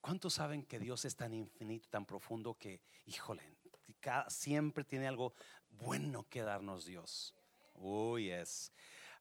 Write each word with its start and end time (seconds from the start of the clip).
¿Cuántos 0.00 0.34
saben 0.34 0.64
que 0.64 0.78
Dios 0.78 1.04
es 1.04 1.14
tan 1.14 1.34
infinito, 1.34 1.88
tan 1.90 2.06
profundo 2.06 2.54
que, 2.54 2.80
híjole, 3.06 3.42
siempre 4.28 4.84
tiene 4.84 5.06
algo 5.06 5.34
bueno 5.70 6.26
que 6.28 6.42
darnos 6.42 6.86
Dios? 6.86 7.34
Uy, 7.74 8.30
es. 8.30 8.72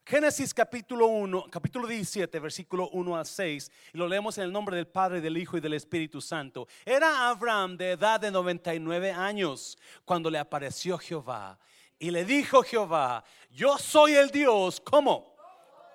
Génesis 0.05 0.53
capítulo 0.53 1.07
1, 1.07 1.45
capítulo 1.51 1.87
17, 1.87 2.39
versículo 2.39 2.89
1 2.89 3.17
a 3.17 3.25
6, 3.25 3.71
y 3.93 3.97
lo 3.97 4.07
leemos 4.07 4.37
en 4.37 4.45
el 4.45 4.51
nombre 4.51 4.75
del 4.75 4.87
Padre, 4.87 5.21
del 5.21 5.37
Hijo 5.37 5.57
y 5.57 5.61
del 5.61 5.73
Espíritu 5.73 6.19
Santo. 6.19 6.67
Era 6.83 7.29
Abraham 7.29 7.77
de 7.77 7.91
edad 7.91 8.19
de 8.19 8.31
99 8.31 9.11
años 9.11 9.77
cuando 10.05 10.31
le 10.31 10.39
apareció 10.39 10.97
Jehová 10.97 11.59
y 11.99 12.09
le 12.09 12.25
dijo 12.25 12.63
Jehová, 12.63 13.23
yo 13.51 13.77
soy 13.77 14.15
el 14.15 14.31
Dios, 14.31 14.79
¿cómo? 14.81 15.35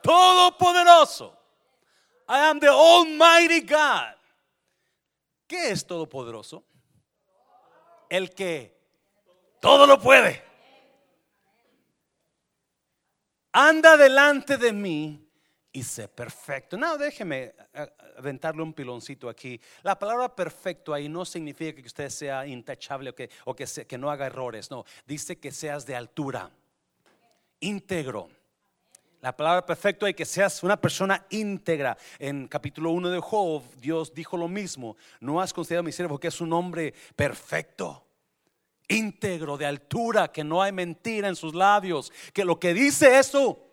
Todopoderoso. 0.02 1.43
I 2.28 2.38
am 2.50 2.60
the 2.60 2.68
Almighty 2.68 3.60
God. 3.60 4.14
¿Qué 5.46 5.70
es 5.70 5.86
todopoderoso? 5.86 6.64
El 8.08 8.30
que 8.30 8.74
todo 9.60 9.86
lo 9.86 10.00
puede. 10.00 10.42
Anda 13.52 13.96
delante 13.96 14.56
de 14.56 14.72
mí 14.72 15.24
y 15.72 15.82
sé 15.82 16.08
perfecto. 16.08 16.76
No, 16.76 16.96
déjeme 16.96 17.54
eh, 17.72 17.92
aventarle 18.16 18.62
un 18.62 18.72
piloncito 18.72 19.28
aquí. 19.28 19.60
La 19.82 19.98
palabra 19.98 20.34
perfecto 20.34 20.94
ahí 20.94 21.08
no 21.08 21.24
significa 21.24 21.80
que 21.80 21.86
usted 21.86 22.08
sea 22.10 22.46
intachable 22.46 23.10
o 23.10 23.14
que, 23.14 23.28
o 23.44 23.54
que, 23.54 23.66
que 23.66 23.98
no 23.98 24.10
haga 24.10 24.26
errores. 24.26 24.70
No, 24.70 24.84
dice 25.06 25.38
que 25.38 25.52
seas 25.52 25.84
de 25.84 25.96
altura, 25.96 26.50
íntegro. 27.60 28.28
La 29.24 29.34
palabra 29.34 29.64
perfecto 29.64 30.06
es 30.06 30.14
que 30.14 30.26
seas 30.26 30.62
una 30.62 30.78
persona 30.78 31.24
íntegra. 31.30 31.96
En 32.18 32.46
capítulo 32.46 32.90
1 32.90 33.08
de 33.08 33.20
Job, 33.20 33.62
Dios 33.80 34.12
dijo 34.12 34.36
lo 34.36 34.48
mismo. 34.48 34.98
No 35.18 35.40
has 35.40 35.50
considerado 35.50 35.82
mi 35.82 35.92
siervo 35.92 36.20
que 36.20 36.28
es 36.28 36.42
un 36.42 36.52
hombre 36.52 36.92
perfecto, 37.16 38.06
íntegro, 38.86 39.56
de 39.56 39.64
altura, 39.64 40.30
que 40.30 40.44
no 40.44 40.60
hay 40.60 40.72
mentira 40.72 41.26
en 41.26 41.36
sus 41.36 41.54
labios. 41.54 42.12
Que 42.34 42.44
lo 42.44 42.60
que 42.60 42.74
dice 42.74 43.18
eso, 43.18 43.66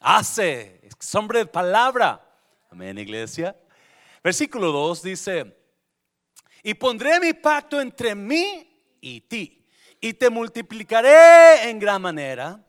hace. 0.00 0.80
Es 0.82 1.14
hombre 1.14 1.38
de 1.38 1.46
palabra. 1.46 2.28
Amén, 2.72 2.98
iglesia. 2.98 3.56
Versículo 4.20 4.72
2 4.72 5.02
dice, 5.04 5.56
y 6.64 6.74
pondré 6.74 7.20
mi 7.20 7.34
pacto 7.34 7.80
entre 7.80 8.16
mí 8.16 8.68
y 9.00 9.20
ti, 9.20 9.64
y 10.00 10.12
te 10.12 10.28
multiplicaré 10.28 11.70
en 11.70 11.78
gran 11.78 12.02
manera 12.02 12.66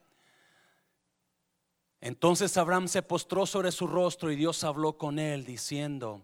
entonces 2.06 2.58
Abraham 2.58 2.90
se 2.90 3.02
postró 3.02 3.46
sobre 3.46 3.72
su 3.72 3.88
rostro 3.88 4.30
y 4.30 4.36
Dios 4.36 4.66
habló 4.66 4.98
con 4.98 5.20
él 5.20 5.46
diciendo, 5.46 6.22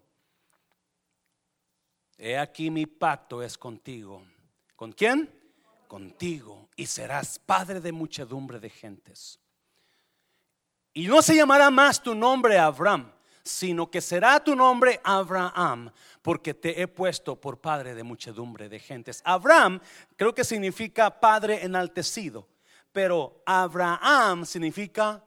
he 2.17 2.37
aquí 2.37 2.69
mi 2.69 2.85
pacto 2.85 3.41
es 3.41 3.57
contigo. 3.57 4.21
¿Con 4.75 4.91
quién? 4.91 5.33
Contigo. 5.87 6.67
Y 6.75 6.85
serás 6.85 7.39
padre 7.39 7.79
de 7.79 7.93
muchedumbre 7.93 8.59
de 8.59 8.69
gentes. 8.69 9.39
Y 10.91 11.07
no 11.07 11.21
se 11.21 11.37
llamará 11.37 11.71
más 11.71 12.03
tu 12.03 12.13
nombre 12.13 12.59
Abraham, 12.59 13.13
sino 13.41 13.89
que 13.89 14.01
será 14.01 14.43
tu 14.43 14.57
nombre 14.57 14.99
Abraham, 15.01 15.93
porque 16.21 16.53
te 16.53 16.81
he 16.81 16.89
puesto 16.89 17.39
por 17.39 17.61
padre 17.61 17.95
de 17.95 18.03
muchedumbre 18.03 18.67
de 18.67 18.79
gentes. 18.79 19.21
Abraham 19.23 19.79
creo 20.17 20.35
que 20.35 20.43
significa 20.43 21.21
padre 21.21 21.63
enaltecido, 21.63 22.49
pero 22.91 23.41
Abraham 23.45 24.45
significa 24.45 25.23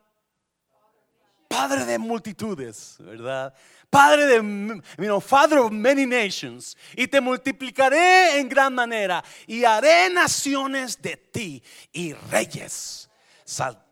Padre 1.53 1.85
de 1.85 1.99
multitudes, 1.99 2.97
¿verdad? 2.99 3.55
Padre 3.91 4.25
de, 4.25 4.83
you 4.99 5.21
Father 5.21 5.59
of 5.59 5.71
many 5.71 6.07
nations. 6.07 6.77
Y 6.97 7.07
te 7.07 7.21
multiplicaré 7.21 8.39
en 8.39 8.49
gran 8.49 8.75
manera 8.75 9.23
y 9.47 9.65
haré 9.65 10.09
naciones 10.09 11.01
de 11.03 11.17
ti 11.19 11.63
y 11.93 12.15
reyes. 12.15 13.11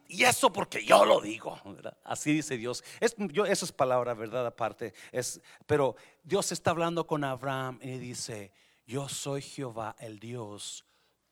Y 0.09 0.25
eso 0.25 0.51
porque 0.51 0.83
yo 0.83 1.05
lo 1.05 1.21
digo, 1.21 1.61
así 2.05 2.33
dice 2.33 2.57
Dios. 2.57 2.83
Es, 2.99 3.15
yo, 3.31 3.45
eso 3.45 3.67
es 3.67 3.73
palabra, 3.73 4.15
¿verdad? 4.15 4.47
Aparte, 4.47 4.95
es, 5.13 5.41
pero 5.67 5.97
Dios 6.25 6.51
está 6.53 6.71
hablando 6.71 7.07
con 7.07 7.23
Abraham 7.25 7.79
y 7.83 7.99
dice, 7.99 8.53
yo 8.87 9.07
soy 9.09 9.43
Jehová 9.43 9.97
el 9.99 10.19
Dios 10.19 10.87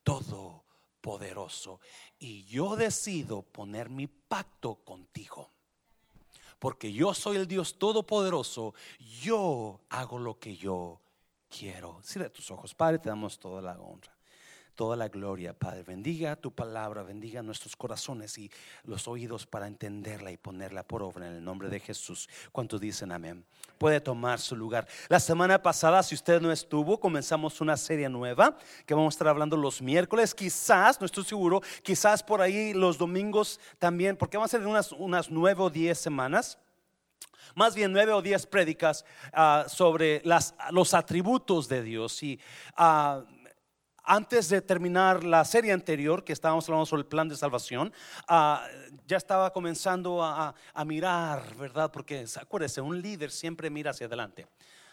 todopoderoso 0.04 1.81
y 2.19 2.44
yo 2.44 2.76
decido 2.76 3.42
poner 3.42 3.88
mi 3.88 4.06
pacto 4.06 4.76
contigo 4.84 5.57
porque 6.58 6.92
yo 6.92 7.14
soy 7.14 7.36
el 7.36 7.46
Dios 7.46 7.78
todopoderoso, 7.78 8.74
yo 9.22 9.80
hago 9.88 10.19
lo 10.19 10.38
que 10.38 10.56
yo 10.56 11.00
quiero. 11.48 12.00
Cierra 12.02 12.28
tus 12.28 12.50
ojos, 12.50 12.74
Padre, 12.74 12.98
te 12.98 13.08
damos 13.08 13.38
toda 13.38 13.62
la 13.62 13.78
honra 13.78 14.17
toda 14.78 14.94
la 14.94 15.08
gloria, 15.08 15.54
Padre. 15.54 15.82
Bendiga 15.82 16.36
tu 16.36 16.52
palabra, 16.52 17.02
bendiga 17.02 17.42
nuestros 17.42 17.74
corazones 17.74 18.38
y 18.38 18.48
los 18.84 19.08
oídos 19.08 19.44
para 19.44 19.66
entenderla 19.66 20.30
y 20.30 20.36
ponerla 20.36 20.84
por 20.84 21.02
obra 21.02 21.26
en 21.26 21.34
el 21.34 21.44
nombre 21.44 21.68
de 21.68 21.80
Jesús. 21.80 22.28
¿Cuántos 22.52 22.80
dicen 22.80 23.10
amén? 23.10 23.44
Puede 23.76 24.00
tomar 24.00 24.38
su 24.38 24.54
lugar. 24.54 24.86
La 25.08 25.18
semana 25.18 25.60
pasada, 25.60 26.00
si 26.04 26.14
usted 26.14 26.40
no 26.40 26.52
estuvo, 26.52 27.00
comenzamos 27.00 27.60
una 27.60 27.76
serie 27.76 28.08
nueva 28.08 28.56
que 28.86 28.94
vamos 28.94 29.12
a 29.12 29.16
estar 29.16 29.26
hablando 29.26 29.56
los 29.56 29.82
miércoles. 29.82 30.32
Quizás, 30.32 31.00
no 31.00 31.06
estoy 31.06 31.24
seguro, 31.24 31.60
quizás 31.82 32.22
por 32.22 32.40
ahí 32.40 32.72
los 32.72 32.98
domingos 32.98 33.58
también, 33.80 34.16
porque 34.16 34.36
vamos 34.36 34.54
a 34.54 34.58
ser 34.58 34.94
unas, 34.96 35.28
nueve 35.28 35.60
o 35.60 35.70
diez 35.70 35.98
semanas 35.98 36.56
más 37.54 37.74
bien 37.74 37.92
nueve 37.92 38.12
o 38.12 38.22
diez 38.22 38.46
prédicas 38.46 39.04
ah, 39.32 39.64
sobre 39.68 40.22
los 40.70 40.94
atributos 40.94 41.66
de 41.66 41.82
Dios. 41.82 42.22
Y 42.22 42.38
uh, 42.78 43.24
antes 44.08 44.48
de 44.48 44.62
terminar 44.62 45.22
la 45.22 45.44
serie 45.44 45.70
anterior, 45.72 46.24
que 46.24 46.32
estábamos 46.32 46.66
hablando 46.66 46.86
sobre 46.86 47.02
el 47.02 47.06
plan 47.06 47.28
de 47.28 47.36
salvación, 47.36 47.92
ah, 48.26 48.66
ya 49.06 49.19
estaba 49.19 49.52
comenzando 49.52 50.24
a, 50.24 50.54
a, 50.72 50.84
mirar, 50.86 51.54
¿verdad? 51.56 51.91
Porque 51.92 52.24
acuérdese, 52.41 52.80
un 52.80 53.00
líder 53.02 53.30
siempre 53.30 53.69
mira 53.69 53.91
hacia 53.91 54.06
adelante. 54.06 54.46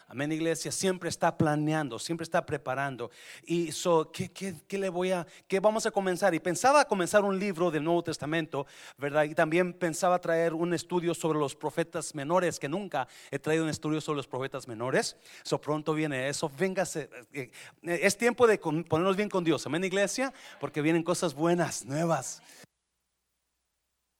Amén, 0.07 0.31
iglesia, 0.31 0.71
siempre 0.71 1.09
está 1.09 1.35
planeando, 1.35 1.97
siempre 1.97 2.23
está 2.23 2.45
preparando. 2.45 3.09
Y 3.43 3.71
so, 3.71 4.11
¿qué, 4.11 4.53
le 4.69 4.89
voy 4.89 5.11
a, 5.11 5.25
qué 5.47 5.59
vamos 5.59 5.87
a 5.87 5.91
comenzar? 5.91 6.35
Y 6.35 6.39
pensaba 6.39 6.85
comenzar 6.85 7.23
un 7.23 7.39
libro 7.39 7.71
del 7.71 7.83
Nuevo 7.83 8.03
Testamento, 8.03 8.67
¿verdad? 8.99 9.23
Y 9.23 9.33
también 9.33 9.73
pensaba 9.73 10.19
traer 10.21 10.53
un 10.53 10.75
estudio 10.75 11.15
sobre 11.15 11.39
los 11.39 11.55
profetas 11.55 12.13
menores, 12.13 12.59
que 12.59 12.69
nunca 12.69 13.07
he 13.31 13.39
traído 13.39 13.63
un 13.63 13.69
estudio 13.71 13.99
sobre 13.99 14.17
los 14.17 14.27
profetas 14.27 14.67
menores. 14.67 15.17
So 15.43 15.59
pronto 15.59 15.95
viene 15.95 16.29
eso. 16.29 16.51
Véngase, 16.55 17.09
eh, 17.33 17.49
eh, 17.81 17.99
es 18.03 18.15
tiempo 18.15 18.45
de 18.45 18.59
ponernos 18.59 19.15
bien 19.15 19.29
con 19.29 19.43
Dios. 19.43 19.65
Amén, 19.65 19.83
iglesia, 19.83 20.31
porque 20.59 20.83
vienen 20.83 21.01
cosas 21.01 21.33
buenas, 21.33 21.83
nuevas. 21.83 22.43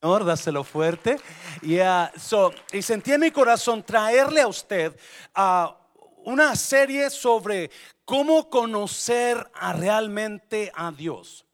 Señor, 0.01 0.25
dáselo 0.25 0.63
fuerte. 0.63 1.17
Yeah, 1.61 2.11
so, 2.17 2.51
y 2.71 2.81
sentí 2.81 3.13
en 3.13 3.21
mi 3.21 3.31
corazón 3.31 3.81
traerle 3.83 4.41
a 4.41 4.47
usted 4.47 4.95
a 5.33 5.77
una 6.25 6.55
serie 6.55 7.09
sobre 7.09 7.71
cómo 8.03 8.49
conocer 8.49 9.49
a 9.53 9.73
realmente 9.73 10.71
a 10.75 10.91
Dios. 10.91 11.44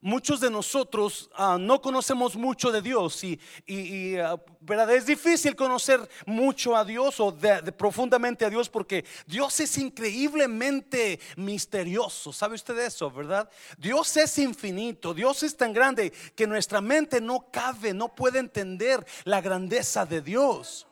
Muchos 0.00 0.40
de 0.40 0.50
nosotros 0.50 1.28
ah, 1.34 1.56
no 1.58 1.80
conocemos 1.80 2.36
mucho 2.36 2.70
de 2.70 2.82
Dios 2.82 3.24
y, 3.24 4.16
ah, 4.16 4.36
¿verdad? 4.60 4.94
es 4.94 5.06
difícil 5.06 5.56
conocer 5.56 6.08
mucho 6.26 6.76
a 6.76 6.84
Dios 6.84 7.18
o 7.18 7.36
profundamente 7.76 8.44
a 8.44 8.50
Dios 8.50 8.68
porque 8.68 9.04
Dios 9.26 9.58
es 9.60 9.76
increíblemente 9.78 11.18
misterioso. 11.36 12.32
¿Sabe 12.32 12.54
usted 12.54 12.78
eso, 12.78 13.10
verdad? 13.10 13.48
Dios 13.76 14.16
es 14.16 14.38
infinito, 14.38 15.12
Dios 15.14 15.42
es 15.42 15.56
tan 15.56 15.72
grande 15.72 16.12
que 16.34 16.46
nuestra 16.46 16.80
mente 16.80 17.20
no 17.20 17.50
cabe, 17.50 17.92
no 17.92 18.14
puede 18.14 18.38
entender 18.38 19.04
la 19.24 19.40
grandeza 19.40 20.06
de 20.06 20.20
Dios. 20.20 20.86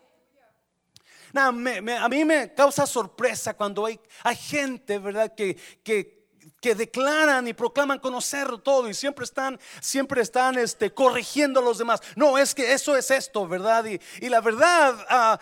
a 1.33 1.53
mí 1.53 2.25
me 2.25 2.55
causa 2.55 2.87
sorpresa 2.87 3.55
cuando 3.55 3.87
hay, 3.87 4.01
hay 4.25 4.37
gente, 4.37 4.99
¿verdad? 4.99 5.33
Que, 5.35 5.57
que, 5.85 6.16
que 6.61 6.75
declaran 6.75 7.47
y 7.49 7.53
proclaman 7.53 7.99
conocer 7.99 8.59
todo 8.59 8.89
y 8.89 8.95
siempre 8.95 9.25
están, 9.25 9.59
siempre 9.81 10.23
están 10.23 10.59
este, 10.59 10.93
corrigiendo 10.93 11.61
a 11.61 11.63
los 11.63 11.79
demás. 11.79 12.01
No, 12.15 12.39
es 12.39 12.55
que 12.55 12.73
eso 12.73 12.97
es 12.97 13.11
esto, 13.11 13.47
¿verdad? 13.47 13.85
Y, 13.85 14.29
la 14.29 14.41
verdad, 14.41 14.97
ah, 15.09 15.39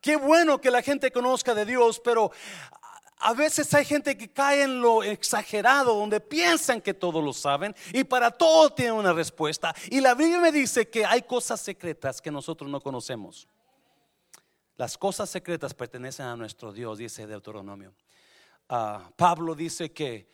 qué 0.00 0.16
bueno 0.16 0.60
que 0.60 0.70
la 0.70 0.82
gente 0.82 1.10
conozca 1.10 1.54
de 1.54 1.64
Dios, 1.64 2.00
pero 2.00 2.30
a 3.18 3.32
veces 3.32 3.72
hay 3.74 3.84
gente 3.84 4.16
que 4.16 4.30
cae 4.30 4.62
en 4.62 4.80
lo 4.80 5.02
exagerado, 5.02 5.94
donde 5.94 6.20
piensan 6.20 6.80
que 6.80 6.94
todo 6.94 7.22
lo 7.22 7.32
saben 7.32 7.74
y 7.92 8.04
para 8.04 8.30
todo 8.30 8.70
tienen 8.70 8.94
una 8.94 9.12
respuesta. 9.12 9.74
Y 9.90 10.00
la 10.00 10.14
Biblia 10.14 10.38
me 10.40 10.52
dice 10.52 10.88
que 10.88 11.04
hay 11.04 11.22
cosas 11.22 11.60
secretas 11.60 12.20
que 12.20 12.30
nosotros 12.30 12.70
no 12.70 12.80
conocemos. 12.80 13.48
Las 14.76 14.98
cosas 14.98 15.30
secretas 15.30 15.72
pertenecen 15.72 16.26
a 16.26 16.36
nuestro 16.36 16.72
Dios, 16.72 16.98
dice 16.98 17.26
Deuteronomio. 17.26 17.94
Ah, 18.68 19.10
Pablo 19.16 19.54
dice 19.54 19.92
que 19.92 20.28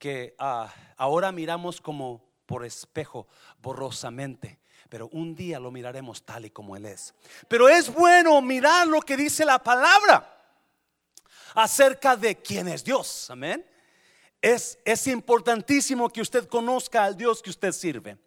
que 0.00 0.34
ah, 0.38 0.72
ahora 0.96 1.30
miramos 1.30 1.80
como 1.80 2.24
por 2.46 2.64
espejo, 2.64 3.28
borrosamente. 3.60 4.58
pero 4.88 5.08
un 5.12 5.36
día 5.36 5.60
lo 5.60 5.70
miraremos 5.70 6.24
tal 6.24 6.46
y 6.46 6.50
como 6.50 6.74
Él 6.74 6.86
es. 6.86 7.14
Pero 7.46 7.68
es 7.68 7.92
bueno 7.92 8.40
mirar 8.40 8.88
lo 8.88 9.00
que 9.02 9.16
dice 9.16 9.44
la 9.44 9.62
palabra 9.62 10.26
acerca 11.54 12.16
de 12.16 12.34
quién 12.34 12.66
es 12.66 12.82
Dios. 12.82 13.30
Amén. 13.30 13.64
Es, 14.42 14.78
es 14.84 15.06
importantísimo 15.06 16.08
que 16.08 16.22
usted 16.22 16.48
conozca 16.48 17.04
al 17.04 17.16
Dios 17.16 17.40
que 17.40 17.50
usted 17.50 17.70
sirve. 17.70 18.18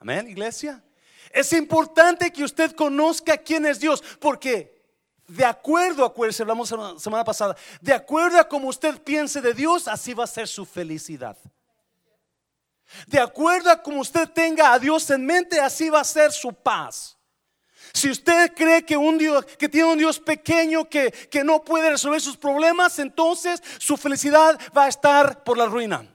Amén, 0.00 0.28
iglesia. 0.28 0.84
Es 1.30 1.52
importante 1.54 2.30
que 2.30 2.44
usted 2.44 2.72
conozca 2.72 3.38
quién 3.38 3.64
es 3.64 3.80
Dios, 3.80 4.02
porque 4.20 4.75
de 5.28 5.44
acuerdo, 5.44 6.04
acuérdese, 6.04 6.42
hablamos 6.42 6.70
la 6.70 6.98
semana 6.98 7.24
pasada, 7.24 7.56
de 7.80 7.92
acuerdo 7.92 8.38
a 8.38 8.48
como 8.48 8.68
usted 8.68 9.00
piense 9.02 9.40
de 9.40 9.54
Dios, 9.54 9.88
así 9.88 10.14
va 10.14 10.24
a 10.24 10.28
ser 10.28 10.46
su 10.46 10.64
felicidad. 10.64 11.36
De 13.06 13.18
acuerdo 13.18 13.70
a 13.70 13.82
como 13.82 14.00
usted 14.00 14.28
tenga 14.28 14.72
a 14.72 14.78
Dios 14.78 15.10
en 15.10 15.26
mente, 15.26 15.60
así 15.60 15.90
va 15.90 16.00
a 16.00 16.04
ser 16.04 16.32
su 16.32 16.52
paz. 16.52 17.16
Si 17.92 18.10
usted 18.10 18.52
cree 18.54 18.84
que 18.84 18.96
un 18.96 19.18
Dios 19.18 19.44
que 19.58 19.68
tiene 19.68 19.90
un 19.90 19.98
Dios 19.98 20.20
pequeño 20.20 20.88
que, 20.88 21.10
que 21.10 21.42
no 21.42 21.64
puede 21.64 21.90
resolver 21.90 22.20
sus 22.20 22.36
problemas, 22.36 22.98
entonces 22.98 23.62
su 23.78 23.96
felicidad 23.96 24.60
va 24.76 24.84
a 24.84 24.88
estar 24.88 25.42
por 25.42 25.58
la 25.58 25.66
ruina. 25.66 26.06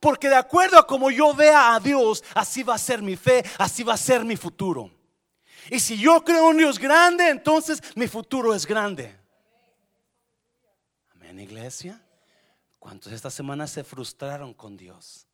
Porque 0.00 0.28
de 0.28 0.36
acuerdo 0.36 0.78
a 0.78 0.86
como 0.86 1.10
yo 1.10 1.34
vea 1.34 1.74
a 1.74 1.80
Dios, 1.80 2.22
así 2.34 2.62
va 2.62 2.74
a 2.74 2.78
ser 2.78 3.02
mi 3.02 3.16
fe, 3.16 3.44
así 3.58 3.82
va 3.82 3.94
a 3.94 3.98
ser 3.98 4.24
mi 4.24 4.36
futuro. 4.36 4.90
Y 5.70 5.78
si 5.78 5.96
yo 5.96 6.24
creo 6.24 6.48
un 6.48 6.58
Dios 6.58 6.78
grande, 6.78 7.28
entonces 7.28 7.80
mi 7.94 8.08
futuro 8.08 8.54
es 8.54 8.66
grande. 8.66 9.16
Amén, 11.14 11.38
iglesia. 11.38 12.00
¿Cuántos 12.78 13.12
esta 13.12 13.30
semana 13.30 13.66
se 13.66 13.84
frustraron 13.84 14.52
con 14.52 14.76
Dios? 14.76 15.26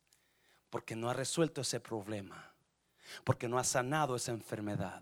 Porque 0.69 0.95
no 0.95 1.09
ha 1.09 1.13
resuelto 1.13 1.61
ese 1.61 1.79
problema. 1.79 2.53
Porque 3.23 3.47
no 3.47 3.57
ha 3.57 3.63
sanado 3.63 4.15
esa 4.15 4.31
enfermedad 4.31 5.01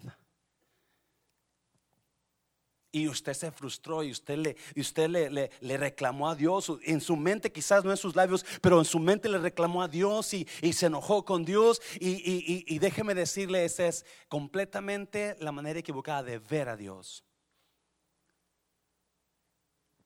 y 2.95 3.09
usted 3.09 3.33
se 3.33 3.51
frustró 3.51 4.03
y 4.03 4.11
usted 4.11 4.37
le, 4.37 4.55
usted 4.77 5.09
le, 5.09 5.49
le, 5.59 5.77
reclamó 5.77 6.29
a 6.29 6.35
Dios. 6.35 6.71
En 6.83 7.01
su 7.01 7.17
mente, 7.17 7.51
quizás 7.51 7.83
no 7.83 7.91
en 7.91 7.97
sus 7.97 8.15
labios, 8.15 8.45
pero 8.61 8.79
en 8.79 8.85
su 8.85 8.99
mente 8.99 9.27
le 9.27 9.37
reclamó 9.37 9.83
a 9.83 9.89
Dios 9.89 10.33
y, 10.33 10.45
se 10.71 10.85
enojó 10.85 11.25
con 11.25 11.43
Dios. 11.43 11.81
Y, 11.99 12.63
y 12.65 12.79
déjeme 12.79 13.13
decirle, 13.13 13.65
esa 13.65 13.87
es 13.87 14.05
completamente 14.29 15.35
la 15.41 15.51
manera 15.51 15.77
equivocada 15.77 16.23
de 16.23 16.39
ver 16.39 16.69
a 16.69 16.77
Dios. 16.77 17.25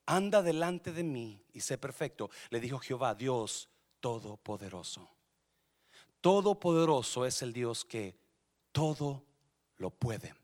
Anda 0.07 0.41
delante 0.41 0.91
de 0.91 1.03
mí 1.03 1.43
y 1.53 1.59
sé 1.59 1.77
perfecto, 1.77 2.31
le 2.49 2.59
dijo 2.59 2.79
Jehová, 2.79 3.13
Dios 3.13 3.69
todopoderoso. 3.99 5.07
Todopoderoso 6.21 7.27
es 7.27 7.43
el 7.43 7.53
Dios 7.53 7.85
que 7.85 8.17
todo 8.71 9.23
lo 9.77 9.91
puede. 9.91 10.38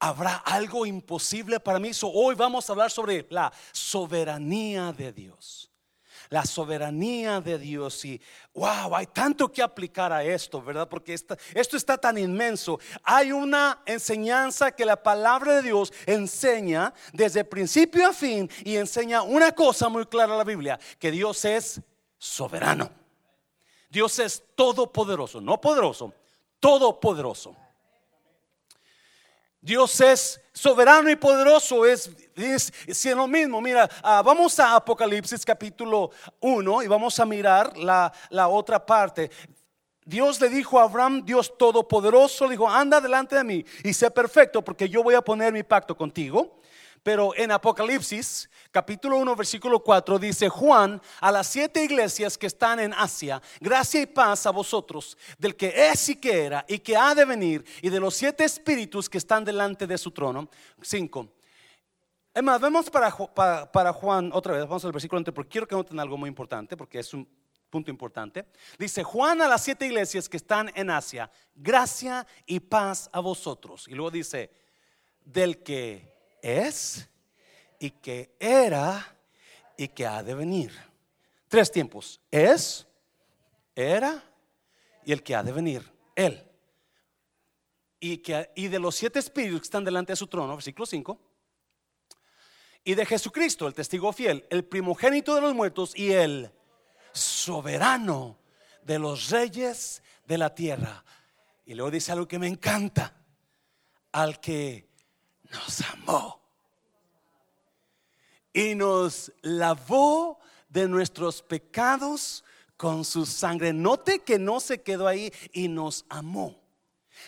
¿Habrá 0.00 0.36
algo 0.36 0.86
imposible 0.86 1.58
para 1.58 1.80
mí? 1.80 1.90
hoy 2.02 2.34
vamos 2.36 2.68
a 2.68 2.72
hablar 2.72 2.90
sobre 2.90 3.26
la 3.30 3.52
soberanía 3.72 4.92
de 4.92 5.12
Dios. 5.12 5.70
La 6.30 6.44
soberanía 6.44 7.40
de 7.40 7.58
Dios 7.58 8.04
y 8.04 8.20
wow, 8.52 8.94
hay 8.94 9.06
tanto 9.06 9.50
que 9.50 9.62
aplicar 9.62 10.12
a 10.12 10.22
esto, 10.22 10.62
¿verdad? 10.62 10.86
Porque 10.88 11.14
esto 11.14 11.36
está 11.76 11.96
tan 11.96 12.18
inmenso. 12.18 12.78
Hay 13.02 13.32
una 13.32 13.82
enseñanza 13.86 14.70
que 14.70 14.84
la 14.84 15.02
palabra 15.02 15.56
de 15.56 15.62
Dios 15.62 15.92
enseña 16.04 16.92
desde 17.12 17.44
principio 17.44 18.06
a 18.06 18.12
fin 18.12 18.48
y 18.62 18.76
enseña 18.76 19.22
una 19.22 19.52
cosa 19.52 19.88
muy 19.88 20.04
clara 20.04 20.32
en 20.32 20.38
la 20.38 20.44
Biblia, 20.44 20.78
que 20.98 21.10
Dios 21.10 21.44
es 21.46 21.80
soberano. 22.18 22.90
Dios 23.88 24.18
es 24.18 24.44
todopoderoso, 24.54 25.40
no 25.40 25.60
poderoso, 25.60 26.12
todopoderoso. 26.60 27.56
Dios 29.60 30.00
es 30.00 30.40
soberano 30.52 31.10
y 31.10 31.16
poderoso, 31.16 31.84
es, 31.84 32.10
es, 32.36 33.04
lo 33.06 33.26
mismo. 33.26 33.60
Mira, 33.60 33.88
ah, 34.02 34.22
vamos 34.24 34.58
a 34.60 34.76
Apocalipsis 34.76 35.44
capítulo 35.44 36.10
1 36.40 36.82
y 36.84 36.86
vamos 36.86 37.18
a 37.18 37.26
mirar 37.26 37.76
la, 37.76 38.12
la 38.30 38.48
otra 38.48 38.84
parte. 38.84 39.30
Dios 40.04 40.40
le 40.40 40.48
dijo 40.48 40.78
a 40.78 40.84
Abraham, 40.84 41.24
Dios 41.24 41.58
todopoderoso, 41.58 42.46
le 42.46 42.52
dijo, 42.52 42.68
anda 42.68 43.00
delante 43.00 43.36
de 43.36 43.44
mí 43.44 43.64
y 43.84 43.92
sé 43.92 44.10
perfecto 44.10 44.62
porque 44.62 44.88
yo 44.88 45.02
voy 45.02 45.14
a 45.14 45.22
poner 45.22 45.52
mi 45.52 45.62
pacto 45.62 45.96
contigo. 45.96 46.57
Pero 47.02 47.34
en 47.36 47.50
Apocalipsis, 47.50 48.48
capítulo 48.70 49.16
1, 49.18 49.36
versículo 49.36 49.80
4, 49.80 50.18
dice 50.18 50.48
Juan 50.48 51.00
a 51.20 51.30
las 51.30 51.46
siete 51.46 51.84
iglesias 51.84 52.36
que 52.36 52.46
están 52.46 52.80
en 52.80 52.92
Asia, 52.92 53.40
gracia 53.60 54.00
y 54.00 54.06
paz 54.06 54.46
a 54.46 54.50
vosotros, 54.50 55.16
del 55.38 55.56
que 55.56 55.90
es 55.90 56.08
y 56.08 56.16
que 56.16 56.44
era 56.44 56.64
y 56.68 56.78
que 56.78 56.96
ha 56.96 57.14
de 57.14 57.24
venir, 57.24 57.64
y 57.82 57.88
de 57.88 58.00
los 58.00 58.14
siete 58.14 58.44
espíritus 58.44 59.08
que 59.08 59.18
están 59.18 59.44
delante 59.44 59.86
de 59.86 59.98
su 59.98 60.10
trono. 60.10 60.48
5. 60.80 61.28
Es 62.34 62.42
más, 62.42 62.60
vemos 62.60 62.88
para, 62.90 63.10
para, 63.72 63.92
Juan 63.92 64.30
otra 64.32 64.52
vez, 64.54 64.62
vamos 64.62 64.84
al 64.84 64.92
versículo 64.92 65.18
anterior, 65.18 65.34
porque 65.34 65.50
quiero 65.50 65.66
que 65.66 65.74
noten 65.74 65.98
algo 65.98 66.16
muy 66.16 66.28
importante, 66.28 66.76
porque 66.76 67.00
es 67.00 67.12
un 67.12 67.28
punto 67.68 67.90
importante. 67.90 68.46
Dice 68.78 69.02
Juan 69.02 69.42
a 69.42 69.48
las 69.48 69.64
siete 69.64 69.86
iglesias 69.86 70.28
que 70.28 70.36
están 70.36 70.70
en 70.74 70.90
Asia, 70.90 71.30
gracia 71.54 72.26
y 72.46 72.60
paz 72.60 73.10
a 73.12 73.20
vosotros. 73.20 73.86
Y 73.88 73.94
luego 73.94 74.10
dice, 74.10 74.50
del 75.24 75.62
que 75.62 76.17
es 76.42 77.08
y 77.78 77.90
que 77.90 78.34
era 78.38 79.16
y 79.76 79.88
que 79.88 80.06
ha 80.06 80.22
de 80.22 80.34
venir. 80.34 80.72
Tres 81.48 81.70
tiempos. 81.70 82.20
Es, 82.30 82.86
era 83.74 84.22
y 85.04 85.12
el 85.12 85.22
que 85.22 85.34
ha 85.34 85.42
de 85.42 85.52
venir. 85.52 85.90
Él. 86.14 86.44
Y, 88.00 88.18
que, 88.18 88.50
y 88.54 88.68
de 88.68 88.78
los 88.78 88.94
siete 88.94 89.18
espíritus 89.18 89.60
que 89.60 89.64
están 89.64 89.84
delante 89.84 90.12
de 90.12 90.16
su 90.16 90.26
trono, 90.26 90.54
versículo 90.54 90.86
5. 90.86 91.18
Y 92.84 92.94
de 92.94 93.06
Jesucristo, 93.06 93.66
el 93.66 93.74
testigo 93.74 94.12
fiel, 94.12 94.46
el 94.50 94.64
primogénito 94.64 95.34
de 95.34 95.40
los 95.40 95.54
muertos 95.54 95.96
y 95.96 96.12
el 96.12 96.50
soberano 97.12 98.38
de 98.82 98.98
los 98.98 99.30
reyes 99.30 100.02
de 100.26 100.38
la 100.38 100.54
tierra. 100.54 101.04
Y 101.66 101.74
luego 101.74 101.90
dice 101.90 102.12
algo 102.12 102.26
que 102.26 102.38
me 102.38 102.48
encanta. 102.48 103.14
Al 104.12 104.40
que 104.40 104.87
nos 105.50 105.80
amó 105.82 106.38
y 108.52 108.74
nos 108.74 109.32
lavó 109.42 110.40
de 110.68 110.88
nuestros 110.88 111.42
pecados 111.42 112.44
con 112.76 113.04
su 113.04 113.26
sangre. 113.26 113.72
Note 113.72 114.20
que 114.20 114.38
no 114.38 114.60
se 114.60 114.82
quedó 114.82 115.06
ahí 115.06 115.32
y 115.52 115.68
nos 115.68 116.04
amó. 116.08 116.60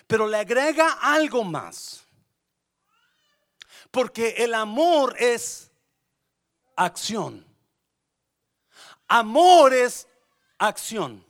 Pero 0.07 0.27
le 0.27 0.39
agrega 0.39 0.99
algo 1.01 1.45
más. 1.45 2.05
Porque 3.91 4.37
el 4.39 4.55
amor 4.55 5.17
es 5.19 5.71
acción. 6.77 7.45
Amor 9.09 9.75
es 9.75 10.07
acción. 10.59 11.25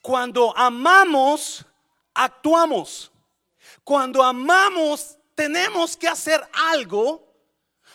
Cuando 0.00 0.56
amamos, 0.56 1.64
actuamos. 2.12 3.11
Cuando 3.84 4.22
amamos, 4.22 5.18
tenemos 5.34 5.96
que 5.96 6.08
hacer 6.08 6.40
algo 6.70 7.32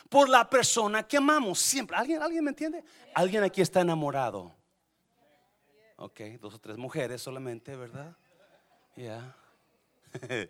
por 0.09 0.29
la 0.29 0.49
persona 0.49 1.07
que 1.07 1.17
amamos. 1.17 1.59
Siempre. 1.59 1.95
¿Alguien, 1.97 2.21
¿alguien 2.21 2.43
me 2.43 2.49
entiende? 2.49 2.83
Alguien 3.13 3.43
aquí 3.43 3.61
está 3.61 3.81
enamorado. 3.81 4.53
Ok, 5.97 6.19
dos 6.39 6.55
o 6.55 6.59
tres 6.59 6.77
mujeres 6.77 7.21
solamente, 7.21 7.75
¿verdad? 7.75 8.15
Ya. 8.95 9.35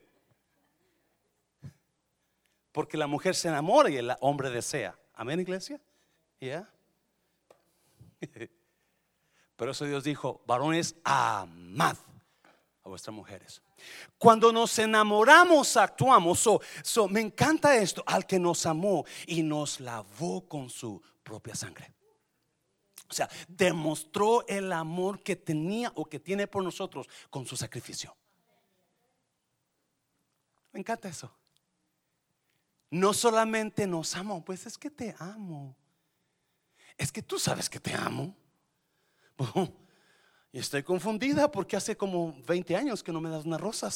Porque 2.72 2.98
la 2.98 3.08
mujer 3.08 3.34
se 3.34 3.48
enamora 3.48 3.90
y 3.90 3.98
el 3.98 4.14
hombre 4.20 4.50
desea. 4.50 4.98
Amén, 5.14 5.40
iglesia. 5.40 5.80
Ya. 6.40 6.70
Pero 9.56 9.72
eso 9.72 9.86
Dios 9.86 10.04
dijo, 10.04 10.44
varones, 10.46 10.96
amad 11.04 11.98
a 12.88 12.90
vuestras 12.90 13.14
mujeres. 13.14 13.62
Cuando 14.18 14.52
nos 14.52 14.80
enamoramos, 14.80 15.78
actuamos. 15.78 16.40
So, 16.84 17.08
me 17.10 17.22
encanta 17.22 17.76
esto, 17.76 18.04
al 18.08 18.26
que 18.26 18.40
nos 18.40 18.66
amó 18.66 19.06
y 19.28 19.44
nos 19.44 19.80
lavó 19.80 20.48
con 20.48 20.70
su 20.70 21.02
propia 21.22 21.54
sangre. 21.54 21.94
O 23.10 23.14
sea, 23.14 23.30
demostró 23.48 24.46
el 24.48 24.72
amor 24.72 25.22
que 25.22 25.36
tenía 25.36 25.92
o 25.96 26.06
que 26.06 26.20
tiene 26.20 26.48
por 26.48 26.64
nosotros 26.64 27.08
con 27.30 27.46
su 27.46 27.56
sacrificio. 27.56 28.16
Me 30.72 30.80
encanta 30.80 31.10
eso. 31.10 31.32
No 32.90 33.14
solamente 33.14 33.86
nos 33.86 34.16
amó, 34.16 34.44
pues 34.44 34.66
es 34.66 34.78
que 34.78 34.90
te 34.90 35.14
amo. 35.20 35.76
Es 36.98 37.12
que 37.12 37.22
tú 37.22 37.38
sabes 37.38 37.70
que 37.70 37.80
te 37.80 37.94
amo. 37.94 38.34
Estoy 40.58 40.82
confundida 40.82 41.52
porque 41.52 41.78
hace 41.78 41.96
como 41.96 42.34
20 42.48 42.76
años 42.76 43.04
que 43.04 43.12
no 43.12 43.22
me 43.22 43.30
das 43.30 43.46
una 43.46 43.60
rosa. 43.60 43.92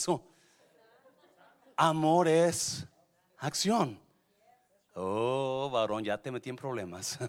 amor 1.75 2.27
es 2.27 2.86
acción. 3.39 4.00
Oh, 4.94 5.72
varón, 5.74 6.03
ya 6.03 6.20
te 6.20 6.30
metí 6.30 6.51
en 6.51 6.56
problemas. 6.56 7.18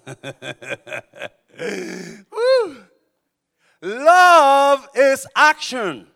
Love 3.81 4.87
is 4.95 5.27
action. 5.35 6.12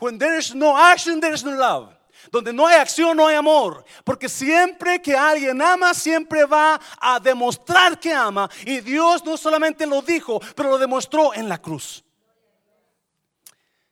When 0.00 0.18
there 0.18 0.36
is 0.36 0.52
no 0.52 0.76
action, 0.76 1.20
there 1.20 1.32
is 1.32 1.44
no 1.44 1.52
love. 1.52 1.94
Donde 2.32 2.52
no 2.52 2.66
hay 2.66 2.78
acción, 2.80 3.16
no 3.16 3.28
hay 3.28 3.36
amor. 3.36 3.84
Porque 4.04 4.28
siempre 4.28 5.00
que 5.00 5.16
alguien 5.16 5.62
ama, 5.62 5.94
siempre 5.94 6.44
va 6.46 6.80
a 7.00 7.20
demostrar 7.20 8.00
que 8.00 8.12
ama. 8.12 8.50
Y 8.66 8.80
Dios 8.80 9.24
no 9.24 9.36
solamente 9.36 9.86
lo 9.86 10.02
dijo, 10.02 10.40
pero 10.56 10.70
lo 10.70 10.78
demostró 10.78 11.32
en 11.32 11.48
la 11.48 11.58
cruz. 11.58 12.04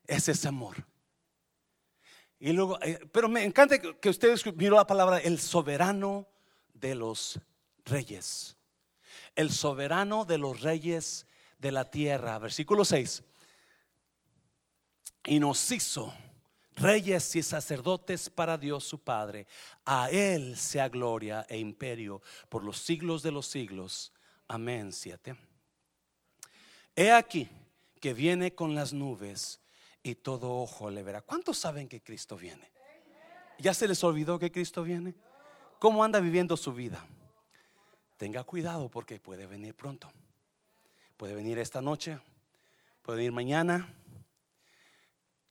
Ese 0.09 0.33
es 0.33 0.45
amor. 0.47 0.85
Y 2.41 2.53
luego, 2.53 2.81
eh, 2.83 2.99
pero 3.12 3.29
me 3.29 3.45
encanta 3.45 3.79
que 3.79 4.09
ustedes 4.09 4.45
miró 4.57 4.77
la 4.77 4.87
palabra 4.87 5.19
el 5.19 5.38
soberano 5.38 6.27
de 6.73 6.95
los 6.95 7.38
reyes. 7.85 8.57
El 9.35 9.50
soberano 9.50 10.25
de 10.25 10.38
los 10.38 10.62
reyes 10.62 11.27
de 11.59 11.73
la 11.73 11.91
tierra. 11.91 12.38
Versículo 12.38 12.85
6. 12.85 13.23
Y 15.27 15.38
nos 15.41 15.71
hizo 15.71 16.15
reyes 16.75 17.37
y 17.37 17.43
sacerdotes 17.43 18.31
para 18.31 18.57
Dios 18.57 18.85
su 18.85 19.00
Padre. 19.00 19.47
A 19.85 20.09
Él 20.11 20.57
sea 20.57 20.88
gloria 20.88 21.45
e 21.50 21.59
imperio 21.59 22.23
por 22.49 22.65
los 22.65 22.79
siglos 22.79 23.23
de 23.23 23.33
los 23.33 23.47
siglos. 23.47 24.12
Amén. 24.47 24.91
Siete. 24.93 25.37
He 26.97 27.12
aquí 27.12 27.49
que 28.00 28.15
viene 28.15 28.55
con 28.55 28.75
las 28.75 28.93
nubes 28.93 29.61
y 30.09 30.15
todo 30.15 30.57
ojo 30.57 30.91
le 30.91 31.03
verá. 31.03 31.21
¿Cuántos 31.23 31.59
saben 31.59 31.88
que 31.88 32.00
Cristo 32.00 32.37
viene? 32.37 32.71
¿Ya 33.59 33.75
se 33.75 33.87
les 33.87 34.03
olvidó 34.03 34.38
que 34.38 34.50
Cristo 34.50 34.83
viene? 34.83 35.15
¿Cómo 35.79 36.03
anda 36.03 36.21
viviendo 36.21 36.57
su 36.57 36.73
vida? 36.73 37.05
Tenga 38.17 38.43
cuidado 38.45 38.88
porque 38.88 39.21
puede 39.21 39.47
venir 39.47 39.75
pronto. 39.75 40.11
Puede 41.17 41.35
venir 41.35 41.59
esta 41.59 41.81
noche, 41.81 42.19
puede 43.03 43.19
venir 43.19 43.33
mañana. 43.33 43.95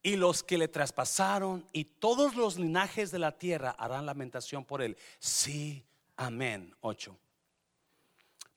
Y 0.02 0.16
los 0.16 0.44
que 0.44 0.58
le 0.58 0.68
traspasaron 0.68 1.68
y 1.74 1.84
todos 1.84 2.36
los 2.36 2.58
linajes 2.58 3.12
de 3.12 3.20
la 3.20 3.38
tierra 3.38 3.72
harán 3.72 4.06
lamentación 4.06 4.64
por 4.64 4.82
él. 4.82 4.98
Sí, 5.20 5.86
amén. 6.16 6.74
Ocho. 6.82 7.18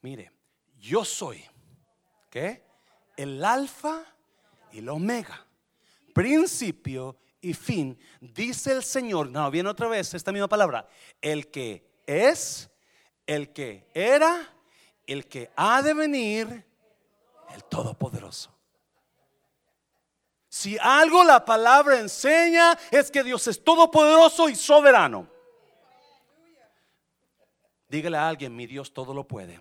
Mire, 0.03 0.33
yo 0.79 1.05
soy, 1.05 1.45
¿qué? 2.31 2.65
El 3.17 3.45
alfa 3.45 4.05
y 4.73 4.79
el 4.79 4.89
omega, 4.89 5.47
principio 6.13 7.17
y 7.41 7.55
fin. 7.55 7.99
Dice 8.21 8.73
el 8.73 8.83
Señor, 8.83 9.31
no, 9.31 9.51
viene 9.51 9.69
otra 9.69 9.89
vez 9.89 10.15
esta 10.15 10.33
misma 10.33 10.49
palabra, 10.49 10.87
el 11.21 11.51
que 11.51 11.91
es, 12.07 12.71
el 13.27 13.53
que 13.53 13.89
era, 13.95 14.49
el 15.07 15.27
que 15.27 15.51
ha 15.57 15.83
de 15.83 15.95
venir, 15.95 16.67
el 17.55 17.65
Todopoderoso. 17.65 18.51
Si 20.49 20.77
algo 20.79 21.23
la 21.23 21.45
palabra 21.45 22.01
enseña 22.01 22.77
es 22.91 23.09
que 23.11 23.23
Dios 23.23 23.47
es 23.47 23.63
todopoderoso 23.63 24.49
y 24.49 24.57
soberano. 24.57 25.29
Dígale 27.89 28.17
a 28.17 28.29
alguien, 28.29 28.55
mi 28.55 28.67
Dios 28.67 28.93
todo 28.93 29.15
lo 29.15 29.27
puede. 29.27 29.61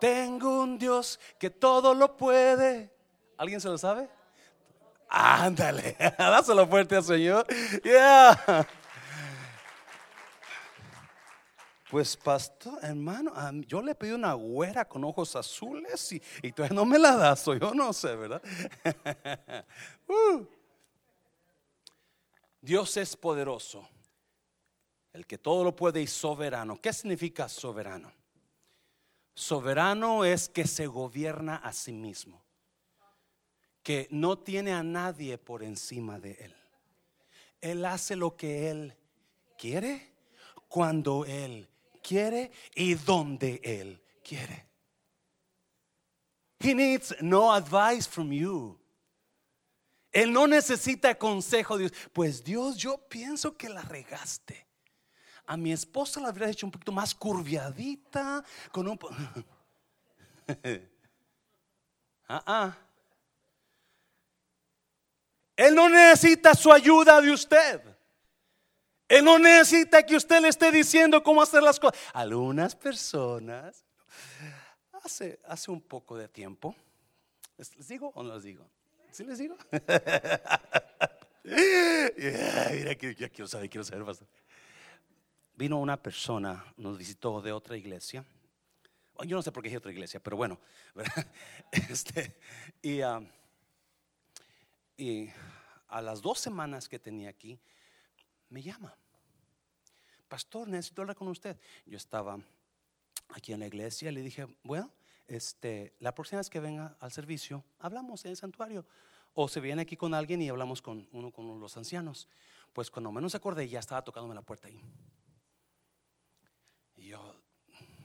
Tengo 0.00 0.60
un 0.62 0.78
Dios 0.78 1.18
que 1.40 1.50
todo 1.50 1.92
lo 1.92 2.16
puede. 2.16 2.92
¿Alguien 3.36 3.60
se 3.60 3.68
lo 3.68 3.76
sabe? 3.76 4.08
Ándale, 5.16 5.96
dáselo 6.18 6.66
fuerte 6.66 6.96
al 6.96 7.04
Señor. 7.04 7.46
Yeah. 7.84 8.66
Pues 11.88 12.16
pastor, 12.16 12.80
hermano, 12.82 13.32
yo 13.68 13.80
le 13.80 13.94
pedí 13.94 14.10
una 14.10 14.32
güera 14.32 14.84
con 14.84 15.04
ojos 15.04 15.36
azules 15.36 16.10
y, 16.10 16.22
y 16.42 16.50
todavía 16.50 16.74
no 16.74 16.84
me 16.84 16.98
la 16.98 17.14
das, 17.14 17.44
yo 17.44 17.72
no 17.72 17.92
sé, 17.92 18.16
¿verdad? 18.16 18.42
Uh. 20.08 20.44
Dios 22.60 22.96
es 22.96 23.16
poderoso, 23.16 23.88
el 25.12 25.26
que 25.26 25.38
todo 25.38 25.62
lo 25.62 25.76
puede 25.76 26.02
y 26.02 26.06
soberano. 26.08 26.80
¿Qué 26.80 26.92
significa 26.92 27.48
soberano? 27.48 28.12
Soberano 29.32 30.24
es 30.24 30.48
que 30.48 30.66
se 30.66 30.86
gobierna 30.86 31.56
a 31.56 31.72
sí 31.72 31.92
mismo, 31.92 32.42
que 33.84 34.08
no 34.10 34.36
tiene 34.38 34.72
a 34.72 34.82
nadie 34.82 35.38
por 35.38 35.62
encima 35.62 36.18
de 36.18 36.32
él. 36.32 36.54
Él 37.60 37.84
hace 37.84 38.16
lo 38.16 38.36
que 38.36 38.70
él 38.70 38.94
quiere 39.56 40.08
cuando 40.68 41.24
él 41.24 41.68
quiere 42.04 42.52
y 42.76 42.94
donde 42.94 43.60
Él 43.64 44.00
quiere. 44.22 44.66
He 46.60 46.74
needs 46.74 47.16
no 47.20 47.52
advice 47.52 48.08
from 48.08 48.30
you. 48.30 48.78
Él 50.12 50.32
no 50.32 50.46
necesita 50.46 51.18
consejo 51.18 51.76
de 51.76 51.88
Dios. 51.88 51.98
Pues 52.12 52.44
Dios, 52.44 52.76
yo 52.76 52.98
pienso 53.08 53.56
que 53.56 53.68
la 53.68 53.82
regaste. 53.82 54.64
A 55.46 55.56
mi 55.56 55.72
esposa 55.72 56.20
la 56.20 56.28
habría 56.28 56.48
hecho 56.48 56.66
un 56.66 56.72
poquito 56.72 56.92
más 56.92 57.14
curviadita, 57.14 58.44
con 58.70 58.88
un... 58.88 58.98
ah, 62.28 62.42
ah. 62.46 62.78
Él 65.56 65.74
no 65.74 65.88
necesita 65.88 66.54
su 66.54 66.72
ayuda 66.72 67.20
de 67.20 67.30
usted. 67.30 67.80
Él 69.08 69.24
no 69.24 69.38
necesita 69.38 70.04
que 70.04 70.16
usted 70.16 70.40
le 70.40 70.48
esté 70.48 70.72
diciendo 70.72 71.22
cómo 71.22 71.42
hacer 71.42 71.62
las 71.62 71.78
cosas. 71.78 71.98
Algunas 72.12 72.74
personas, 72.74 73.84
hace, 74.92 75.38
hace 75.46 75.70
un 75.70 75.80
poco 75.80 76.16
de 76.16 76.28
tiempo, 76.28 76.74
¿les 77.56 77.88
digo 77.88 78.10
o 78.14 78.22
no 78.22 78.34
les 78.34 78.44
digo? 78.44 78.68
¿Sí 79.10 79.24
les 79.24 79.38
digo? 79.38 79.56
mira 81.44 82.94
que 82.96 83.14
ya 83.14 83.28
quiero 83.28 83.46
saber, 83.46 83.70
quiero 83.70 83.84
saber. 83.84 84.04
Vino 85.54 85.78
una 85.78 86.02
persona, 86.02 86.64
nos 86.76 86.98
visitó 86.98 87.40
de 87.40 87.52
otra 87.52 87.76
iglesia. 87.76 88.24
Yo 89.24 89.36
no 89.36 89.42
sé 89.42 89.52
por 89.52 89.62
qué 89.62 89.68
es 89.68 89.76
otra 89.76 89.92
iglesia, 89.92 90.18
pero 90.18 90.36
bueno, 90.36 90.58
Este, 91.72 92.36
y, 92.82 93.00
ah, 93.02 93.20
y 94.96 95.28
a 95.88 96.00
las 96.02 96.22
dos 96.22 96.38
semanas 96.38 96.88
que 96.88 96.98
tenía 96.98 97.30
aquí, 97.30 97.60
me 98.48 98.62
llama. 98.62 98.96
Pastor, 100.28 100.68
necesito 100.68 101.02
hablar 101.02 101.16
con 101.16 101.28
usted. 101.28 101.58
Yo 101.86 101.96
estaba 101.96 102.38
aquí 103.28 103.52
en 103.52 103.60
la 103.60 103.66
iglesia 103.66 104.12
le 104.12 104.22
dije, 104.22 104.46
bueno, 104.62 104.92
este, 105.26 105.94
la 106.00 106.14
próxima 106.14 106.40
vez 106.40 106.50
que 106.50 106.60
venga 106.60 106.96
al 107.00 107.12
servicio, 107.12 107.64
hablamos 107.78 108.24
en 108.24 108.32
el 108.32 108.36
santuario. 108.36 108.86
O 109.34 109.48
se 109.48 109.60
viene 109.60 109.82
aquí 109.82 109.96
con 109.96 110.14
alguien 110.14 110.40
y 110.42 110.48
hablamos 110.48 110.80
con 110.80 111.08
uno 111.10 111.32
con 111.32 111.58
los 111.58 111.76
ancianos. 111.76 112.28
Pues 112.72 112.90
cuando 112.90 113.10
menos 113.10 113.34
acordé, 113.34 113.68
ya 113.68 113.80
estaba 113.80 114.02
tocándome 114.02 114.34
la 114.34 114.42
puerta 114.42 114.68
ahí. 114.68 114.80
Y 116.96 117.08
yo 117.08 117.34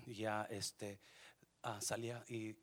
ya 0.08 0.48
este, 0.50 1.00
Ah, 1.62 1.80
salía 1.82 2.24
y 2.30 2.52
eh, 2.52 2.56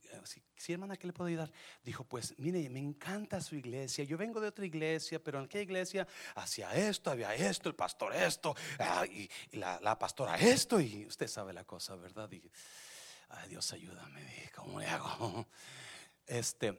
si, 0.56 0.72
hermana, 0.72 0.96
¿qué 0.96 1.06
le 1.06 1.12
puedo 1.12 1.28
ayudar? 1.28 1.52
Dijo, 1.84 2.04
pues 2.04 2.34
mire, 2.38 2.70
me 2.70 2.80
encanta 2.80 3.42
su 3.42 3.54
iglesia. 3.54 4.04
Yo 4.04 4.16
vengo 4.16 4.40
de 4.40 4.48
otra 4.48 4.64
iglesia, 4.64 5.22
pero 5.22 5.38
en 5.38 5.48
qué 5.48 5.60
iglesia 5.60 6.08
hacía 6.34 6.74
esto, 6.74 7.10
había 7.10 7.34
esto, 7.34 7.68
el 7.68 7.74
pastor 7.74 8.14
esto, 8.14 8.54
ah, 8.78 9.04
y, 9.04 9.28
la, 9.52 9.98
pastora 9.98 10.36
esto, 10.36 10.80
y 10.80 11.04
usted 11.04 11.28
sabe 11.28 11.52
la 11.52 11.64
cosa, 11.64 11.94
¿verdad? 11.96 12.30
Y, 12.32 12.50
ay, 13.28 13.50
Dios 13.50 13.70
ayúdame, 13.72 14.50
¿cómo 14.54 14.80
le 14.80 14.86
hago? 14.86 15.46
Este, 16.26 16.76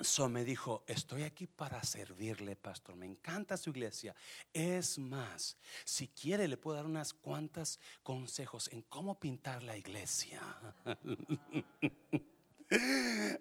So 0.00 0.28
me 0.28 0.44
dijo, 0.44 0.82
estoy 0.86 1.24
aquí 1.24 1.46
para 1.46 1.82
servirle, 1.82 2.56
pastor. 2.56 2.96
Me 2.96 3.06
encanta 3.06 3.56
su 3.56 3.70
iglesia. 3.70 4.14
Es 4.52 4.98
más, 4.98 5.56
si 5.84 6.08
quiere 6.08 6.48
le 6.48 6.56
puedo 6.56 6.76
dar 6.76 6.86
unas 6.86 7.12
cuantas 7.12 7.78
consejos 8.02 8.68
en 8.72 8.82
cómo 8.82 9.18
pintar 9.18 9.62
la 9.62 9.76
iglesia. 9.76 10.40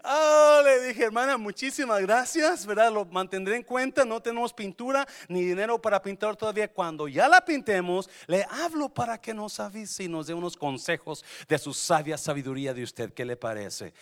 Oh, 0.03 0.62
le 0.65 0.88
dije, 0.88 1.03
hermana, 1.03 1.38
muchísimas 1.38 2.01
gracias, 2.01 2.65
¿verdad? 2.65 2.91
Lo 2.91 3.06
mantendré 3.06 3.58
en 3.58 3.63
cuenta. 3.63 4.03
No 4.03 4.20
tenemos 4.20 4.51
pintura 4.53 5.08
ni 5.27 5.44
dinero 5.44 5.79
para 5.79 6.01
pintar 6.01 6.36
todavía. 6.36 6.68
Cuando 6.74 7.08
ya 7.08 7.29
la 7.29 7.46
pintemos, 7.46 8.10
le 8.25 8.44
hablo 8.50 8.89
para 8.89 9.22
que 9.22 9.34
nos 9.34 9.60
avise 9.60 10.06
y 10.06 10.08
nos 10.08 10.25
dé 10.25 10.34
unos 10.34 10.58
consejos 10.58 11.24
de 11.48 11.60
su 11.60 11.75
sabia 11.75 12.18
sabiduría 12.18 12.74
de 12.74 12.82
usted. 12.82 13.13
¿Qué 13.13 13.24
le 13.24 13.36
parece? 13.36 13.94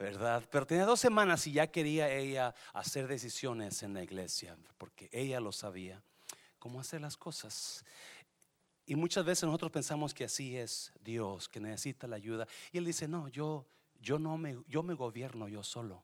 ¿Verdad? 0.00 0.42
Pero 0.50 0.66
tenía 0.66 0.86
dos 0.86 0.98
semanas 0.98 1.46
y 1.46 1.52
ya 1.52 1.66
quería 1.66 2.10
ella 2.10 2.54
hacer 2.72 3.06
decisiones 3.06 3.82
en 3.82 3.92
la 3.92 4.02
iglesia, 4.02 4.56
porque 4.78 5.10
ella 5.12 5.40
lo 5.40 5.52
sabía, 5.52 6.02
cómo 6.58 6.80
hacer 6.80 7.02
las 7.02 7.18
cosas. 7.18 7.84
Y 8.86 8.96
muchas 8.96 9.26
veces 9.26 9.44
nosotros 9.44 9.70
pensamos 9.70 10.14
que 10.14 10.24
así 10.24 10.56
es 10.56 10.90
Dios, 11.04 11.50
que 11.50 11.60
necesita 11.60 12.06
la 12.06 12.16
ayuda. 12.16 12.48
Y 12.72 12.78
él 12.78 12.86
dice, 12.86 13.06
no, 13.08 13.28
yo, 13.28 13.66
yo 14.00 14.18
no 14.18 14.38
me, 14.38 14.56
yo 14.68 14.82
me 14.82 14.94
gobierno 14.94 15.48
yo 15.48 15.62
solo. 15.62 16.02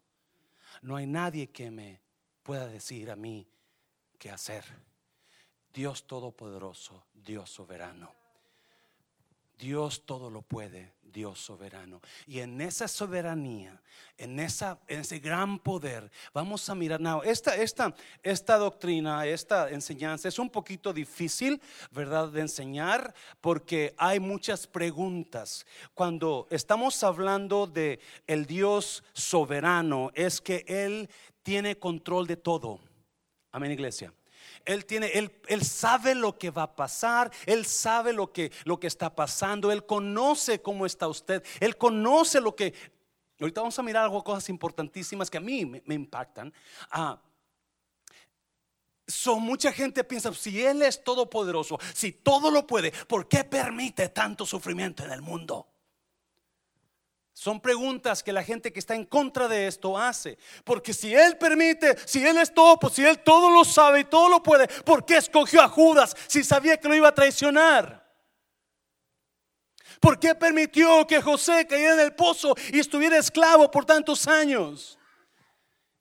No 0.83 0.97
hay 0.97 1.07
nadie 1.07 1.51
que 1.51 1.71
me 1.71 2.03
pueda 2.43 2.67
decir 2.67 3.11
a 3.11 3.17
mí 3.17 3.49
qué 4.19 4.31
hacer. 4.31 4.63
Dios 5.73 6.07
Todopoderoso, 6.07 7.07
Dios 7.15 7.49
soberano. 7.49 8.26
Dios 9.59 10.05
todo 10.05 10.31
lo 10.31 10.43
puede, 10.43 10.93
Dios 11.03 11.41
soberano. 11.41 12.01
Y 12.27 12.41
en 12.41 12.61
esa 12.61 12.89
soberanía, 12.89 13.81
en, 14.19 14.39
esa, 14.39 14.79
en 14.87 15.01
ese 15.01 15.19
gran 15.19 15.59
poder, 15.59 16.11
vamos 16.35 16.69
a 16.69 16.75
mirar. 16.75 17.01
Now, 17.01 17.23
esta, 17.23 17.57
esta, 17.57 17.95
esta 18.23 18.59
doctrina, 18.59 19.27
esta 19.27 19.71
enseñanza 19.71 20.29
es 20.29 20.39
un 20.39 20.51
poquito 20.51 20.93
difícil, 20.93 21.61
¿verdad?, 21.91 22.29
de 22.29 22.43
enseñar 22.43 23.15
porque 23.41 23.95
hay 23.97 24.21
muchas 24.21 24.67
preguntas. 24.67 25.65
Cuando 25.95 26.47
estamos 26.51 27.03
hablando 27.03 27.67
de 27.67 27.99
el 28.27 28.45
Dios 28.45 29.03
soberano, 29.15 30.11
es 30.15 30.41
que 30.41 30.65
Él 30.69 31.09
tiene 31.43 31.79
control 31.79 32.27
de 32.27 32.37
todo. 32.37 32.81
Amén, 33.53 33.73
iglesia. 33.73 34.13
Él 34.67 34.85
tiene, 34.85 35.07
él, 35.15 35.33
él, 35.47 35.65
sabe 35.65 36.15
lo 36.15 36.37
que 36.39 36.51
va 36.51 36.65
a 36.65 36.77
pasar, 36.77 37.31
Él 37.47 37.65
sabe 37.65 38.13
lo 38.13 38.33
que, 38.33 38.53
lo 38.65 38.79
que 38.79 38.89
está 38.89 39.15
pasando, 39.15 39.71
Él 39.73 39.87
conoce 39.87 40.61
cómo 40.61 40.85
está 40.85 41.09
usted, 41.09 41.43
Él 41.61 41.77
conoce 41.77 42.41
lo 42.41 42.55
que... 42.55 42.75
Ahorita 43.41 43.61
vamos 43.61 43.79
a 43.79 43.83
mirar 43.83 44.05
algo, 44.05 44.25
cosas 44.25 44.49
importantísimas 44.49 45.31
que 45.31 45.39
a 45.39 45.41
mí 45.41 45.65
me, 45.65 45.95
impactan. 45.95 46.53
Ah, 46.91 47.21
so, 49.07 49.39
mucha 49.39 49.73
gente 49.73 50.03
piensa, 50.05 50.33
si 50.35 50.65
Él 50.65 50.83
es 50.83 51.03
todopoderoso, 51.05 51.79
si 51.95 52.13
todo 52.13 52.51
lo 52.51 52.67
puede, 52.67 52.91
¿por 52.91 53.29
qué 53.29 53.45
permite 53.45 54.09
tanto 54.09 54.45
sufrimiento 54.45 55.05
en 55.05 55.13
el 55.13 55.23
mundo? 55.23 55.69
Son 57.39 57.61
preguntas 57.61 58.23
que 58.23 58.33
la 58.33 58.43
gente 58.43 58.73
que 58.73 58.79
está 58.79 58.95
en 58.95 59.05
contra 59.05 59.47
de 59.47 59.67
esto 59.67 59.99
hace. 59.99 60.39
Porque 60.65 60.95
si 60.95 61.15
Él 61.15 61.37
permite, 61.37 61.95
si 62.07 62.27
Él 62.27 62.39
es 62.39 62.55
todo, 62.55 62.79
si 62.89 63.05
Él 63.05 63.19
todo 63.19 63.51
lo 63.51 63.63
sabe 63.63 64.01
y 64.01 64.05
todo 64.05 64.31
lo 64.31 64.43
puede, 64.43 64.67
¿por 64.69 65.05
qué 65.05 65.19
escogió 65.19 65.61
a 65.61 65.69
Judas 65.69 66.17
si 66.29 66.43
sabía 66.43 66.79
que 66.79 66.89
lo 66.89 66.95
iba 66.95 67.09
a 67.09 67.15
traicionar? 67.15 68.11
¿Por 70.01 70.19
qué 70.19 70.35
permitió 70.35 71.07
que 71.07 71.21
José 71.21 71.67
cayera 71.67 71.93
en 71.93 72.01
el 72.01 72.15
pozo 72.15 72.55
y 72.73 72.79
estuviera 72.79 73.19
esclavo 73.19 73.71
por 73.71 73.85
tantos 73.85 74.27
años? 74.27 74.97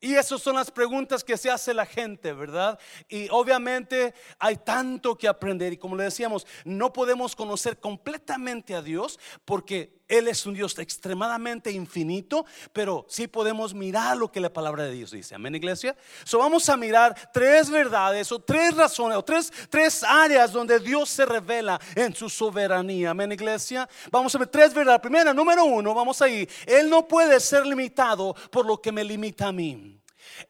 Y 0.06 0.13
esas 0.13 0.42
son 0.42 0.56
las 0.56 0.70
preguntas 0.70 1.24
que 1.24 1.36
se 1.36 1.50
hace 1.50 1.74
la 1.74 1.86
gente, 1.86 2.32
¿verdad? 2.32 2.77
Y 3.10 3.27
obviamente 3.32 4.13
hay 4.38 4.58
tanto 4.58 5.18
que 5.18 5.27
aprender 5.27 5.74
y 5.74 5.77
como 5.77 5.96
le 5.96 6.04
decíamos, 6.04 6.46
no 6.63 6.94
podemos 6.94 7.36
conocer 7.36 7.80
completamente 7.80 8.75
a 8.75 8.84
Dios 8.84 9.20
porque 9.46 10.04
Él 10.07 10.27
es 10.27 10.45
un 10.45 10.53
Dios 10.53 10.77
extremadamente 10.77 11.71
infinito, 11.71 12.45
pero 12.71 13.05
sí 13.09 13.27
podemos 13.27 13.74
mirar 13.74 14.17
lo 14.17 14.31
que 14.31 14.39
la 14.39 14.53
palabra 14.53 14.83
de 14.83 14.91
Dios 14.91 15.12
dice. 15.12 15.33
Amén, 15.33 15.55
iglesia. 15.55 15.95
So 16.24 16.38
vamos 16.38 16.69
a 16.69 16.77
mirar 16.77 17.15
tres 17.33 17.69
verdades 17.69 18.31
o 18.31 18.39
tres 18.39 18.75
razones 18.75 19.17
o 19.17 19.24
tres, 19.24 19.51
tres 19.69 20.03
áreas 20.03 20.51
donde 20.51 20.79
Dios 20.79 21.09
se 21.09 21.25
revela 21.25 21.79
en 21.95 22.13
su 22.13 22.29
soberanía. 22.29 23.12
Amén, 23.12 23.31
iglesia. 23.31 23.89
Vamos 24.12 24.35
a 24.35 24.38
ver 24.38 24.47
tres 24.47 24.74
verdades. 24.74 25.01
Primera, 25.01 25.33
número 25.33 25.65
uno, 25.65 25.93
vamos 25.93 26.21
a 26.21 26.29
ir. 26.29 26.47
Él 26.67 26.89
no 26.89 27.07
puede 27.07 27.39
ser 27.39 27.65
limitado 27.65 28.35
por 28.51 28.65
lo 28.65 28.79
que 28.79 28.91
me 28.91 29.03
limita 29.03 29.47
a 29.47 29.51
mí. 29.51 30.00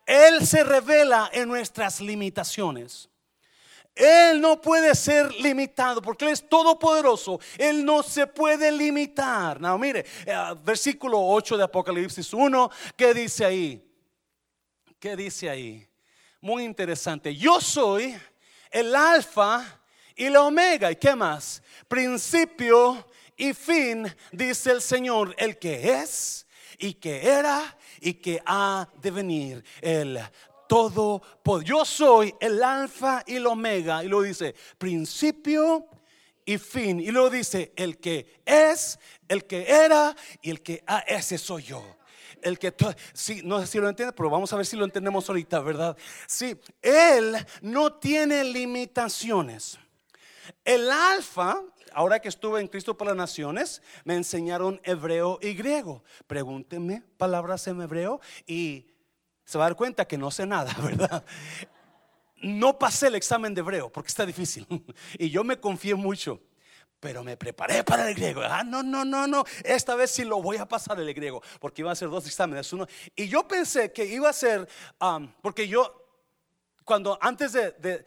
Él 0.05 0.45
se 0.45 0.63
revela 0.63 1.29
en 1.31 1.47
nuestras 1.47 2.01
limitaciones. 2.01 3.09
Él 3.95 4.41
no 4.41 4.59
puede 4.59 4.93
ser 4.93 5.33
limitado 5.35 6.01
porque 6.01 6.25
Él 6.25 6.31
es 6.31 6.47
todopoderoso. 6.47 7.39
Él 7.57 7.85
no 7.85 8.03
se 8.03 8.27
puede 8.27 8.71
limitar. 8.71 9.59
No, 9.61 9.77
mire, 9.77 10.05
eh, 10.25 10.35
versículo 10.63 11.19
8 11.21 11.57
de 11.57 11.63
Apocalipsis 11.63 12.33
1, 12.33 12.69
¿qué 12.97 13.13
dice 13.13 13.45
ahí? 13.45 13.81
¿Qué 14.99 15.15
dice 15.15 15.49
ahí? 15.49 15.87
Muy 16.41 16.63
interesante. 16.63 17.33
Yo 17.35 17.61
soy 17.61 18.15
el 18.69 18.93
alfa 18.93 19.81
y 20.15 20.29
la 20.29 20.41
omega. 20.41 20.91
¿Y 20.91 20.97
qué 20.97 21.15
más? 21.15 21.63
Principio 21.87 23.07
y 23.37 23.53
fin, 23.53 24.13
dice 24.31 24.71
el 24.71 24.81
Señor, 24.81 25.33
el 25.37 25.57
que 25.57 26.01
es 26.01 26.45
y 26.77 26.93
que 26.95 27.25
era 27.27 27.77
y 28.01 28.15
que 28.15 28.41
ha 28.45 28.87
de 29.01 29.11
venir 29.11 29.63
el 29.81 30.19
todo 30.67 31.21
Yo 31.63 31.85
soy 31.85 32.33
el 32.39 32.63
alfa 32.63 33.23
y 33.25 33.35
el 33.35 33.47
omega. 33.47 34.03
Y 34.03 34.07
lo 34.07 34.21
dice, 34.21 34.55
principio 34.77 35.87
y 36.45 36.57
fin. 36.57 36.99
Y 36.99 37.11
luego 37.11 37.29
dice, 37.29 37.73
el 37.75 37.97
que 37.97 38.41
es, 38.45 38.99
el 39.27 39.45
que 39.45 39.69
era 39.69 40.15
y 40.41 40.51
el 40.51 40.61
que 40.61 40.83
ha, 40.87 40.99
ese 40.99 41.37
soy 41.37 41.63
yo. 41.63 41.83
El 42.41 42.59
que, 42.59 42.73
sí, 43.13 43.41
no 43.43 43.59
sé 43.59 43.67
si 43.67 43.79
lo 43.79 43.89
entiende, 43.89 44.13
pero 44.13 44.29
vamos 44.29 44.53
a 44.53 44.57
ver 44.57 44.65
si 44.65 44.75
lo 44.75 44.85
entendemos 44.85 45.27
ahorita, 45.27 45.59
¿verdad? 45.61 45.97
Sí, 46.27 46.55
Él 46.81 47.35
no 47.61 47.93
tiene 47.93 48.43
limitaciones. 48.43 49.79
El 50.63 50.91
alfa 50.91 51.59
ahora 51.95 52.19
que 52.19 52.27
estuve 52.27 52.59
en 52.59 52.67
Cristo 52.67 52.97
para 52.97 53.11
las 53.11 53.17
Naciones, 53.17 53.81
me 54.03 54.15
enseñaron 54.15 54.79
hebreo 54.83 55.39
y 55.41 55.53
griego. 55.53 56.03
Pregúntenme 56.27 57.01
palabras 57.17 57.67
en 57.67 57.81
hebreo 57.81 58.19
y 58.45 58.85
se 59.45 59.57
va 59.57 59.65
a 59.65 59.69
dar 59.69 59.77
cuenta 59.77 60.05
que 60.05 60.17
no 60.17 60.31
sé 60.31 60.45
nada, 60.45 60.75
¿verdad? 60.81 61.23
No 62.41 62.77
pasé 62.77 63.07
el 63.07 63.15
examen 63.15 63.53
de 63.53 63.61
hebreo 63.61 63.89
porque 63.91 64.07
está 64.07 64.25
difícil. 64.25 64.67
Y 65.17 65.29
yo 65.29 65.43
me 65.43 65.59
confié 65.59 65.95
mucho 65.95 66.41
pero 67.05 67.23
me 67.23 67.37
preparé 67.37 67.83
para 67.83 68.09
el 68.09 68.15
griego. 68.15 68.41
Ah, 68.41 68.63
no, 68.63 68.81
no, 68.81 69.05
no, 69.05 69.27
no. 69.27 69.43
Esta 69.63 69.93
vez 69.93 70.09
sí 70.09 70.23
lo 70.23 70.41
voy 70.41 70.57
a 70.57 70.67
pasar 70.67 70.99
el 70.99 71.13
griego, 71.13 71.39
porque 71.59 71.83
iba 71.83 71.91
a 71.91 71.95
ser 71.95 72.09
dos 72.09 72.25
exámenes. 72.25 72.73
Uno, 72.73 72.87
y 73.15 73.27
yo 73.27 73.47
pensé 73.47 73.93
que 73.93 74.05
iba 74.05 74.27
a 74.27 74.33
ser, 74.33 74.67
um, 74.99 75.31
porque 75.43 75.67
yo, 75.67 76.03
cuando 76.83 77.15
antes 77.21 77.53
de, 77.53 78.03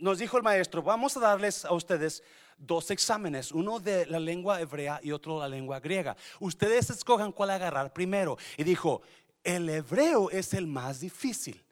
nos 0.00 0.20
dijo 0.20 0.38
el 0.38 0.42
maestro, 0.42 0.82
vamos 0.82 1.18
a 1.18 1.20
darles 1.20 1.66
a 1.66 1.72
ustedes 1.74 2.22
dos 2.56 2.90
exámenes, 2.90 3.52
uno 3.52 3.78
de 3.78 4.06
la 4.06 4.18
lengua 4.18 4.58
hebrea 4.58 5.00
y 5.02 5.12
otro 5.12 5.34
de 5.34 5.40
la 5.40 5.48
lengua 5.48 5.80
griega. 5.80 6.16
Ustedes 6.40 6.88
escojan 6.88 7.30
cuál 7.30 7.50
agarrar 7.50 7.92
primero. 7.92 8.38
Y 8.56 8.64
dijo, 8.64 9.02
el 9.44 9.68
hebreo 9.68 10.30
es 10.30 10.54
el 10.54 10.66
más 10.66 11.00
difícil. 11.00 11.62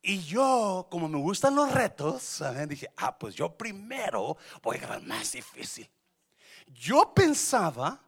Y 0.00 0.22
yo, 0.22 0.86
como 0.88 1.08
me 1.08 1.18
gustan 1.18 1.56
los 1.56 1.72
retos, 1.72 2.40
dije, 2.68 2.88
ah, 2.96 3.18
pues 3.18 3.34
yo 3.34 3.56
primero 3.56 4.36
voy 4.62 4.76
a 4.76 4.78
agarrar 4.78 5.02
más 5.02 5.32
difícil. 5.32 5.90
Yo 6.68 7.12
pensaba 7.12 8.00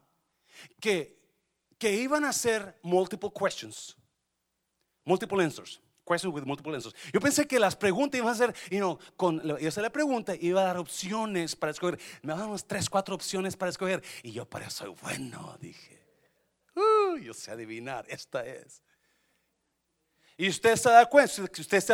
que, 0.80 1.18
que 1.76 1.92
iban 1.92 2.24
a 2.24 2.32
ser 2.32 2.78
multiple 2.82 3.30
questions, 3.36 3.96
multiple 5.04 5.42
answers. 5.42 5.80
Question 6.06 6.32
with 6.32 6.44
multiple 6.44 6.74
answers. 6.74 6.94
Yo 7.12 7.20
pensé 7.20 7.46
que 7.46 7.58
las 7.58 7.76
preguntas 7.76 8.18
iban 8.18 8.32
a 8.32 8.34
ser, 8.34 8.54
you 8.70 8.78
know, 8.78 8.98
con, 9.16 9.42
yo 9.42 9.82
le 9.82 9.90
pregunta, 9.90 10.34
iba 10.36 10.62
a 10.62 10.64
dar 10.64 10.78
opciones 10.78 11.54
para 11.54 11.72
escoger. 11.72 11.98
Me 12.22 12.32
daban 12.32 12.48
unas 12.48 12.64
tres, 12.64 12.88
cuatro 12.88 13.14
opciones 13.14 13.56
para 13.56 13.70
escoger. 13.70 14.02
Y 14.22 14.32
yo, 14.32 14.46
para 14.48 14.68
eso 14.68 14.86
soy 14.86 14.94
bueno, 15.02 15.58
dije. 15.60 16.07
Yo 17.22 17.34
sé 17.34 17.50
adivinar, 17.50 18.04
esta 18.08 18.46
es. 18.46 18.82
Y 20.36 20.48
usted 20.48 20.76
se 20.76 20.88
da 20.88 21.06
cuenta, 21.06 21.42
usted 21.42 21.90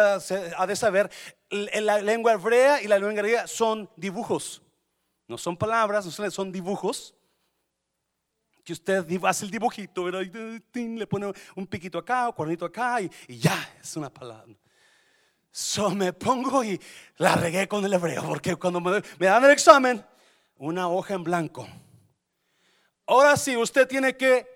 ha 0.56 0.66
de 0.66 0.76
saber, 0.76 1.10
la 1.50 2.00
lengua 2.02 2.32
hebrea 2.32 2.82
y 2.82 2.86
la 2.86 2.98
lengua 2.98 3.14
griega 3.14 3.46
son 3.46 3.88
dibujos. 3.96 4.62
No 5.26 5.38
son 5.38 5.56
palabras, 5.56 6.04
son 6.04 6.52
dibujos 6.52 7.14
que 8.64 8.72
usted 8.72 9.06
hace 9.24 9.44
el 9.44 9.50
dibujito, 9.50 10.08
le 10.10 11.06
pone 11.06 11.32
un 11.54 11.66
piquito 11.66 11.98
acá, 11.98 12.28
un 12.28 12.32
cuernito 12.32 12.64
acá 12.64 13.00
y, 13.00 13.38
ya, 13.38 13.76
es 13.80 13.94
una 13.96 14.08
palabra. 14.08 14.54
So 15.50 15.90
me 15.90 16.12
pongo 16.12 16.64
y 16.64 16.80
la 17.18 17.36
regué 17.36 17.68
con 17.68 17.84
el 17.84 17.92
hebreo, 17.92 18.24
porque 18.24 18.56
cuando 18.56 18.80
me, 18.80 19.02
dan 19.18 19.44
el 19.44 19.50
examen, 19.50 20.04
una 20.56 20.88
hoja 20.88 21.14
en 21.14 21.22
blanco. 21.22 21.68
Ahora 23.06 23.36
sí, 23.36 23.54
usted 23.56 23.86
tiene 23.86 24.16
que 24.16 24.53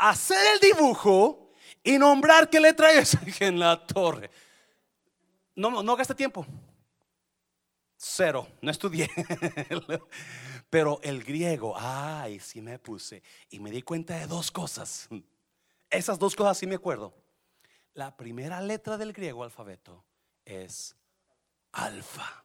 hacer 0.00 0.38
el 0.54 0.60
dibujo 0.60 1.52
y 1.84 1.98
nombrar 1.98 2.48
qué 2.48 2.58
letra 2.58 2.92
es 2.92 3.16
en 3.40 3.58
la 3.58 3.86
torre. 3.86 4.30
No, 5.54 5.82
no 5.82 5.96
gaste 5.96 6.14
tiempo. 6.14 6.46
Cero, 7.96 8.48
no 8.62 8.70
estudié. 8.70 9.10
Pero 10.70 11.00
el 11.02 11.22
griego, 11.22 11.74
ay, 11.76 12.40
sí 12.40 12.62
me 12.62 12.78
puse 12.78 13.22
y 13.50 13.58
me 13.60 13.70
di 13.70 13.82
cuenta 13.82 14.16
de 14.16 14.26
dos 14.26 14.50
cosas. 14.50 15.08
Esas 15.90 16.18
dos 16.18 16.34
cosas 16.34 16.56
sí 16.56 16.66
me 16.66 16.76
acuerdo. 16.76 17.14
La 17.92 18.16
primera 18.16 18.60
letra 18.62 18.96
del 18.96 19.12
griego 19.12 19.44
alfabeto 19.44 20.04
es 20.44 20.96
alfa. 21.72 22.44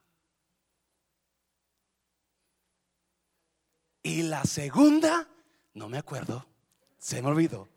Y 4.03 4.23
la 4.23 4.43
segunda, 4.43 5.27
no 5.73 5.87
me 5.87 5.97
acuerdo, 5.97 6.45
se 6.97 7.21
me 7.21 7.29
olvidó. 7.29 7.67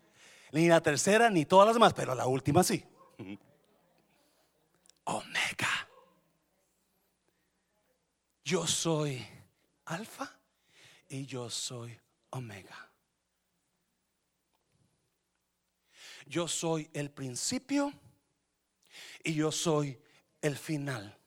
Ni 0.51 0.67
la 0.67 0.81
tercera, 0.81 1.29
ni 1.29 1.45
todas 1.45 1.67
las 1.67 1.75
demás, 1.75 1.93
pero 1.93 2.15
la 2.15 2.25
última 2.25 2.63
sí. 2.63 2.83
Omega. 5.03 5.89
Yo 8.43 8.65
soy 8.65 9.23
alfa 9.85 10.39
y 11.07 11.25
yo 11.25 11.49
soy 11.49 11.99
omega. 12.31 12.91
Yo 16.25 16.47
soy 16.47 16.89
el 16.93 17.11
principio 17.11 17.93
y 19.23 19.33
yo 19.35 19.51
soy 19.51 19.99
el 20.41 20.57
final. 20.57 21.18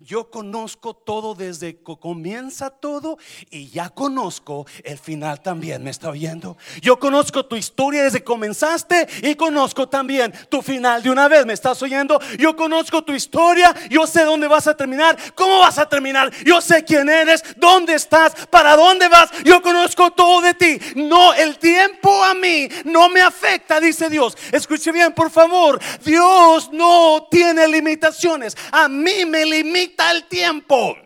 Yo 0.00 0.30
conozco 0.30 0.94
todo 0.94 1.34
desde 1.34 1.76
que 1.76 1.96
comienza 1.98 2.70
todo 2.70 3.18
y 3.50 3.68
ya 3.68 3.90
conozco 3.90 4.64
el 4.84 4.96
final 4.96 5.40
también. 5.40 5.82
¿Me 5.82 5.90
está 5.90 6.10
oyendo? 6.10 6.56
Yo 6.80 7.00
conozco 7.00 7.44
tu 7.46 7.56
historia 7.56 8.04
desde 8.04 8.18
que 8.18 8.24
comenzaste 8.24 9.08
y 9.22 9.34
conozco 9.34 9.88
también 9.88 10.32
tu 10.48 10.62
final 10.62 11.02
de 11.02 11.10
una 11.10 11.26
vez. 11.26 11.44
¿Me 11.46 11.52
estás 11.52 11.82
oyendo? 11.82 12.20
Yo 12.38 12.54
conozco 12.54 13.02
tu 13.02 13.12
historia. 13.12 13.74
Yo 13.90 14.06
sé 14.06 14.22
dónde 14.22 14.46
vas 14.46 14.68
a 14.68 14.76
terminar. 14.76 15.18
¿Cómo 15.34 15.58
vas 15.58 15.78
a 15.78 15.88
terminar? 15.88 16.32
Yo 16.44 16.60
sé 16.60 16.84
quién 16.84 17.08
eres, 17.08 17.42
dónde 17.56 17.94
estás, 17.94 18.46
para 18.46 18.76
dónde 18.76 19.08
vas. 19.08 19.30
Yo 19.44 19.60
conozco 19.62 20.12
todo 20.12 20.40
de 20.42 20.54
ti. 20.54 20.78
No, 20.94 21.34
el 21.34 21.58
tiempo 21.58 22.22
a 22.22 22.34
mí 22.34 22.68
no 22.84 23.08
me 23.08 23.20
afecta, 23.20 23.80
dice 23.80 24.08
Dios. 24.08 24.36
Escuche 24.52 24.92
bien, 24.92 25.12
por 25.12 25.30
favor. 25.30 25.80
Dios 26.04 26.70
no 26.72 27.26
tiene 27.28 27.66
limitaciones. 27.66 28.56
A 28.70 28.86
mí 28.88 29.24
me 29.26 29.44
limita 29.44 29.87
el 29.96 30.28
tiempo. 30.28 30.96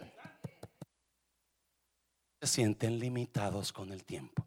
Se 2.41 2.47
sienten 2.47 2.99
limitados 2.99 3.73
con 3.73 3.93
el 3.93 4.05
tiempo. 4.05 4.45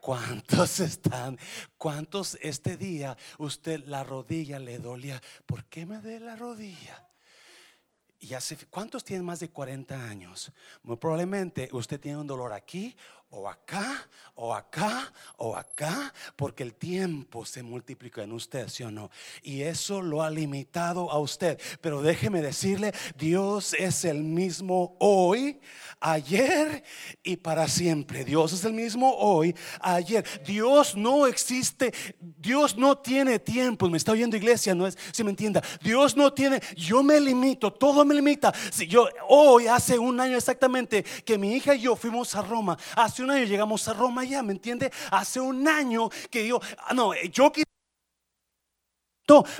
¿Cuántos 0.00 0.80
están? 0.80 1.38
¿Cuántos 1.76 2.38
este 2.40 2.76
día 2.76 3.16
usted 3.38 3.84
la 3.86 4.04
rodilla 4.04 4.58
le 4.58 4.78
dolía? 4.78 5.20
¿Por 5.46 5.64
qué 5.64 5.84
me 5.84 5.98
duele 5.98 6.26
la 6.26 6.36
rodilla? 6.36 7.08
Y 8.18 8.34
hace, 8.34 8.56
¿Cuántos 8.70 9.04
tienen 9.04 9.26
más 9.26 9.40
de 9.40 9.50
40 9.50 10.08
años? 10.08 10.52
Muy 10.82 10.96
probablemente 10.96 11.68
usted 11.72 12.00
tiene 12.00 12.18
un 12.18 12.26
dolor 12.26 12.52
aquí 12.52 12.96
o 13.36 13.50
acá, 13.50 14.08
o 14.34 14.54
acá, 14.54 15.12
o 15.36 15.54
acá, 15.54 16.12
porque 16.36 16.62
el 16.62 16.72
tiempo 16.72 17.44
se 17.44 17.62
multiplica 17.62 18.22
en 18.22 18.32
usted, 18.32 18.68
¿sí 18.68 18.82
o 18.82 18.90
no? 18.90 19.10
Y 19.42 19.60
eso 19.60 20.00
lo 20.00 20.22
ha 20.22 20.30
limitado 20.30 21.10
a 21.10 21.18
usted. 21.18 21.60
Pero 21.82 22.00
déjeme 22.00 22.40
decirle, 22.40 22.94
Dios 23.18 23.74
es 23.74 24.06
el 24.06 24.24
mismo 24.24 24.96
hoy, 25.00 25.60
ayer 26.00 26.82
y 27.22 27.36
para 27.36 27.68
siempre. 27.68 28.24
Dios 28.24 28.54
es 28.54 28.64
el 28.64 28.72
mismo 28.72 29.14
hoy, 29.16 29.54
ayer. 29.80 30.24
Dios 30.46 30.96
no 30.96 31.26
existe, 31.26 31.92
Dios 32.18 32.74
no 32.76 32.96
tiene 32.96 33.38
tiempo. 33.38 33.88
Me 33.90 33.98
está 33.98 34.12
oyendo 34.12 34.36
iglesia, 34.36 34.74
no 34.74 34.86
es, 34.86 34.96
si 35.12 35.22
me 35.22 35.30
entienda. 35.30 35.62
Dios 35.82 36.16
no 36.16 36.32
tiene, 36.32 36.60
yo 36.74 37.02
me 37.02 37.20
limito, 37.20 37.70
todo 37.70 38.02
me 38.02 38.14
limita. 38.14 38.52
Si 38.72 38.86
yo 38.86 39.08
hoy 39.28 39.66
hace 39.66 39.98
un 39.98 40.18
año 40.20 40.38
exactamente 40.38 41.04
que 41.24 41.36
mi 41.36 41.54
hija 41.54 41.74
y 41.74 41.80
yo 41.80 41.96
fuimos 41.96 42.34
a 42.34 42.40
Roma, 42.40 42.78
hace 42.94 43.25
un 43.26 43.32
año 43.32 43.44
llegamos 43.44 43.88
a 43.88 43.92
Roma 43.92 44.24
ya, 44.24 44.42
¿me 44.42 44.52
entiende? 44.52 44.92
Hace 45.10 45.40
un 45.40 45.66
año 45.66 46.08
que 46.30 46.46
yo, 46.46 46.60
ah, 46.78 46.94
no, 46.94 47.12
yo 47.32 47.50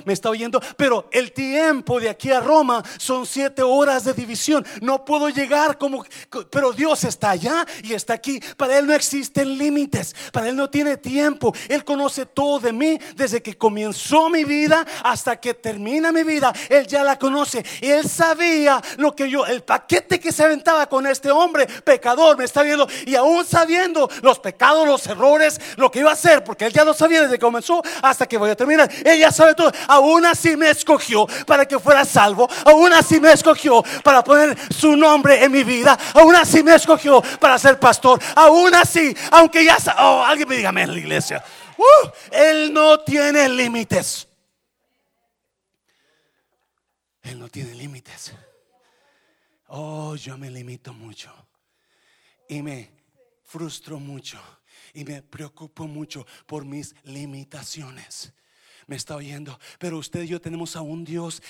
me 0.05 0.13
está 0.13 0.29
oyendo, 0.29 0.61
pero 0.77 1.09
el 1.11 1.33
tiempo 1.33 1.99
de 1.99 2.09
aquí 2.09 2.31
a 2.31 2.39
Roma 2.39 2.83
son 2.97 3.25
siete 3.25 3.61
horas 3.61 4.05
de 4.05 4.13
división. 4.13 4.65
No 4.81 5.03
puedo 5.03 5.27
llegar 5.29 5.77
como, 5.77 6.05
pero 6.49 6.71
Dios 6.71 7.03
está 7.03 7.31
allá 7.31 7.65
y 7.83 7.93
está 7.93 8.13
aquí. 8.13 8.39
Para 8.55 8.77
Él 8.77 8.87
no 8.87 8.93
existen 8.93 9.57
límites, 9.57 10.15
para 10.31 10.47
Él 10.47 10.55
no 10.55 10.69
tiene 10.69 10.95
tiempo. 10.95 11.53
Él 11.67 11.83
conoce 11.83 12.25
todo 12.25 12.59
de 12.59 12.71
mí 12.71 12.97
desde 13.15 13.41
que 13.41 13.57
comenzó 13.57 14.29
mi 14.29 14.45
vida 14.45 14.85
hasta 15.03 15.37
que 15.37 15.53
termina 15.53 16.13
mi 16.13 16.23
vida. 16.23 16.53
Él 16.69 16.87
ya 16.87 17.03
la 17.03 17.19
conoce. 17.19 17.65
Él 17.81 18.07
sabía 18.07 18.81
lo 18.97 19.13
que 19.15 19.29
yo, 19.29 19.45
el 19.45 19.63
paquete 19.63 20.19
que 20.19 20.31
se 20.31 20.43
aventaba 20.43 20.87
con 20.87 21.05
este 21.07 21.29
hombre 21.29 21.67
pecador, 21.83 22.37
me 22.37 22.45
está 22.45 22.61
viendo 22.63 22.87
y 23.05 23.15
aún 23.15 23.45
sabiendo 23.45 24.09
los 24.21 24.39
pecados, 24.39 24.87
los 24.87 25.05
errores, 25.07 25.59
lo 25.75 25.91
que 25.91 25.99
iba 25.99 26.09
a 26.09 26.13
hacer, 26.13 26.43
porque 26.45 26.65
Él 26.65 26.73
ya 26.73 26.85
lo 26.85 26.93
sabía 26.93 27.21
desde 27.21 27.35
que 27.35 27.41
comenzó 27.41 27.81
hasta 28.01 28.25
que 28.25 28.37
voy 28.37 28.49
a 28.49 28.55
terminar. 28.55 28.89
Él 29.03 29.19
ya 29.19 29.31
sabe 29.31 29.55
aún 29.87 30.25
así 30.25 30.55
me 30.55 30.69
escogió 30.69 31.27
para 31.45 31.65
que 31.65 31.79
fuera 31.79 32.05
salvo, 32.05 32.49
aún 32.65 32.93
así 32.93 33.19
me 33.19 33.31
escogió 33.31 33.83
para 34.03 34.23
poner 34.23 34.57
su 34.73 34.95
nombre 34.95 35.43
en 35.43 35.51
mi 35.51 35.63
vida, 35.63 35.97
aún 36.13 36.35
así 36.35 36.63
me 36.63 36.75
escogió 36.75 37.21
para 37.39 37.57
ser 37.57 37.79
pastor, 37.79 38.19
aún 38.35 38.73
así, 38.75 39.15
aunque 39.31 39.63
ya, 39.63 39.77
oh, 39.99 40.23
alguien 40.23 40.47
me 40.47 40.57
diga 40.57 40.69
en 40.69 40.91
la 40.91 40.97
iglesia, 40.97 41.43
uh, 41.77 42.07
Él 42.31 42.73
no 42.73 42.99
tiene 42.99 43.47
límites. 43.49 44.27
Él 47.23 47.39
no 47.39 47.49
tiene 47.49 47.73
límites. 47.73 48.33
Oh, 49.67 50.15
yo 50.15 50.37
me 50.37 50.49
limito 50.49 50.93
mucho. 50.93 51.29
Y 52.47 52.61
me 52.61 52.89
frustro 53.43 53.99
mucho. 53.99 54.39
Y 54.93 55.03
me 55.03 55.21
preocupo 55.21 55.87
mucho 55.87 56.25
por 56.45 56.63
mis 56.63 56.95
limitaciones 57.03 58.33
me 58.87 58.95
está 58.95 59.17
oyendo. 59.17 59.59
Pero 59.79 59.97
usted 59.97 60.23
y 60.23 60.27
yo 60.27 60.39
tenemos 60.39 60.77
a 60.77 60.81
un 60.81 61.03
Dios 61.03 61.43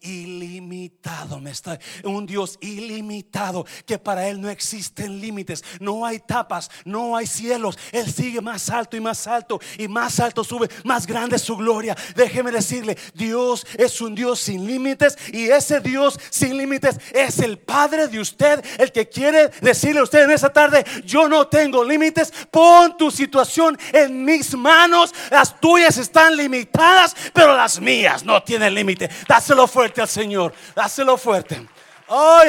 ilimitado, 0.00 1.40
me 1.40 1.50
está, 1.50 1.78
un 2.04 2.24
Dios 2.24 2.56
ilimitado 2.60 3.66
que 3.84 3.98
para 3.98 4.28
él 4.28 4.40
no 4.40 4.48
existen 4.48 5.20
límites, 5.20 5.64
no 5.80 6.06
hay 6.06 6.20
tapas, 6.20 6.70
no 6.84 7.16
hay 7.16 7.26
cielos. 7.26 7.76
Él 7.90 8.10
sigue 8.10 8.40
más 8.40 8.70
alto 8.70 8.96
y 8.96 9.00
más 9.00 9.26
alto 9.26 9.60
y 9.76 9.88
más 9.88 10.20
alto 10.20 10.44
sube, 10.44 10.68
más 10.84 11.04
grande 11.04 11.38
su 11.38 11.56
gloria. 11.56 11.96
Déjeme 12.14 12.52
decirle, 12.52 12.96
Dios 13.12 13.66
es 13.76 14.00
un 14.00 14.14
Dios 14.14 14.38
sin 14.38 14.64
límites 14.64 15.18
y 15.32 15.48
ese 15.48 15.80
Dios 15.80 16.18
sin 16.30 16.56
límites 16.56 17.00
es 17.12 17.40
el 17.40 17.58
Padre 17.58 18.06
de 18.06 18.20
usted, 18.20 18.64
el 18.78 18.92
que 18.92 19.08
quiere 19.08 19.48
decirle 19.60 19.98
a 19.98 20.04
usted 20.04 20.22
en 20.22 20.30
esa 20.30 20.52
tarde, 20.52 20.84
yo 21.04 21.28
no 21.28 21.48
tengo 21.48 21.82
límites, 21.82 22.32
pon 22.52 22.96
tu 22.96 23.10
situación 23.10 23.76
en 23.92 24.24
mis 24.24 24.56
manos, 24.56 25.12
las 25.30 25.58
tuyas 25.60 25.98
están 25.98 26.36
limitadas 26.36 26.83
pero 27.32 27.56
las 27.56 27.80
mías 27.80 28.24
no 28.24 28.42
tienen 28.42 28.74
límite. 28.74 29.08
Dáselo 29.28 29.66
fuerte 29.66 30.00
al 30.00 30.08
Señor, 30.08 30.54
dáselo 30.74 31.16
fuerte. 31.16 31.66
Oh. 32.08 32.42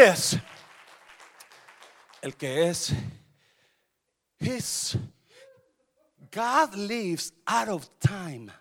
El 2.21 2.35
que 2.35 2.69
es 2.69 2.93
His 4.39 4.97
God 6.31 6.75
lives 6.75 7.33
out 7.45 7.69
of 7.69 7.89
time. 7.99 8.51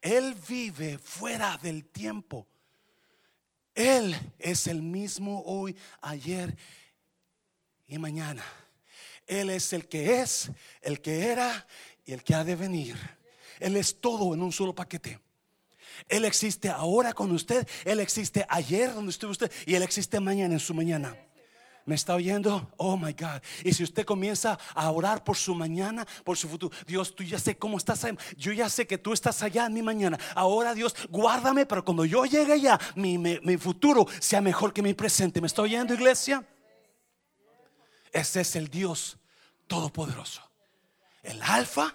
Él 0.00 0.34
vive 0.48 0.98
fuera 0.98 1.58
del 1.62 1.84
tiempo. 1.86 2.46
Él 3.74 4.14
es 4.38 4.66
el 4.66 4.82
mismo 4.82 5.42
hoy, 5.46 5.76
ayer 6.00 6.56
y 7.86 7.98
mañana. 7.98 8.44
Él 9.26 9.50
es 9.50 9.72
el 9.72 9.88
que 9.88 10.20
es, 10.20 10.50
el 10.82 11.00
que 11.00 11.26
era 11.28 11.66
y 12.04 12.12
el 12.12 12.22
que 12.22 12.34
ha 12.34 12.44
de 12.44 12.56
venir. 12.56 12.96
Él 13.60 13.76
es 13.76 14.00
todo 14.00 14.34
en 14.34 14.42
un 14.42 14.52
solo 14.52 14.74
paquete. 14.74 15.20
Él 16.08 16.24
existe 16.24 16.68
ahora 16.68 17.12
con 17.12 17.30
usted, 17.32 17.66
Él 17.84 18.00
existe 18.00 18.44
ayer 18.48 18.92
donde 18.92 19.10
estuvo 19.10 19.30
usted 19.30 19.50
y 19.66 19.74
Él 19.74 19.82
existe 19.82 20.18
mañana 20.20 20.54
en 20.54 20.60
su 20.60 20.74
mañana. 20.74 21.16
¿Me 21.86 21.94
está 21.94 22.14
oyendo? 22.14 22.72
Oh 22.78 22.96
my 22.96 23.12
God. 23.12 23.42
Y 23.62 23.74
si 23.74 23.82
usted 23.82 24.06
comienza 24.06 24.58
a 24.74 24.90
orar 24.90 25.22
por 25.22 25.36
su 25.36 25.54
mañana, 25.54 26.06
por 26.24 26.38
su 26.38 26.48
futuro, 26.48 26.74
Dios, 26.86 27.14
tú 27.14 27.22
ya 27.22 27.38
sé 27.38 27.58
cómo 27.58 27.76
estás. 27.76 28.06
Yo 28.38 28.52
ya 28.52 28.70
sé 28.70 28.86
que 28.86 28.96
tú 28.96 29.12
estás 29.12 29.42
allá 29.42 29.66
en 29.66 29.74
mi 29.74 29.82
mañana. 29.82 30.18
Ahora, 30.34 30.72
Dios, 30.72 30.96
guárdame 31.10 31.66
para 31.66 31.82
cuando 31.82 32.06
yo 32.06 32.24
llegue 32.24 32.54
allá, 32.54 32.80
mi, 32.94 33.18
mi 33.18 33.56
futuro 33.58 34.06
sea 34.18 34.40
mejor 34.40 34.72
que 34.72 34.80
mi 34.80 34.94
presente. 34.94 35.42
¿Me 35.42 35.46
está 35.46 35.60
oyendo, 35.60 35.92
iglesia? 35.92 36.42
Ese 38.10 38.40
es 38.40 38.56
el 38.56 38.68
Dios 38.68 39.18
Todopoderoso. 39.66 40.40
El 41.22 41.42
Alfa 41.42 41.94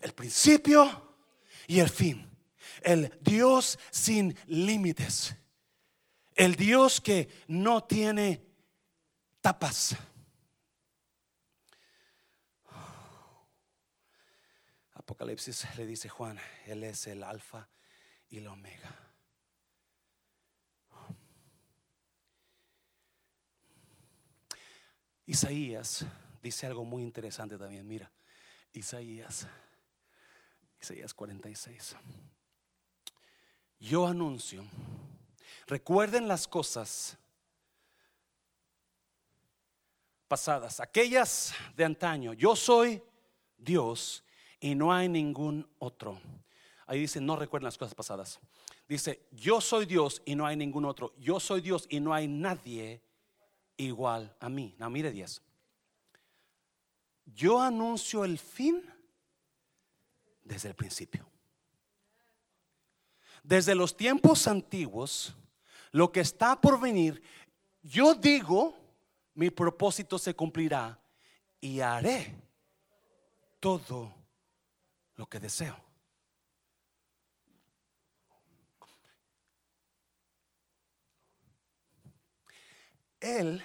el 0.00 0.12
principio 0.12 1.16
y 1.66 1.80
el 1.80 1.88
fin. 1.88 2.28
El 2.82 3.16
Dios 3.20 3.78
sin 3.90 4.36
límites. 4.46 5.36
El 6.34 6.56
Dios 6.56 7.00
que 7.00 7.28
no 7.48 7.84
tiene 7.84 8.44
tapas. 9.40 9.96
Apocalipsis 14.94 15.66
le 15.76 15.86
dice 15.86 16.08
Juan, 16.08 16.38
Él 16.66 16.84
es 16.84 17.06
el 17.06 17.22
alfa 17.22 17.68
y 18.28 18.38
el 18.38 18.46
omega. 18.46 19.10
Isaías 25.26 26.06
dice 26.42 26.66
algo 26.66 26.84
muy 26.84 27.02
interesante 27.02 27.56
también. 27.56 27.86
Mira, 27.86 28.10
Isaías 28.72 29.46
Isaías 30.80 31.12
46. 31.14 31.96
Yo 33.78 34.06
anuncio, 34.06 34.64
recuerden 35.66 36.28
las 36.28 36.46
cosas 36.46 37.16
pasadas, 40.28 40.80
aquellas 40.80 41.54
de 41.76 41.84
antaño. 41.84 42.32
Yo 42.34 42.54
soy 42.54 43.02
Dios 43.56 44.22
y 44.60 44.74
no 44.74 44.92
hay 44.92 45.08
ningún 45.08 45.68
otro. 45.78 46.20
Ahí 46.86 47.00
dice, 47.00 47.20
no 47.20 47.36
recuerden 47.36 47.66
las 47.66 47.78
cosas 47.78 47.94
pasadas. 47.94 48.40
Dice, 48.88 49.26
yo 49.30 49.60
soy 49.60 49.86
Dios 49.86 50.20
y 50.24 50.34
no 50.34 50.46
hay 50.46 50.56
ningún 50.56 50.84
otro. 50.84 51.14
Yo 51.18 51.40
soy 51.40 51.60
Dios 51.60 51.86
y 51.88 52.00
no 52.00 52.12
hay 52.12 52.26
nadie 52.26 53.02
igual 53.76 54.34
a 54.40 54.48
mí. 54.48 54.74
No, 54.78 54.90
mire 54.90 55.10
10. 55.10 55.42
Yo 57.26 57.60
anuncio 57.60 58.24
el 58.24 58.38
fin 58.38 58.82
desde 60.50 60.68
el 60.68 60.74
principio. 60.74 61.24
Desde 63.44 63.72
los 63.76 63.96
tiempos 63.96 64.48
antiguos, 64.48 65.32
lo 65.92 66.10
que 66.10 66.20
está 66.20 66.60
por 66.60 66.80
venir, 66.80 67.22
yo 67.82 68.14
digo, 68.14 68.76
mi 69.34 69.48
propósito 69.50 70.18
se 70.18 70.34
cumplirá 70.34 70.98
y 71.60 71.78
haré 71.78 72.34
todo 73.60 74.12
lo 75.14 75.26
que 75.26 75.38
deseo. 75.38 75.76
Él 83.20 83.62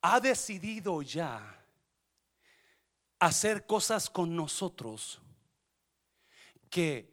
ha 0.00 0.20
decidido 0.20 1.02
ya 1.02 1.59
hacer 3.20 3.66
cosas 3.66 4.10
con 4.10 4.34
nosotros 4.34 5.20
que 6.70 7.12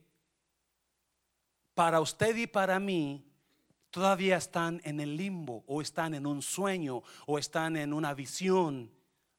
para 1.73 1.99
usted 1.99 2.35
y 2.37 2.47
para 2.47 2.79
mí 2.79 3.23
todavía 3.91 4.37
están 4.37 4.81
en 4.83 4.99
el 4.99 5.17
limbo 5.17 5.63
o 5.67 5.81
están 5.81 6.13
en 6.13 6.25
un 6.25 6.41
sueño 6.41 7.03
o 7.25 7.37
están 7.37 7.75
en 7.75 7.93
una 7.93 8.13
visión, 8.13 8.91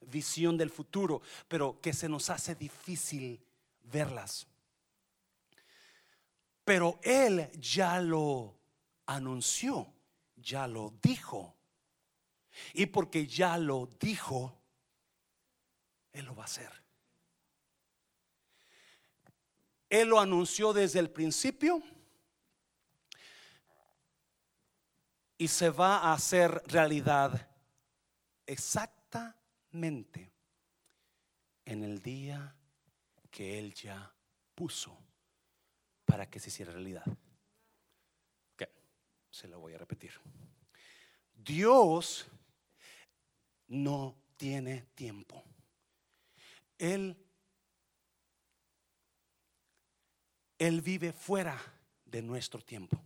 visión 0.03 0.57
del 0.57 0.71
futuro, 0.71 1.23
pero 1.49 1.81
que 1.81 1.93
se 1.93 2.09
nos 2.09 2.29
hace 2.31 2.55
difícil 2.55 3.41
verlas. 3.83 4.47
Pero 6.65 7.01
Él 7.03 7.51
ya 7.59 7.99
lo 8.01 8.59
anunció, 9.07 9.91
ya 10.37 10.67
lo 10.67 10.93
dijo. 11.03 11.57
Y 12.75 12.87
porque 12.87 13.27
ya 13.27 13.57
lo 13.57 13.89
dijo, 13.99 14.58
Él 16.13 16.25
lo 16.25 16.35
va 16.35 16.43
a 16.43 16.47
hacer. 16.47 16.71
Él 19.89 20.09
lo 20.09 20.21
anunció 20.21 20.73
desde 20.73 20.99
el 20.99 21.11
principio 21.11 21.83
y 25.39 25.49
se 25.49 25.71
va 25.71 25.99
a 25.99 26.13
hacer 26.13 26.63
realidad 26.67 27.49
exactamente 28.45 30.31
en 31.65 31.85
el 31.85 32.03
día 32.03 32.55
que 33.31 33.59
Él 33.59 33.73
ya 33.73 34.13
puso 34.55 34.99
para 36.05 36.29
que 36.29 36.41
se 36.41 36.49
hiciera 36.49 36.73
realidad. 36.73 37.05
Se 39.31 39.47
lo 39.47 39.61
voy 39.61 39.75
a 39.75 39.79
repetir. 39.79 40.13
Dios 41.33 42.27
no 43.69 44.17
tiene 44.37 44.87
tiempo. 44.95 45.45
Él, 46.79 47.17
él 50.59 50.81
vive 50.81 51.13
fuera 51.13 51.61
de 52.05 52.23
nuestro 52.23 52.61
tiempo. 52.63 53.01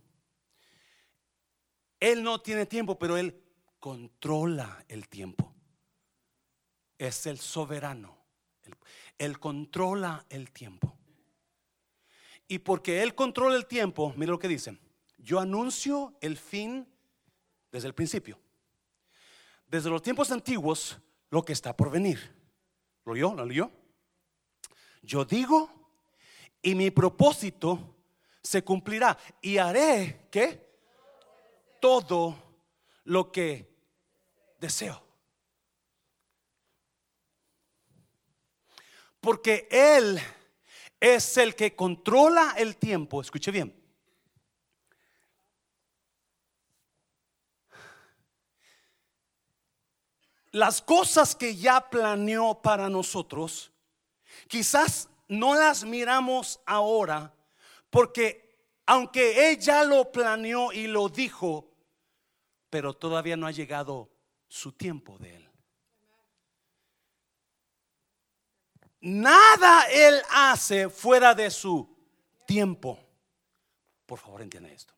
Él 1.99 2.23
no 2.23 2.41
tiene 2.41 2.65
tiempo, 2.65 2.97
pero 2.97 3.17
Él 3.17 3.41
controla 3.79 4.83
el 4.87 5.07
tiempo. 5.07 5.53
Es 6.97 7.25
el 7.25 7.39
soberano. 7.39 8.17
Él, 8.63 8.75
él 9.17 9.39
controla 9.39 10.25
el 10.29 10.51
tiempo. 10.51 10.97
Y 12.47 12.59
porque 12.59 13.01
Él 13.01 13.15
controla 13.15 13.55
el 13.55 13.65
tiempo, 13.65 14.13
mira 14.15 14.31
lo 14.31 14.39
que 14.39 14.47
dice. 14.47 14.77
Yo 15.17 15.39
anuncio 15.39 16.17
el 16.21 16.37
fin 16.37 16.87
desde 17.71 17.87
el 17.87 17.95
principio 17.95 18.37
desde 19.73 19.89
los 19.89 20.03
tiempos 20.03 20.31
antiguos 20.31 20.99
lo 21.31 21.43
que 21.43 21.51
está 21.51 21.75
por 21.75 21.89
venir. 21.89 22.19
¿Lo 23.05 23.13
oyó? 23.13 23.33
¿Lo 23.33 23.45
leyó? 23.45 23.71
Yo 25.01 25.25
digo 25.25 25.69
y 26.61 26.75
mi 26.75 26.91
propósito 26.91 27.97
se 28.41 28.63
cumplirá 28.63 29.17
y 29.41 29.57
haré 29.57 30.27
que 30.31 30.73
todo 31.81 32.35
lo 33.05 33.31
que 33.31 33.69
deseo. 34.59 35.01
Porque 39.19 39.67
Él 39.69 40.19
es 40.99 41.37
el 41.37 41.55
que 41.55 41.75
controla 41.75 42.55
el 42.57 42.77
tiempo. 42.77 43.21
Escuche 43.21 43.51
bien. 43.51 43.82
Las 50.53 50.81
cosas 50.81 51.35
que 51.35 51.55
ya 51.55 51.89
planeó 51.89 52.61
para 52.61 52.87
nosotros, 52.87 53.71
quizás 54.47 55.09
no 55.27 55.55
las 55.55 55.83
miramos 55.83 56.59
ahora, 56.67 57.33
porque 57.89 58.55
aunque 58.85 59.49
ella 59.49 59.83
lo 59.83 60.11
planeó 60.11 60.71
y 60.71 60.85
lo 60.85 61.09
dijo, 61.09 61.71
pero 62.69 62.93
todavía 62.93 63.35
no 63.35 63.47
ha 63.47 63.51
llegado 63.51 64.11
su 64.47 64.71
tiempo 64.71 65.17
de 65.17 65.37
él. 65.37 65.49
Nada 69.01 69.85
él 69.91 70.21
hace 70.29 70.87
fuera 70.87 71.33
de 71.33 71.49
su 71.49 71.97
tiempo. 72.45 72.99
Por 74.05 74.19
favor, 74.19 74.43
entienda 74.43 74.69
esto. 74.69 74.93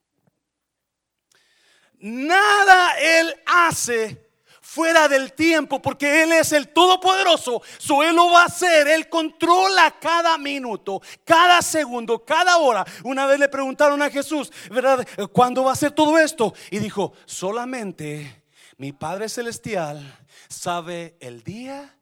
Nada 1.98 3.00
él 3.00 3.42
hace 3.46 4.25
fuera 4.66 5.08
del 5.08 5.32
tiempo, 5.32 5.80
porque 5.80 6.24
Él 6.24 6.32
es 6.32 6.52
el 6.52 6.68
Todopoderoso. 6.68 7.62
Su 7.78 8.02
Él 8.02 8.16
lo 8.16 8.30
va 8.30 8.42
a 8.42 8.46
hacer. 8.46 8.88
Él 8.88 9.08
controla 9.08 9.94
cada 9.98 10.36
minuto, 10.36 11.00
cada 11.24 11.62
segundo, 11.62 12.24
cada 12.24 12.58
hora. 12.58 12.84
Una 13.04 13.26
vez 13.26 13.38
le 13.38 13.48
preguntaron 13.48 14.02
a 14.02 14.10
Jesús, 14.10 14.52
¿verdad? 14.70 15.06
¿Cuándo 15.32 15.64
va 15.64 15.72
a 15.72 15.76
ser 15.76 15.92
todo 15.92 16.18
esto? 16.18 16.52
Y 16.70 16.78
dijo, 16.78 17.14
solamente 17.24 18.42
mi 18.76 18.92
Padre 18.92 19.28
Celestial 19.28 20.02
sabe 20.48 21.16
el 21.20 21.42
día 21.42 21.96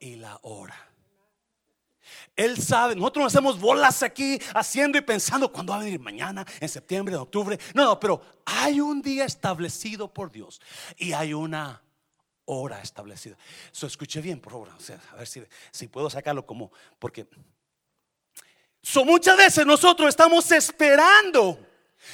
y 0.00 0.16
la 0.16 0.38
hora. 0.42 0.74
Él 2.34 2.60
sabe, 2.60 2.96
nosotros 2.96 3.24
nos 3.24 3.34
hacemos 3.34 3.60
bolas 3.60 4.02
aquí 4.02 4.40
haciendo 4.54 4.96
y 4.96 5.02
pensando 5.02 5.52
cuándo 5.52 5.74
va 5.74 5.80
a 5.80 5.84
venir 5.84 6.00
mañana, 6.00 6.46
en 6.58 6.68
septiembre, 6.68 7.14
en 7.14 7.20
octubre. 7.20 7.58
No, 7.74 7.84
no, 7.84 8.00
pero 8.00 8.20
hay 8.46 8.80
un 8.80 9.02
día 9.02 9.26
establecido 9.26 10.12
por 10.12 10.32
Dios 10.32 10.60
y 10.96 11.12
hay 11.12 11.34
una 11.34 11.82
hora 12.50 12.80
establecida. 12.82 13.36
So, 13.70 13.86
escuche 13.86 14.20
bien, 14.20 14.40
por 14.40 14.52
favor. 14.52 14.68
a 15.12 15.16
ver 15.16 15.26
si, 15.26 15.42
si 15.70 15.86
puedo 15.88 16.10
sacarlo 16.10 16.44
como, 16.44 16.72
porque 16.98 17.26
so, 18.82 19.04
muchas 19.04 19.36
veces 19.36 19.64
nosotros 19.64 20.08
estamos 20.08 20.50
esperando. 20.50 21.66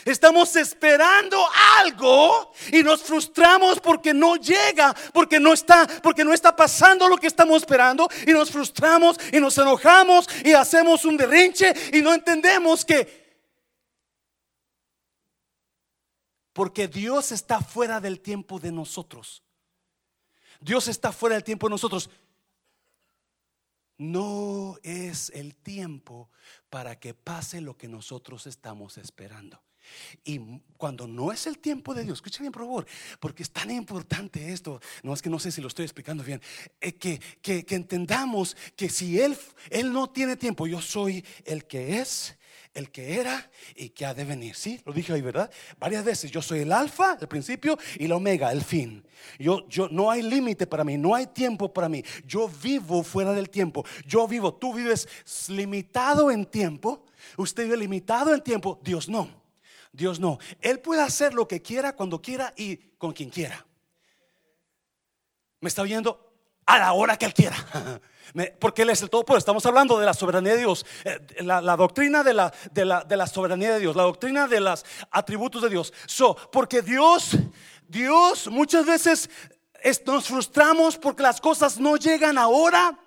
Estamos 0.05 0.57
esperando 0.57 1.39
algo 1.79 2.53
y 2.73 2.83
nos 2.83 3.03
frustramos 3.03 3.79
porque 3.79 4.13
no 4.13 4.35
llega, 4.35 4.93
porque 5.13 5.39
no 5.39 5.53
está, 5.53 5.87
porque 6.03 6.25
no 6.25 6.33
está 6.33 6.57
pasando 6.57 7.09
lo 7.09 7.17
que 7.17 7.29
estamos 7.29 7.63
esperando 7.63 8.09
y 8.27 8.33
nos 8.33 8.51
frustramos 8.51 9.17
y 9.33 9.39
nos 9.39 9.57
enojamos 9.57 10.29
y 10.45 10.53
hacemos 10.55 11.05
un 11.05 11.17
derrinche 11.17 11.73
y 11.93 12.03
no 12.03 12.13
entendemos 12.13 12.85
que 12.85 13.27
porque 16.53 16.89
Dios 16.89 17.31
está 17.31 17.61
fuera 17.61 18.01
del 18.01 18.21
tiempo 18.21 18.59
de 18.59 18.73
nosotros. 18.73 19.46
Dios 20.67 20.89
está 20.89 21.13
fuera 21.13 21.37
del 21.37 21.45
tiempo 21.45 21.69
de 21.69 21.71
nosotros. 21.71 22.11
No 23.99 24.77
es 24.83 25.31
el 25.31 25.55
tiempo 25.55 26.29
para 26.69 26.99
que 26.99 27.15
pase 27.15 27.61
lo 27.61 27.77
que 27.77 27.87
nosotros 27.87 28.49
estamos 28.49 28.99
esperando. 28.99 29.63
Y 30.25 30.41
cuando 30.77 31.07
no 31.07 31.31
es 31.31 31.47
el 31.47 31.59
tiempo 31.59 31.95
de 31.95 32.03
Dios, 32.03 32.19
escucha 32.19 32.41
bien 32.41 32.51
por 32.51 32.63
favor, 32.63 32.87
porque 33.21 33.45
es 33.45 33.51
tan 33.53 33.71
importante 33.71 34.53
esto, 34.53 34.81
no 35.05 35.15
es 35.15 35.23
que 35.23 35.31
no 35.31 35.39
sé 35.39 35.53
si 35.53 35.61
lo 35.61 35.69
estoy 35.69 35.85
explicando 35.85 36.25
bien, 36.25 36.43
eh, 36.81 36.97
que, 36.97 37.21
que, 37.41 37.65
que 37.65 37.77
entendamos 37.77 38.57
que 38.75 38.89
si 38.89 39.21
él, 39.21 39.39
él 39.71 39.93
no 39.93 40.11
tiene 40.11 40.35
tiempo, 40.35 40.67
yo 40.67 40.83
soy 40.83 41.25
el 41.45 41.65
que 41.69 42.01
es, 42.01 42.36
el 42.77 42.91
que 42.91 43.19
era 43.19 43.51
y 43.75 43.89
que 43.89 44.05
ha 44.05 44.13
de 44.13 44.25
venir. 44.25 44.55
Sí, 44.55 44.81
lo 44.85 44.93
dije 44.93 45.13
ahí, 45.13 45.23
¿verdad? 45.23 45.51
Varias 45.79 46.05
veces. 46.05 46.31
Yo 46.31 46.43
soy 46.43 46.61
el 46.61 46.73
alfa, 46.73 47.17
el 47.19 47.27
principio, 47.27 47.79
y 47.99 48.05
el 48.05 48.13
omega, 48.13 48.53
el 48.53 48.63
fin. 48.63 49.03
Yo, 49.39 49.67
yo 49.69 49.89
no 49.89 50.11
hay 50.11 50.23
límite 50.23 50.67
para 50.67 50.85
mí, 50.85 50.99
no 50.99 51.15
hay 51.15 51.27
tiempo 51.27 51.73
para 51.73 51.89
mí. 51.89 52.05
Yo 52.27 52.49
vivo 52.49 53.03
fuera 53.03 53.33
del 53.33 53.49
tiempo. 53.49 53.85
Yo 54.07 54.29
vivo, 54.29 54.55
tú 54.55 54.75
vives 54.75 55.09
limitado 55.49 56.31
en 56.31 56.45
tiempo. 56.45 57.07
Usted 57.39 57.65
vive 57.65 57.79
limitado 57.79 58.35
en 58.35 58.43
tiempo. 58.43 58.79
Dios 58.83 59.09
no. 59.09 59.31
Dios 59.91 60.21
no. 60.21 60.39
Él 60.61 60.79
puede 60.81 61.01
hacer 61.01 61.33
lo 61.33 61.49
que 61.49 61.63
quiera, 61.63 61.97
cuando 61.97 62.21
quiera 62.21 62.53
y 62.57 62.77
con 62.99 63.15
quien 63.15 63.31
quiera. 63.31 63.65
¿Me 65.61 65.69
está 65.69 65.81
oyendo? 65.81 66.35
A 66.67 66.79
la 66.79 66.93
hora 66.93 67.17
que 67.17 67.25
Él 67.25 67.33
quiera. 67.33 67.57
Porque 68.59 68.83
Él 68.83 68.91
es 68.91 69.03
el 69.03 69.11
todo 69.11 69.25
Estamos 69.37 69.65
hablando 69.67 69.99
de 69.99 70.07
la 70.07 70.15
soberanía 70.15 70.53
de 70.53 70.59
Dios. 70.59 70.87
Eh, 71.05 71.19
la, 71.43 71.77
doctrina 71.77 72.23
de 72.23 72.35
la, 72.35 72.53
de, 72.73 72.85
la, 72.85 73.05
de 73.05 73.17
la, 73.17 73.27
soberanía 73.27 73.75
de 73.75 73.81
Dios. 73.81 73.97
La 73.97 74.05
doctrina 74.05 74.47
de 74.47 74.61
los 74.61 74.85
atributos 75.11 75.63
de 75.63 75.71
Dios. 75.71 75.93
So, 76.07 76.37
porque 76.51 76.83
Dios, 76.83 77.37
Dios 77.89 78.49
muchas 78.49 78.87
veces 78.87 79.31
nos 80.05 80.27
frustramos 80.27 80.97
porque 80.97 81.23
las 81.23 81.41
cosas 81.41 81.79
no 81.79 81.97
llegan 81.97 82.39
ahora. 82.39 82.99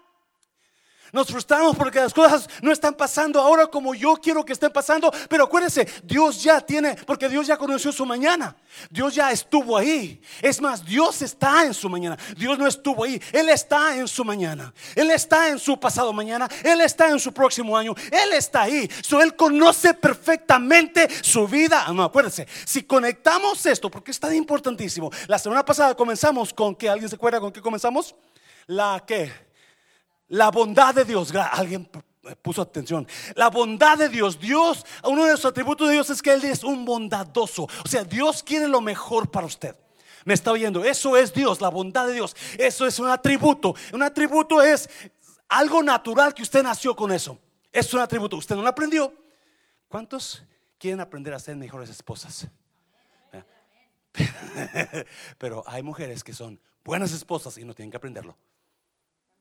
Nos 1.11 1.27
frustramos 1.27 1.75
porque 1.75 1.99
las 1.99 2.13
cosas 2.13 2.47
no 2.61 2.71
están 2.71 2.93
pasando 2.93 3.39
ahora 3.39 3.67
como 3.67 3.95
yo 3.95 4.15
quiero 4.15 4.45
que 4.45 4.53
estén 4.53 4.71
pasando. 4.71 5.11
Pero 5.27 5.45
acuérdense, 5.45 5.87
Dios 6.03 6.43
ya 6.43 6.61
tiene, 6.61 6.95
porque 7.05 7.27
Dios 7.27 7.47
ya 7.47 7.57
conoció 7.57 7.91
su 7.91 8.05
mañana. 8.05 8.55
Dios 8.89 9.15
ya 9.15 9.31
estuvo 9.31 9.77
ahí. 9.77 10.21
Es 10.41 10.61
más, 10.61 10.85
Dios 10.85 11.21
está 11.21 11.65
en 11.65 11.73
su 11.73 11.89
mañana. 11.89 12.17
Dios 12.37 12.57
no 12.57 12.67
estuvo 12.67 13.03
ahí. 13.03 13.21
Él 13.31 13.49
está 13.49 13.95
en 13.95 14.07
su 14.07 14.23
mañana. 14.23 14.73
Él 14.95 15.09
está 15.11 15.49
en 15.49 15.59
su 15.59 15.79
pasado 15.79 16.13
mañana. 16.13 16.47
Él 16.63 16.81
está 16.81 17.09
en 17.09 17.19
su 17.19 17.33
próximo 17.33 17.77
año. 17.77 17.95
Él 18.11 18.33
está 18.33 18.63
ahí. 18.63 18.89
So, 19.01 19.21
él 19.21 19.35
conoce 19.35 19.93
perfectamente 19.93 21.07
su 21.23 21.47
vida. 21.47 21.85
Ah, 21.87 21.93
no, 21.93 22.03
acuérdense, 22.03 22.47
si 22.65 22.83
conectamos 22.83 23.65
esto, 23.65 23.89
porque 23.89 24.11
es 24.11 24.19
tan 24.19 24.35
importantísimo. 24.35 25.11
La 25.27 25.39
semana 25.39 25.65
pasada 25.65 25.95
comenzamos 25.95 26.53
con 26.53 26.75
que, 26.75 26.89
¿alguien 26.89 27.09
se 27.09 27.15
acuerda 27.15 27.39
con 27.39 27.51
qué 27.51 27.61
comenzamos? 27.61 28.15
La 28.67 29.03
que 29.05 29.48
la 30.29 30.49
bondad 30.49 30.95
de 30.95 31.05
Dios, 31.05 31.33
alguien 31.35 31.89
puso 32.41 32.61
atención. 32.61 33.07
La 33.35 33.49
bondad 33.49 33.97
de 33.97 34.09
Dios, 34.09 34.39
Dios, 34.39 34.85
uno 35.03 35.25
de 35.25 35.31
los 35.31 35.45
atributos 35.45 35.87
de 35.87 35.93
Dios 35.93 36.09
es 36.09 36.21
que 36.21 36.33
Él 36.33 36.43
es 36.45 36.63
un 36.63 36.85
bondadoso. 36.85 37.63
O 37.63 37.87
sea, 37.87 38.03
Dios 38.03 38.43
quiere 38.43 38.67
lo 38.67 38.81
mejor 38.81 39.29
para 39.29 39.45
usted. 39.45 39.75
Me 40.25 40.33
está 40.33 40.51
oyendo, 40.51 40.83
eso 40.83 41.17
es 41.17 41.33
Dios, 41.33 41.61
la 41.61 41.69
bondad 41.69 42.07
de 42.07 42.13
Dios. 42.13 42.35
Eso 42.57 42.85
es 42.85 42.99
un 42.99 43.09
atributo. 43.09 43.73
Un 43.93 44.03
atributo 44.03 44.61
es 44.61 44.89
algo 45.47 45.81
natural 45.81 46.33
que 46.33 46.43
usted 46.43 46.61
nació 46.61 46.95
con 46.95 47.11
eso. 47.11 47.39
Es 47.71 47.93
un 47.93 48.01
atributo. 48.01 48.37
Usted 48.37 48.55
no 48.55 48.61
lo 48.61 48.67
aprendió. 48.67 49.13
¿Cuántos 49.87 50.43
quieren 50.77 50.99
aprender 50.99 51.33
a 51.33 51.39
ser 51.39 51.55
mejores 51.55 51.89
esposas? 51.89 52.47
Pero 55.37 55.63
hay 55.65 55.81
mujeres 55.81 56.23
que 56.23 56.33
son 56.33 56.59
buenas 56.83 57.11
esposas 57.11 57.57
y 57.57 57.63
no 57.63 57.73
tienen 57.73 57.91
que 57.91 57.97
aprenderlo. 57.97 58.37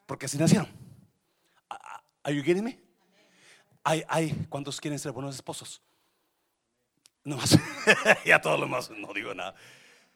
Porque 0.09 0.25
así 0.25 0.38
nacieron. 0.38 0.66
Are 2.23 2.35
you 2.35 2.42
getting 2.42 2.64
me? 2.64 2.81
Hay, 3.85 4.03
hay, 4.09 4.47
¿cuántos 4.49 4.81
quieren 4.81 4.99
ser 4.99 5.12
buenos 5.12 5.35
esposos? 5.35 5.83
No 7.25 7.37
más. 7.37 7.59
ya 8.25 8.40
todos 8.40 8.59
los 8.59 8.71
más, 8.71 8.90
no 8.90 9.12
digo 9.12 9.35
nada. 9.35 9.55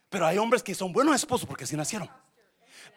Pero 0.08 0.26
hay 0.26 0.38
hombres 0.38 0.62
que 0.62 0.74
son 0.74 0.94
buenos 0.94 1.14
esposos 1.14 1.46
porque 1.46 1.64
así 1.64 1.76
nacieron 1.76 2.08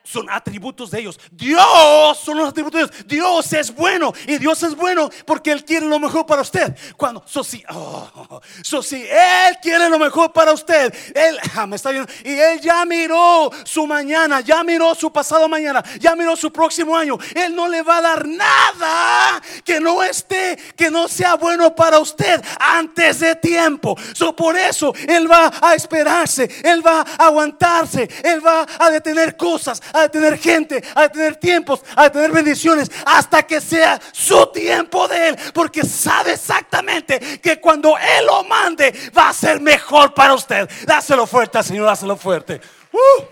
son 0.05 0.29
atributos 0.29 0.91
de 0.91 0.99
ellos. 0.99 1.19
Dios 1.31 2.19
son 2.19 2.37
los 2.37 2.49
atributos 2.49 2.79
de 2.79 2.87
Dios. 2.87 3.07
Dios 3.07 3.53
es 3.53 3.73
bueno 3.73 4.13
y 4.27 4.37
Dios 4.37 4.61
es 4.63 4.75
bueno 4.75 5.09
porque 5.25 5.51
Él 5.51 5.65
quiere 5.65 5.87
lo 5.87 5.99
mejor 5.99 6.25
para 6.25 6.41
usted. 6.43 6.75
Cuando, 6.95 7.23
so 7.25 7.43
si, 7.43 7.63
oh, 7.69 8.41
si 8.61 9.03
Él 9.03 9.57
quiere 9.61 9.89
lo 9.89 9.97
mejor 9.97 10.31
para 10.31 10.53
usted, 10.53 10.93
Él 11.13 11.37
ah, 11.55 11.65
me 11.65 11.75
está 11.75 11.89
viendo 11.89 12.11
y 12.23 12.33
Él 12.33 12.61
ya 12.61 12.85
miró 12.85 13.49
su 13.63 13.87
mañana, 13.87 14.41
ya 14.41 14.63
miró 14.63 14.93
su 14.95 15.11
pasado 15.11 15.49
mañana, 15.49 15.83
ya 15.99 16.15
miró 16.15 16.35
su 16.35 16.51
próximo 16.51 16.95
año. 16.95 17.17
Él 17.33 17.55
no 17.55 17.67
le 17.67 17.81
va 17.81 17.97
a 17.97 18.01
dar 18.01 18.27
nada 18.27 19.41
que 19.63 19.79
no 19.79 20.03
esté, 20.03 20.57
que 20.75 20.91
no 20.91 21.07
sea 21.07 21.35
bueno 21.35 21.75
para 21.75 21.99
usted 21.99 22.41
antes 22.59 23.19
de 23.19 23.35
tiempo. 23.35 23.97
So, 24.13 24.35
por 24.35 24.55
eso 24.55 24.93
Él 25.07 25.29
va 25.29 25.51
a 25.61 25.73
esperarse, 25.73 26.47
Él 26.63 26.85
va 26.85 27.01
a 27.01 27.25
aguantarse, 27.25 28.07
Él 28.23 28.45
va 28.45 28.65
a 28.79 28.91
detener 28.91 29.35
cosas 29.35 29.74
a 29.93 30.09
tener 30.09 30.37
gente, 30.37 30.83
a 30.95 31.09
tener 31.09 31.35
tiempos, 31.37 31.81
a 31.95 32.09
tener 32.09 32.31
bendiciones, 32.31 32.91
hasta 33.05 33.43
que 33.43 33.61
sea 33.61 33.99
su 34.11 34.47
tiempo 34.47 35.07
de 35.07 35.29
Él, 35.29 35.37
porque 35.53 35.83
sabe 35.83 36.33
exactamente 36.33 37.19
que 37.41 37.59
cuando 37.59 37.97
Él 37.97 38.25
lo 38.25 38.43
mande 38.43 38.93
va 39.17 39.29
a 39.29 39.33
ser 39.33 39.59
mejor 39.59 40.13
para 40.13 40.33
usted. 40.33 40.69
Dáselo 40.85 41.25
fuerte, 41.27 41.61
Señor, 41.63 41.85
dáselo 41.85 42.15
fuerte. 42.17 42.61
Uh. 42.91 43.23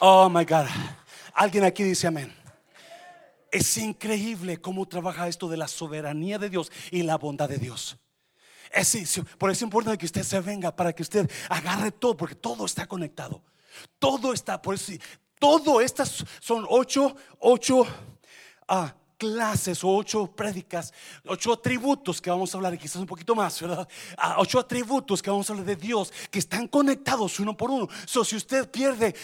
Oh 0.00 0.28
my 0.28 0.44
God. 0.44 0.66
Alguien 1.34 1.64
aquí 1.64 1.82
dice 1.82 2.06
amén. 2.06 2.34
Es 3.50 3.76
increíble 3.78 4.60
cómo 4.60 4.86
trabaja 4.86 5.26
esto 5.26 5.48
de 5.48 5.56
la 5.56 5.66
soberanía 5.66 6.38
de 6.38 6.50
Dios 6.50 6.70
y 6.90 7.02
la 7.02 7.16
bondad 7.16 7.48
de 7.48 7.58
Dios. 7.58 7.98
Es, 8.70 9.20
por 9.36 9.50
eso 9.50 9.58
es 9.58 9.62
importante 9.62 9.98
que 9.98 10.06
usted 10.06 10.22
se 10.22 10.40
venga 10.40 10.74
para 10.74 10.92
que 10.92 11.02
usted 11.02 11.28
agarre 11.48 11.90
todo, 11.90 12.16
porque 12.16 12.36
todo 12.36 12.64
está 12.64 12.86
conectado. 12.86 13.42
Todo 13.98 14.32
está, 14.32 14.60
por 14.60 14.74
eso, 14.74 14.92
todo 15.38 15.80
estas 15.80 16.24
son 16.40 16.66
ocho, 16.68 17.16
ocho 17.38 17.86
ah, 18.68 18.94
clases 19.20 19.84
o 19.84 19.94
ocho 19.94 20.26
prédicas, 20.28 20.94
ocho 21.26 21.52
atributos 21.52 22.22
que 22.22 22.30
vamos 22.30 22.54
a 22.54 22.56
hablar, 22.56 22.72
y 22.72 22.78
quizás 22.78 22.96
un 22.96 23.06
poquito 23.06 23.34
más, 23.34 23.60
¿verdad? 23.60 23.86
Ah, 24.16 24.36
ocho 24.38 24.58
atributos 24.58 25.22
que 25.22 25.28
vamos 25.28 25.48
a 25.48 25.52
hablar 25.52 25.66
de 25.66 25.76
Dios 25.76 26.10
que 26.30 26.38
están 26.38 26.66
conectados 26.66 27.38
uno 27.38 27.54
por 27.54 27.70
uno. 27.70 27.86
So, 28.06 28.24
si 28.24 28.36
usted 28.36 28.70
pierde 28.70 29.14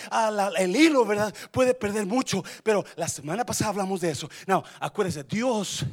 el 0.59 0.77
hilo, 0.77 1.07
¿verdad? 1.07 1.35
Puede 1.51 1.73
perder 1.73 2.05
mucho, 2.05 2.45
pero 2.63 2.85
la 2.97 3.09
semana 3.09 3.47
pasada 3.47 3.71
hablamos 3.71 4.03
de 4.03 4.11
eso. 4.11 4.29
No, 4.47 4.63
acuérdese, 4.81 5.25
Dios 5.25 5.87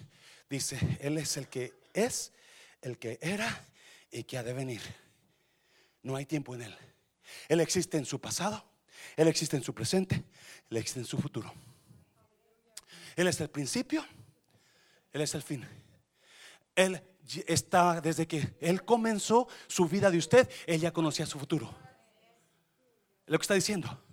dice, 0.50 0.98
Él 1.00 1.18
es 1.18 1.38
el 1.38 1.48
que 1.48 1.74
es, 1.94 2.34
el 2.82 2.98
que 2.98 3.18
era 3.22 3.68
y 4.12 4.26
que 4.26 4.38
ha 4.38 4.44
de 4.44 4.52
venir. 4.52 4.82
No 6.02 6.18
hay 6.18 6.26
tiempo 6.26 6.56
en 6.56 6.64
Él. 6.64 6.78
Él 7.48 7.60
existe 7.60 7.98
en 7.98 8.06
su 8.06 8.20
pasado, 8.20 8.64
Él 9.16 9.28
existe 9.28 9.58
en 9.58 9.64
su 9.64 9.74
presente, 9.74 10.24
Él 10.70 10.78
existe 10.78 11.00
en 11.00 11.06
su 11.06 11.18
futuro. 11.18 11.54
Él 13.16 13.28
es 13.28 13.40
el 13.42 13.50
principio, 13.50 14.06
Él 15.12 15.22
es 15.22 15.36
el 15.36 15.44
fin. 15.44 15.68
Él 16.76 17.02
está 17.48 18.02
desde 18.02 18.28
que 18.28 18.56
Él 18.60 18.84
comenzó 18.84 19.48
su 19.68 19.88
vida 19.88 20.10
de 20.10 20.18
usted, 20.18 20.50
Él 20.66 20.82
ya 20.82 20.92
conocía 20.92 21.26
su 21.26 21.40
futuro. 21.40 21.74
Lo 23.26 23.38
que 23.38 23.44
está 23.44 23.54
diciendo. 23.54 24.04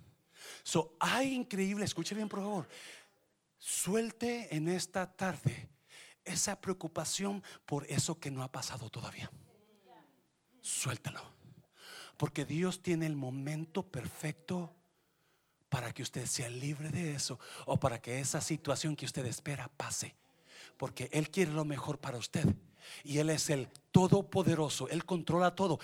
So, 0.63 0.95
hay 0.99 1.33
increíble, 1.33 1.85
escuche 1.85 2.15
bien 2.15 2.29
por 2.29 2.39
favor. 2.39 2.67
Suelte 3.57 4.55
en 4.55 4.67
esta 4.69 5.11
tarde 5.11 5.69
esa 6.23 6.59
preocupación 6.59 7.43
por 7.65 7.85
eso 7.85 8.19
que 8.19 8.31
no 8.31 8.43
ha 8.43 8.51
pasado 8.51 8.89
todavía. 8.89 9.31
Suéltalo. 10.61 11.30
Porque 12.21 12.45
Dios 12.45 12.83
tiene 12.83 13.07
el 13.07 13.15
momento 13.15 13.81
perfecto 13.81 14.71
para 15.69 15.91
que 15.91 16.03
usted 16.03 16.27
sea 16.27 16.49
libre 16.49 16.91
de 16.91 17.15
eso 17.15 17.39
o 17.65 17.79
para 17.79 17.99
que 17.99 18.19
esa 18.19 18.41
situación 18.41 18.95
que 18.95 19.07
usted 19.07 19.25
espera 19.25 19.71
pase. 19.75 20.13
Porque 20.77 21.09
Él 21.13 21.31
quiere 21.31 21.51
lo 21.51 21.65
mejor 21.65 21.97
para 21.97 22.19
usted. 22.19 22.45
Y 23.03 23.17
Él 23.17 23.31
es 23.31 23.49
el 23.49 23.69
todopoderoso. 23.91 24.87
Él 24.89 25.03
controla 25.03 25.55
todo. 25.55 25.79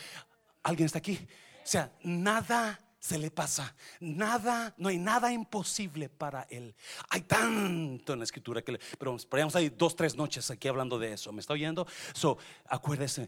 ¿Alguien 0.62 0.86
está 0.86 1.00
aquí? 1.00 1.28
O 1.63 1.67
sea, 1.67 1.91
nada 2.04 2.80
se 3.00 3.17
le 3.17 3.32
pasa. 3.32 3.76
Nada, 4.00 4.76
no 4.78 4.89
hay 4.89 5.00
nada 5.00 5.34
imposible 5.34 6.08
para 6.08 6.43
Él. 6.52 6.76
Hay 7.10 7.21
tanto 7.21 8.13
en 8.13 8.19
la 8.19 8.26
escritura 8.26 8.62
que, 8.62 8.73
le, 8.73 8.80
pero 9.00 9.17
podríamos 9.28 9.56
ahí 9.56 9.69
dos, 9.69 9.95
tres 9.95 10.15
noches 10.15 10.52
aquí 10.52 10.67
hablando 10.67 11.00
de 11.00 11.13
eso. 11.13 11.32
¿Me 11.32 11.41
está 11.41 11.54
oyendo? 11.54 11.88
So, 12.13 12.38
acuérdese 12.67 13.28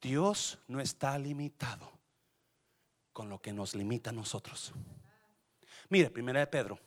Dios 0.00 0.58
no 0.68 0.80
está 0.80 1.18
limitado 1.18 1.90
con 3.12 3.28
lo 3.28 3.40
que 3.40 3.52
nos 3.52 3.74
limita 3.74 4.10
a 4.10 4.12
nosotros. 4.12 4.72
Mire, 5.88 6.10
primera 6.10 6.40
de 6.40 6.46
Pedro. 6.46 6.78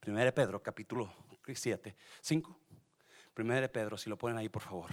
Primera 0.00 0.26
de 0.26 0.32
Pedro, 0.32 0.62
capítulo 0.62 1.12
7, 1.46 1.96
5. 2.20 2.58
Primera 3.32 3.62
de 3.62 3.68
Pedro, 3.68 3.96
si 3.96 4.10
lo 4.10 4.18
ponen 4.18 4.36
ahí, 4.36 4.48
por 4.48 4.62
favor. 4.62 4.90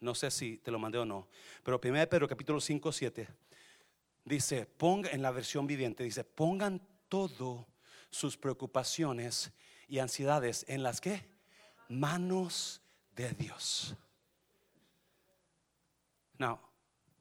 No 0.00 0.14
sé 0.14 0.30
si 0.30 0.58
te 0.58 0.70
lo 0.70 0.78
mandé 0.78 0.98
o 0.98 1.06
no, 1.06 1.28
pero 1.62 1.80
primera 1.80 2.00
de 2.00 2.06
Pedro, 2.08 2.28
capítulo 2.28 2.60
5, 2.60 2.92
7. 2.92 3.28
Dice, 4.24 4.66
ponga 4.66 5.10
en 5.10 5.22
la 5.22 5.30
versión 5.30 5.66
viviente, 5.66 6.04
dice, 6.04 6.24
pongan 6.24 6.86
todo 7.08 7.66
sus 8.10 8.36
preocupaciones 8.36 9.52
y 9.88 9.98
ansiedades 9.98 10.64
en 10.68 10.82
las 10.82 11.00
que 11.00 11.26
manos 11.88 12.83
de 13.16 13.30
Dios. 13.30 13.96
No, 16.38 16.60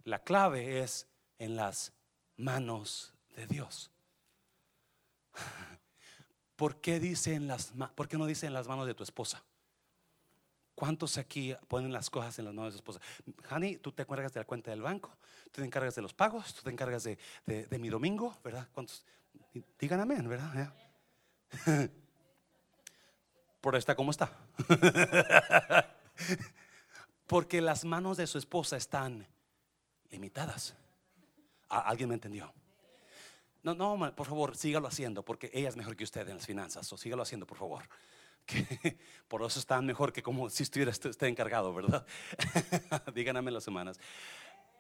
la 0.04 0.20
clave 0.24 0.82
es 0.82 1.08
en 1.40 1.56
las 1.56 1.94
manos 2.38 3.14
de 3.36 3.48
Dios. 3.48 3.92
¿Por 6.56 6.82
qué, 6.82 7.00
dice 7.00 7.34
en 7.36 7.48
las, 7.48 7.74
¿Por 7.96 8.08
qué 8.08 8.18
no 8.18 8.26
dice 8.26 8.46
en 8.48 8.54
las 8.54 8.68
manos 8.68 8.88
de 8.88 8.94
tu 8.94 9.04
esposa? 9.04 9.44
¿Cuántos 10.76 11.18
aquí 11.18 11.56
ponen 11.68 11.92
las 11.92 12.10
cosas 12.10 12.38
en 12.40 12.46
las 12.46 12.54
manos 12.54 12.74
de 12.74 12.78
su 12.80 12.82
esposa? 12.82 13.00
Honey, 13.52 13.78
tú 13.78 13.92
te 13.92 14.02
encargas 14.04 14.34
de 14.34 14.40
la 14.40 14.46
cuenta 14.46 14.72
del 14.72 14.82
banco, 14.82 15.16
tú 15.46 15.62
te 15.62 15.66
encargas 15.66 15.96
de 15.96 16.02
los 16.02 16.14
pagos, 16.14 16.56
tú 16.56 16.64
te 16.64 16.72
encargas 16.72 17.04
de, 17.04 17.18
de 17.46 17.80
mi 17.80 17.90
domingo, 17.90 18.36
¿verdad? 18.44 18.68
¿Cuántos? 18.74 19.06
Digan 19.80 20.00
amén, 20.00 20.28
¿verdad? 20.28 20.74
Por 23.64 23.78
esta, 23.78 23.96
¿cómo 23.96 24.12
está? 24.12 24.30
Porque 27.28 27.62
las 27.62 27.86
manos 27.86 28.18
de 28.18 28.28
su 28.28 28.38
esposa 28.38 28.76
están 28.76 29.26
limitadas. 30.12 30.76
¿Alguien 31.70 32.10
me 32.10 32.16
entendió? 32.16 32.54
No, 33.62 33.74
no, 33.74 34.14
por 34.18 34.28
favor, 34.28 34.58
sígalo 34.58 34.90
haciendo, 34.90 35.24
porque 35.24 35.50
ella 35.54 35.70
es 35.70 35.78
mejor 35.78 35.96
que 35.96 36.04
usted 36.04 36.28
en 36.28 36.36
las 36.36 36.46
finanzas. 36.46 36.92
O 36.92 36.98
sígalo 36.98 37.24
haciendo, 37.24 37.48
por 37.48 37.58
favor. 37.58 37.84
Que 38.46 39.00
por 39.30 39.42
eso 39.44 39.58
están 39.58 39.86
mejor 39.86 40.12
que 40.12 40.22
como 40.22 40.50
si 40.50 40.64
estuviera 40.64 40.92
usted 40.92 41.28
encargado, 41.28 41.74
¿verdad? 41.74 42.06
Díganme 43.16 43.50
las 43.50 43.64
semanas. 43.64 43.98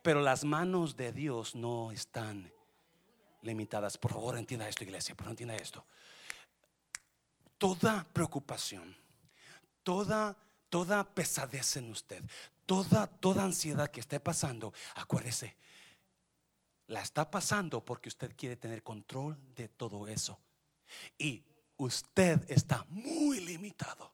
Pero 0.01 0.19
las 0.19 0.43
manos 0.43 0.97
de 0.97 1.13
Dios 1.13 1.55
no 1.55 1.93
están 1.93 2.51
limitadas. 3.43 3.97
Por 3.97 4.11
favor, 4.11 4.37
entienda 4.37 4.67
esto, 4.67 4.83
iglesia. 4.83 5.15
Por 5.15 5.23
favor, 5.23 5.31
entienda 5.31 5.55
esto. 5.55 5.85
Toda 7.63 8.05
preocupación, 8.11 8.93
toda, 9.83 10.35
toda 10.67 11.05
pesadez 11.05 11.77
en 11.77 11.91
usted, 11.91 12.21
toda, 12.65 13.07
toda 13.07 13.45
ansiedad 13.45 13.89
que 13.89 14.01
esté 14.01 14.19
pasando, 14.19 14.73
acuérdese, 14.95 15.55
la 16.87 17.01
está 17.01 17.31
pasando 17.31 17.79
porque 17.79 18.09
usted 18.09 18.35
quiere 18.35 18.57
tener 18.57 18.83
control 18.83 19.37
de 19.55 19.69
todo 19.69 20.09
eso. 20.09 20.37
Y 21.17 21.41
usted 21.77 22.43
está 22.51 22.85
muy 22.89 23.39
limitado, 23.39 24.11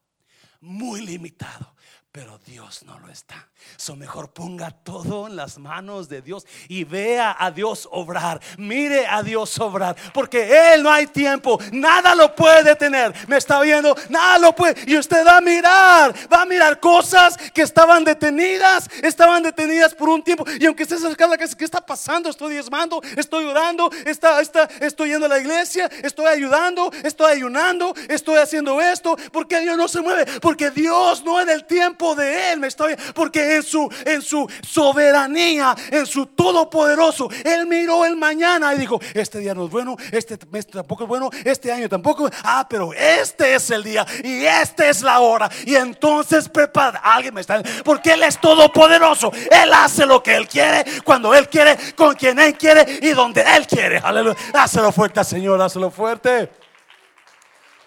muy 0.60 1.04
limitado 1.04 1.74
pero 2.12 2.40
Dios 2.44 2.82
no 2.86 2.98
lo 2.98 3.08
está. 3.08 3.48
So 3.76 3.94
mejor 3.94 4.32
ponga 4.32 4.70
todo 4.70 5.28
en 5.28 5.36
las 5.36 5.58
manos 5.58 6.08
de 6.08 6.22
Dios 6.22 6.44
y 6.68 6.82
vea 6.82 7.36
a 7.38 7.52
Dios 7.52 7.88
obrar. 7.92 8.40
Mire 8.58 9.06
a 9.06 9.22
Dios 9.22 9.56
obrar, 9.60 9.94
porque 10.12 10.72
Él 10.72 10.82
no 10.82 10.90
hay 10.90 11.06
tiempo, 11.06 11.60
nada 11.70 12.16
lo 12.16 12.34
puede 12.34 12.74
tener. 12.74 13.14
Me 13.28 13.36
está 13.36 13.60
viendo, 13.60 13.94
nada 14.08 14.38
lo 14.38 14.52
puede. 14.54 14.74
Y 14.90 14.96
usted 14.96 15.24
va 15.24 15.36
a 15.36 15.40
mirar, 15.40 16.12
va 16.32 16.42
a 16.42 16.46
mirar 16.46 16.80
cosas 16.80 17.36
que 17.54 17.62
estaban 17.62 18.02
detenidas, 18.02 18.90
estaban 19.02 19.44
detenidas 19.44 19.94
por 19.94 20.08
un 20.08 20.22
tiempo. 20.22 20.44
Y 20.58 20.66
aunque 20.66 20.82
esté 20.82 20.98
cerca 20.98 21.30
que 21.36 21.56
¿qué 21.56 21.64
está 21.64 21.84
pasando? 21.84 22.28
Estoy 22.28 22.54
diezmando, 22.54 23.00
estoy 23.16 23.44
orando, 23.44 23.88
está, 24.04 24.40
está, 24.40 24.68
estoy 24.80 25.10
yendo 25.10 25.26
a 25.26 25.28
la 25.28 25.38
iglesia, 25.38 25.88
estoy 26.02 26.26
ayudando, 26.26 26.90
estoy 27.04 27.32
ayunando, 27.34 27.94
estoy 28.08 28.38
haciendo 28.38 28.80
esto. 28.80 29.16
Porque 29.30 29.60
Dios 29.60 29.76
no 29.76 29.86
se 29.86 30.00
mueve, 30.00 30.26
porque 30.40 30.72
Dios 30.72 31.22
no 31.22 31.38
es 31.38 31.46
del 31.46 31.64
tiempo 31.66 31.99
de 32.00 32.52
Él, 32.52 32.60
me 32.60 32.66
estoy, 32.66 32.96
porque 33.14 33.56
en 33.56 33.62
su, 33.62 33.88
en 34.06 34.22
su 34.22 34.50
soberanía, 34.66 35.74
en 35.90 36.06
su 36.06 36.26
todopoderoso, 36.26 37.28
Él 37.44 37.66
miró 37.66 38.04
el 38.06 38.16
mañana 38.16 38.74
y 38.74 38.78
dijo, 38.78 39.00
este 39.14 39.38
día 39.38 39.54
no 39.54 39.66
es 39.66 39.70
bueno, 39.70 39.96
este 40.10 40.38
mes 40.50 40.66
tampoco 40.66 41.04
es 41.04 41.08
bueno, 41.08 41.30
este 41.44 41.70
año 41.70 41.88
tampoco, 41.88 42.28
ah, 42.44 42.66
pero 42.68 42.92
este 42.94 43.54
es 43.54 43.70
el 43.70 43.84
día 43.84 44.06
y 44.24 44.44
esta 44.44 44.88
es 44.88 45.02
la 45.02 45.20
hora. 45.20 45.50
Y 45.66 45.74
entonces 45.74 46.48
prepara, 46.48 47.00
alguien 47.00 47.34
me 47.34 47.42
está, 47.42 47.62
porque 47.84 48.12
Él 48.14 48.22
es 48.22 48.40
todopoderoso, 48.40 49.30
Él 49.50 49.72
hace 49.72 50.06
lo 50.06 50.22
que 50.22 50.34
Él 50.34 50.48
quiere, 50.48 50.84
cuando 51.04 51.34
Él 51.34 51.48
quiere, 51.48 51.76
con 51.94 52.14
quien 52.14 52.38
Él 52.38 52.56
quiere 52.56 52.98
y 53.02 53.10
donde 53.10 53.42
Él 53.42 53.66
quiere. 53.66 53.98
Aleluya. 53.98 54.36
Hácelo 54.54 54.90
fuerte, 54.90 55.22
Señor, 55.24 55.60
hácelo 55.60 55.90
fuerte. 55.90 56.50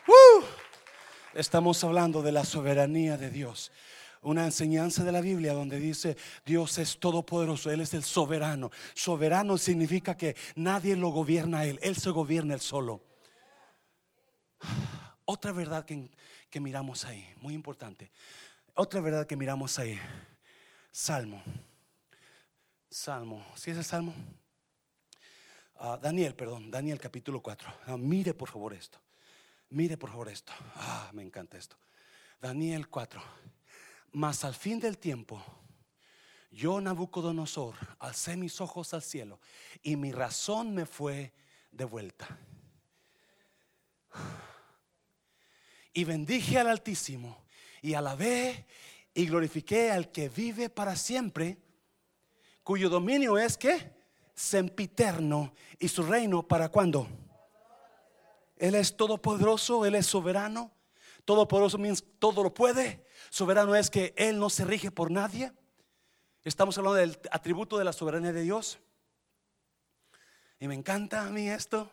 Uh. 0.07 0.43
Estamos 1.33 1.83
hablando 1.83 2.21
de 2.21 2.31
la 2.31 2.45
soberanía 2.45 3.17
de 3.17 3.31
Dios 3.31 3.71
una 4.23 4.45
enseñanza 4.45 5.03
de 5.03 5.11
la 5.11 5.21
Biblia 5.21 5.53
donde 5.53 5.79
dice 5.79 6.17
Dios 6.45 6.77
es 6.77 6.99
todopoderoso, 6.99 7.71
Él 7.71 7.81
es 7.81 7.93
el 7.93 8.03
soberano. 8.03 8.71
Soberano 8.93 9.57
significa 9.57 10.15
que 10.17 10.35
nadie 10.55 10.95
lo 10.95 11.09
gobierna 11.09 11.59
a 11.59 11.65
Él, 11.65 11.79
Él 11.81 11.95
se 11.95 12.09
gobierna 12.09 12.53
Él 12.53 12.61
solo. 12.61 13.01
Otra 15.25 15.51
verdad 15.51 15.85
que, 15.85 16.09
que 16.49 16.59
miramos 16.59 17.05
ahí, 17.05 17.25
muy 17.41 17.53
importante. 17.53 18.11
Otra 18.75 19.01
verdad 19.01 19.27
que 19.27 19.35
miramos 19.35 19.77
ahí. 19.79 19.99
Salmo. 20.91 21.41
Salmo. 22.89 23.45
¿Sí 23.55 23.71
es 23.71 23.77
el 23.77 23.83
Salmo? 23.83 24.13
Ah, 25.75 25.99
Daniel, 26.01 26.35
perdón, 26.35 26.71
Daniel 26.71 26.99
capítulo 26.99 27.41
4. 27.41 27.69
Ah, 27.87 27.97
mire 27.97 28.33
por 28.33 28.49
favor 28.49 28.73
esto. 28.73 28.99
Mire 29.69 29.97
por 29.97 30.11
favor 30.11 30.29
esto. 30.29 30.53
Ah, 30.75 31.09
me 31.13 31.23
encanta 31.23 31.57
esto. 31.57 31.75
Daniel 32.39 32.87
4. 32.87 33.21
Mas 34.13 34.43
al 34.43 34.53
fin 34.53 34.79
del 34.79 34.97
tiempo, 34.97 35.43
yo 36.51 36.79
Nabucodonosor 36.79 37.75
alcé 37.99 38.37
mis 38.37 38.61
ojos 38.61 38.93
al 38.93 39.01
cielo 39.01 39.39
y 39.81 39.95
mi 39.95 40.11
razón 40.11 40.73
me 40.73 40.85
fue 40.85 41.33
de 41.71 41.85
vuelta. 41.85 42.37
Y 45.93 46.03
bendije 46.03 46.59
al 46.59 46.67
Altísimo 46.67 47.43
y 47.81 47.95
alabé 47.95 48.67
y 49.15 49.25
glorifiqué 49.25 49.91
al 49.91 50.11
que 50.11 50.29
vive 50.29 50.69
para 50.69 50.95
siempre, 50.95 51.57
cuyo 52.63 52.89
dominio 52.89 53.37
es 53.37 53.57
que 53.57 53.91
sempiterno 54.35 55.53
y 55.79 55.87
su 55.87 56.03
reino 56.03 56.47
para 56.47 56.69
cuando. 56.69 57.07
Él 58.57 58.75
es 58.75 58.95
todopoderoso, 58.95 59.85
Él 59.85 59.95
es 59.95 60.05
soberano. 60.05 60.71
Todopoderoso 61.25 61.77
means 61.77 62.03
todo 62.19 62.43
lo 62.43 62.53
puede. 62.53 63.05
Soberano 63.33 63.73
es 63.73 63.89
que 63.89 64.13
Él 64.15 64.37
no 64.37 64.47
se 64.47 64.63
rige 64.63 64.91
por 64.91 65.09
nadie. 65.09 65.51
Estamos 66.43 66.77
hablando 66.77 66.99
del 66.99 67.19
atributo 67.31 67.79
de 67.79 67.83
la 67.83 67.91
soberanía 67.91 68.31
de 68.31 68.43
Dios. 68.43 68.77
Y 70.59 70.67
me 70.67 70.75
encanta 70.75 71.25
a 71.25 71.31
mí 71.31 71.49
esto. 71.49 71.91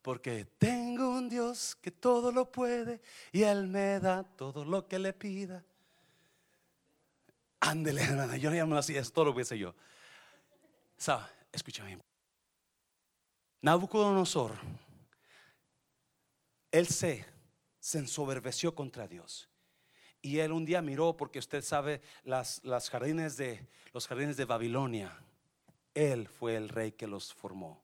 Porque 0.00 0.46
tengo 0.56 1.10
un 1.10 1.28
Dios 1.28 1.76
que 1.82 1.90
todo 1.90 2.32
lo 2.32 2.50
puede 2.50 3.02
y 3.30 3.42
Él 3.42 3.66
me 3.66 4.00
da 4.00 4.24
todo 4.24 4.64
lo 4.64 4.88
que 4.88 4.98
le 4.98 5.12
pida. 5.12 5.62
Ándele, 7.60 8.04
hermana, 8.04 8.38
yo 8.38 8.48
le 8.48 8.56
llamo 8.56 8.74
así, 8.74 8.96
es 8.96 9.12
todo 9.12 9.26
lo 9.26 9.34
que 9.34 9.44
sé 9.44 9.58
yo. 9.58 9.74
¿Sabe? 10.96 11.24
Escúchame. 11.52 11.98
Nabucodonosor, 13.60 14.52
él 16.70 16.86
se, 16.86 17.26
se 17.78 17.98
ensoberbeció 17.98 18.74
contra 18.74 19.06
Dios. 19.06 19.46
Y 20.20 20.38
él 20.38 20.52
un 20.52 20.64
día 20.64 20.82
miró, 20.82 21.16
porque 21.16 21.38
usted 21.38 21.62
sabe, 21.62 22.00
las, 22.24 22.60
jardines 22.90 23.36
de, 23.36 23.66
los 23.92 24.06
jardines 24.06 24.36
de 24.36 24.44
Babilonia. 24.44 25.16
Él 25.94 26.28
fue 26.28 26.56
el 26.56 26.68
rey 26.68 26.92
que 26.92 27.06
los 27.06 27.32
formó. 27.32 27.82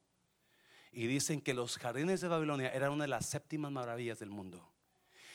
Y 0.92 1.06
dicen 1.06 1.40
que 1.40 1.54
los 1.54 1.78
jardines 1.78 2.20
de 2.20 2.28
Babilonia 2.28 2.72
eran 2.72 2.92
una 2.92 3.04
de 3.04 3.08
las 3.08 3.26
séptimas 3.26 3.72
maravillas 3.72 4.18
del 4.18 4.30
mundo. 4.30 4.68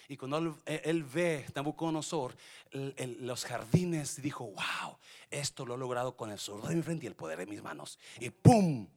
Y 0.07 0.17
cuando 0.17 0.57
él, 0.65 1.03
ve 1.03 1.45
Nabucodonosor, 1.53 2.35
los 2.71 3.45
jardines, 3.45 4.21
dijo, 4.21 4.45
wow, 4.45 4.97
esto 5.29 5.65
lo 5.65 5.75
he 5.75 5.77
logrado 5.77 6.15
con 6.17 6.31
el 6.31 6.39
sordo 6.39 6.67
de 6.67 6.75
mi 6.75 6.81
frente 6.81 7.05
y 7.05 7.07
el 7.07 7.15
poder 7.15 7.37
de 7.37 7.45
mis 7.45 7.61
manos. 7.61 7.99
Y 8.19 8.29
¡pum! 8.29 8.87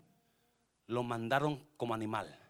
Lo 0.86 1.03
mandaron 1.03 1.66
como 1.76 1.94
animal 1.94 2.41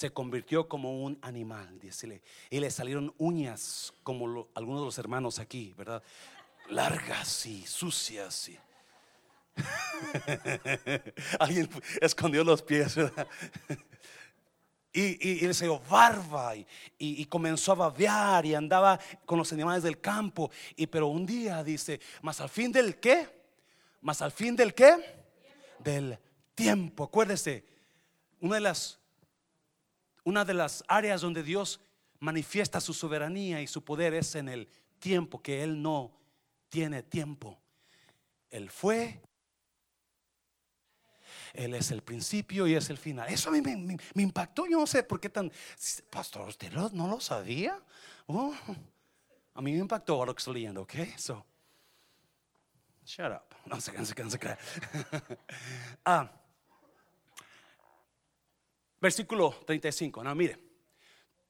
se 0.00 0.10
convirtió 0.10 0.66
como 0.66 1.04
un 1.04 1.18
animal, 1.20 1.78
dice, 1.78 2.22
y 2.48 2.58
le 2.58 2.70
salieron 2.70 3.14
uñas 3.18 3.92
como 4.02 4.48
algunos 4.54 4.80
de 4.80 4.86
los 4.86 4.96
hermanos 4.96 5.38
aquí, 5.38 5.74
¿verdad? 5.76 6.02
Largas 6.70 7.44
y 7.44 7.66
sucias. 7.66 8.48
Y... 8.48 8.58
Alguien 11.38 11.68
escondió 12.00 12.42
los 12.44 12.62
pies, 12.62 12.96
¿verdad? 12.96 13.28
Y, 14.90 15.28
y, 15.28 15.46
le 15.46 15.52
salió 15.52 15.78
barba 15.80 16.56
y, 16.56 16.66
y, 16.96 17.26
comenzó 17.26 17.72
a 17.72 17.74
babear 17.74 18.46
y 18.46 18.54
andaba 18.54 18.98
con 19.26 19.36
los 19.36 19.52
animales 19.52 19.82
del 19.82 20.00
campo. 20.00 20.50
Y 20.76 20.86
pero 20.86 21.08
un 21.08 21.26
día 21.26 21.62
dice, 21.62 22.00
más 22.22 22.40
al 22.40 22.48
fin 22.48 22.72
del 22.72 22.98
qué? 22.98 23.28
Más 24.00 24.22
al 24.22 24.32
fin 24.32 24.56
del 24.56 24.72
qué? 24.72 24.96
Del 25.78 26.18
tiempo. 26.54 27.04
Acuérdese, 27.04 27.66
una 28.40 28.54
de 28.54 28.62
las 28.62 28.99
una 30.24 30.44
de 30.44 30.54
las 30.54 30.84
áreas 30.88 31.20
donde 31.20 31.42
Dios 31.42 31.80
manifiesta 32.18 32.80
su 32.80 32.92
soberanía 32.92 33.60
y 33.62 33.66
su 33.66 33.84
poder 33.84 34.14
es 34.14 34.34
en 34.34 34.48
el 34.48 34.68
tiempo, 34.98 35.42
que 35.42 35.62
Él 35.62 35.80
no 35.80 36.12
tiene 36.68 37.02
tiempo. 37.02 37.58
Él 38.50 38.70
fue, 38.70 39.20
Él 41.54 41.74
es 41.74 41.90
el 41.90 42.02
principio 42.02 42.66
y 42.66 42.74
es 42.74 42.90
el 42.90 42.98
final. 42.98 43.28
Eso 43.28 43.48
a 43.48 43.52
mí 43.52 43.60
me, 43.60 43.96
impactó, 44.22 44.66
yo 44.66 44.78
no 44.78 44.86
sé 44.86 45.02
por 45.02 45.20
qué 45.20 45.28
tan... 45.28 45.50
Pastor, 46.10 46.48
¿usted 46.48 46.72
no 46.72 47.08
lo 47.08 47.20
sabía? 47.20 47.80
Oh, 48.26 48.54
a 49.54 49.62
mí 49.62 49.72
me 49.72 49.78
impactó 49.78 50.14
ahora 50.14 50.32
que 50.32 50.38
estoy 50.38 50.66
¿ok? 50.66 50.94
So, 51.16 51.44
shut 53.04 53.32
up. 53.32 53.56
No 53.66 53.80
se 53.80 53.92
canse, 53.92 54.14
canse, 54.14 54.38
Ah 56.04 56.39
Versículo 59.00 59.50
35. 59.66 60.22
No, 60.22 60.34
mire. 60.34 60.58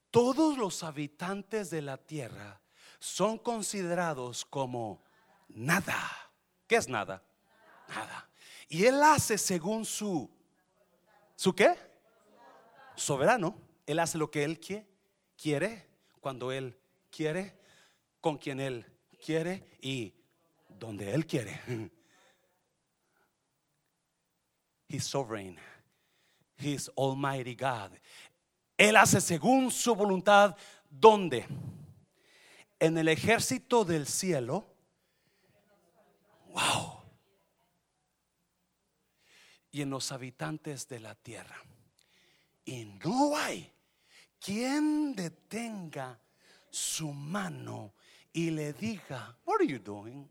Todos 0.09 0.57
los 0.57 0.83
habitantes 0.83 1.69
de 1.69 1.81
la 1.81 1.97
tierra 1.97 2.61
son 2.99 3.37
considerados 3.37 4.43
como 4.45 5.03
nada. 5.47 5.95
¿Qué 6.67 6.75
es 6.75 6.89
nada? 6.89 7.23
Nada. 7.87 8.29
Y 8.67 8.85
él 8.85 9.01
hace 9.01 9.37
según 9.37 9.85
su 9.85 10.29
¿Su 11.41 11.55
qué? 11.55 11.75
Soberano. 12.95 13.57
Él 13.87 13.97
hace 13.97 14.19
lo 14.19 14.29
que 14.29 14.43
él 14.43 14.59
quiere, 15.35 15.87
cuando 16.19 16.51
él 16.51 16.77
quiere, 17.09 17.57
con 18.19 18.37
quien 18.37 18.59
él 18.59 18.85
quiere 19.25 19.75
y 19.81 20.13
donde 20.69 21.11
él 21.11 21.25
quiere. 21.25 21.59
He's 24.87 25.03
sovereign. 25.03 25.57
His 26.61 26.91
Almighty 26.95 27.55
God. 27.55 27.91
Él 28.77 28.95
hace 28.95 29.21
según 29.21 29.69
su 29.69 29.95
voluntad, 29.95 30.55
¿dónde? 30.89 31.45
En 32.79 32.97
el 32.97 33.07
ejército 33.07 33.85
del 33.85 34.07
cielo. 34.07 34.65
Wow. 36.47 37.03
Y 39.71 39.81
en 39.81 39.89
los 39.89 40.11
habitantes 40.11 40.87
de 40.87 40.99
la 40.99 41.15
tierra. 41.15 41.55
Y 42.65 42.85
no 42.85 43.37
hay 43.37 43.71
quien 44.39 45.13
detenga 45.15 46.19
su 46.69 47.13
mano 47.13 47.93
y 48.33 48.49
le 48.49 48.73
diga, 48.73 49.37
what 49.45 49.57
are 49.57 49.67
you 49.67 49.77
doing? 49.77 50.27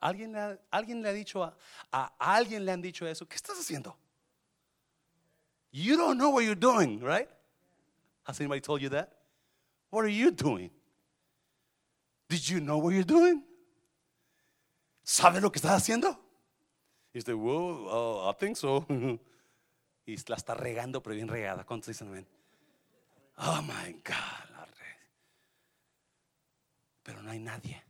¿Alguien 0.00 0.32
le 0.32 0.38
ha, 0.38 0.58
alguien 0.70 1.00
le 1.00 1.08
ha 1.08 1.12
dicho 1.12 1.42
a, 1.42 1.56
a 1.92 2.12
alguien 2.18 2.64
le 2.64 2.72
han 2.72 2.82
dicho 2.82 3.06
eso? 3.06 3.26
¿Qué 3.26 3.36
estás 3.36 3.58
haciendo? 3.58 3.96
You 5.76 5.96
don't 5.96 6.18
know 6.18 6.30
what 6.30 6.44
you're 6.44 6.54
doing, 6.54 7.00
right? 7.00 7.28
Has 8.22 8.40
anybody 8.40 8.60
told 8.60 8.80
you 8.80 8.90
that? 8.90 9.12
What 9.90 10.04
are 10.04 10.08
you 10.08 10.30
doing? 10.30 10.70
Did 12.28 12.48
you 12.48 12.60
know 12.60 12.78
what 12.78 12.94
you're 12.94 13.02
doing? 13.02 13.42
¿Sabes 15.04 15.42
lo 15.42 15.50
que 15.50 15.60
estás 15.60 15.72
haciendo? 15.72 16.16
Y 17.12 17.18
usted, 17.18 17.34
well, 17.34 17.88
uh, 17.88 18.30
I 18.30 18.32
think 18.38 18.56
so. 18.56 18.86
y 20.06 20.16
la 20.28 20.36
está 20.36 20.54
regando, 20.54 21.02
pero 21.02 21.16
bien 21.16 21.26
regada. 21.26 21.64
¿Cuántos 21.64 21.88
dicen 21.88 22.06
amén? 22.06 22.26
Oh 23.38 23.60
my 23.62 23.94
God. 24.04 24.50
la 24.52 24.68
Pero 27.02 27.20
no 27.20 27.32
hay 27.32 27.40
nadie. 27.40 27.82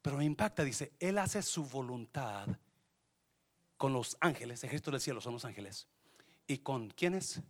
Pero 0.00 0.16
me 0.16 0.24
impacta, 0.24 0.64
dice, 0.64 0.92
Él 0.98 1.18
hace 1.18 1.42
su 1.42 1.66
voluntad 1.66 2.48
con 3.76 3.92
los 3.92 4.16
ángeles, 4.18 4.64
ejército 4.64 4.90
del 4.90 5.00
cielo 5.02 5.20
son 5.20 5.34
los 5.34 5.44
ángeles. 5.44 5.86
¿Y 6.46 6.58
con 6.58 6.90
quiénes? 6.90 7.40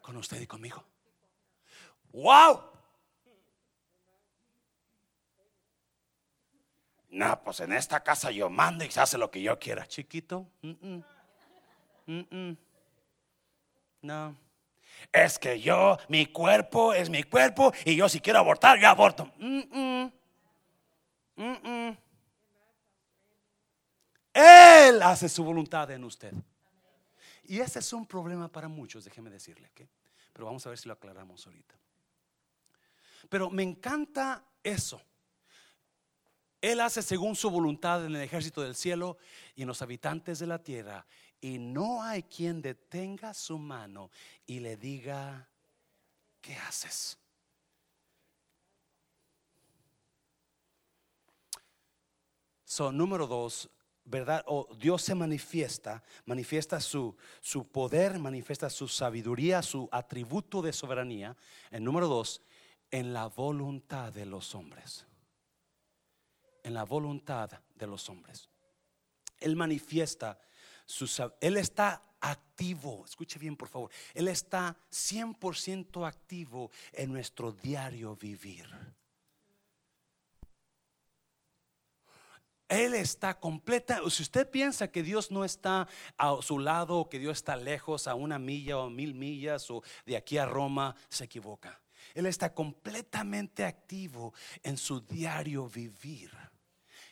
Con 0.00 0.16
usted 0.16 0.40
y 0.40 0.46
conmigo. 0.46 0.82
¡Wow! 2.12 2.60
No, 7.10 7.42
pues 7.42 7.60
en 7.60 7.72
esta 7.72 8.00
casa 8.00 8.30
yo 8.30 8.50
mando 8.50 8.84
y 8.84 8.90
se 8.90 9.00
hace 9.00 9.16
lo 9.16 9.30
que 9.30 9.40
yo 9.40 9.58
quiera. 9.58 9.86
Chiquito. 9.86 10.46
mm, 10.62 11.00
mm, 12.06 12.20
mm. 12.30 12.56
No. 14.02 14.36
Es 15.12 15.38
que 15.38 15.60
yo, 15.60 15.98
mi 16.08 16.26
cuerpo 16.26 16.92
es 16.92 17.08
mi 17.08 17.22
cuerpo 17.22 17.72
y 17.84 17.96
yo 17.96 18.08
si 18.08 18.20
quiero 18.20 18.38
abortar, 18.40 18.78
yo 18.78 18.88
aborto. 18.88 19.32
Él 24.32 25.02
hace 25.02 25.28
su 25.28 25.44
voluntad 25.44 25.90
en 25.90 26.04
usted. 26.04 26.32
Y 27.48 27.60
ese 27.60 27.78
es 27.78 27.92
un 27.92 28.06
problema 28.06 28.48
para 28.50 28.68
muchos, 28.68 29.04
déjeme 29.04 29.30
decirle. 29.30 29.68
¿ok? 29.68 29.88
Pero 30.32 30.46
vamos 30.46 30.66
a 30.66 30.70
ver 30.70 30.78
si 30.78 30.88
lo 30.88 30.94
aclaramos 30.94 31.46
ahorita. 31.46 31.74
Pero 33.28 33.50
me 33.50 33.62
encanta 33.62 34.44
eso. 34.62 35.00
Él 36.60 36.80
hace 36.80 37.02
según 37.02 37.36
su 37.36 37.50
voluntad 37.50 38.04
en 38.04 38.16
el 38.16 38.22
ejército 38.22 38.62
del 38.62 38.74
cielo 38.74 39.18
y 39.54 39.62
en 39.62 39.68
los 39.68 39.82
habitantes 39.82 40.38
de 40.38 40.46
la 40.46 40.62
tierra. 40.62 41.06
Y 41.40 41.58
no 41.58 42.02
hay 42.02 42.22
quien 42.24 42.62
detenga 42.62 43.34
su 43.34 43.58
mano 43.58 44.10
y 44.46 44.60
le 44.60 44.76
diga, 44.76 45.48
¿qué 46.40 46.56
haces? 46.56 47.18
So, 52.64 52.90
número 52.90 53.26
dos, 53.26 53.70
¿verdad? 54.06 54.44
O 54.46 54.68
Dios 54.78 55.02
se 55.02 55.14
manifiesta, 55.14 56.02
manifiesta 56.24 56.80
su, 56.80 57.16
su 57.40 57.68
poder, 57.68 58.18
manifiesta 58.18 58.70
su 58.70 58.88
sabiduría, 58.88 59.62
su 59.62 59.88
atributo 59.92 60.62
de 60.62 60.72
soberanía. 60.72 61.36
En 61.70 61.84
número 61.84 62.08
dos, 62.08 62.42
en 62.90 63.12
la 63.12 63.26
voluntad 63.26 64.12
de 64.12 64.24
los 64.24 64.54
hombres. 64.54 65.06
En 66.62 66.74
la 66.74 66.84
voluntad 66.84 67.50
de 67.74 67.86
los 67.86 68.08
hombres. 68.08 68.48
Él 69.38 69.56
manifiesta 69.56 70.40
su 70.86 71.06
Él 71.40 71.56
está 71.56 72.02
activo, 72.20 73.04
escuche 73.04 73.38
bien 73.38 73.56
por 73.56 73.68
favor, 73.68 73.90
Él 74.14 74.28
está 74.28 74.76
100% 74.90 76.06
activo 76.06 76.70
en 76.92 77.12
nuestro 77.12 77.52
diario 77.52 78.16
vivir. 78.16 78.66
Él 82.68 82.94
está 82.94 83.38
completa. 83.38 84.00
Si 84.10 84.22
usted 84.22 84.50
piensa 84.50 84.90
que 84.90 85.02
Dios 85.02 85.30
no 85.30 85.44
está 85.44 85.86
a 86.16 86.36
su 86.42 86.58
lado, 86.58 86.98
o 86.98 87.08
que 87.08 87.18
Dios 87.18 87.38
está 87.38 87.56
lejos, 87.56 88.08
a 88.08 88.14
una 88.14 88.38
milla 88.38 88.78
o 88.78 88.90
mil 88.90 89.14
millas, 89.14 89.70
o 89.70 89.82
de 90.04 90.16
aquí 90.16 90.38
a 90.38 90.46
Roma, 90.46 90.96
se 91.08 91.24
equivoca. 91.24 91.80
Él 92.14 92.26
está 92.26 92.52
completamente 92.54 93.64
activo 93.64 94.32
en 94.62 94.76
su 94.76 95.00
diario 95.00 95.68
vivir. 95.68 96.30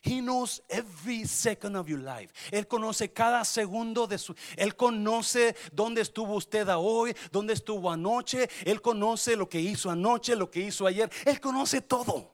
He 0.02 0.20
knows 0.20 0.62
every 0.68 1.24
second 1.24 1.76
of 1.76 1.88
your 1.88 2.00
life. 2.00 2.32
Él 2.50 2.66
conoce 2.68 3.12
cada 3.12 3.42
segundo 3.44 4.06
de 4.06 4.18
su. 4.18 4.34
Él 4.56 4.76
conoce 4.76 5.56
dónde 5.72 6.02
estuvo 6.02 6.34
usted 6.34 6.68
a 6.68 6.76
hoy, 6.76 7.16
dónde 7.32 7.54
estuvo 7.54 7.90
anoche. 7.90 8.50
Él 8.66 8.82
conoce 8.82 9.34
lo 9.34 9.48
que 9.48 9.60
hizo 9.60 9.90
anoche, 9.90 10.36
lo 10.36 10.50
que 10.50 10.60
hizo 10.60 10.86
ayer. 10.86 11.10
Él 11.24 11.40
conoce 11.40 11.80
todo. 11.80 12.33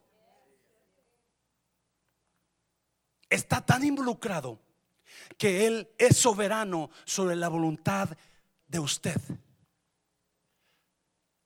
Está 3.30 3.64
tan 3.64 3.84
involucrado 3.84 4.60
que 5.38 5.66
Él 5.66 5.88
es 5.96 6.16
soberano 6.18 6.90
sobre 7.04 7.36
la 7.36 7.48
voluntad 7.48 8.10
de 8.66 8.78
usted. 8.78 9.16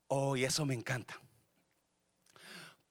Oh, 0.09 0.37
y 0.37 0.45
eso 0.45 0.64
me 0.66 0.74
encanta. 0.74 1.20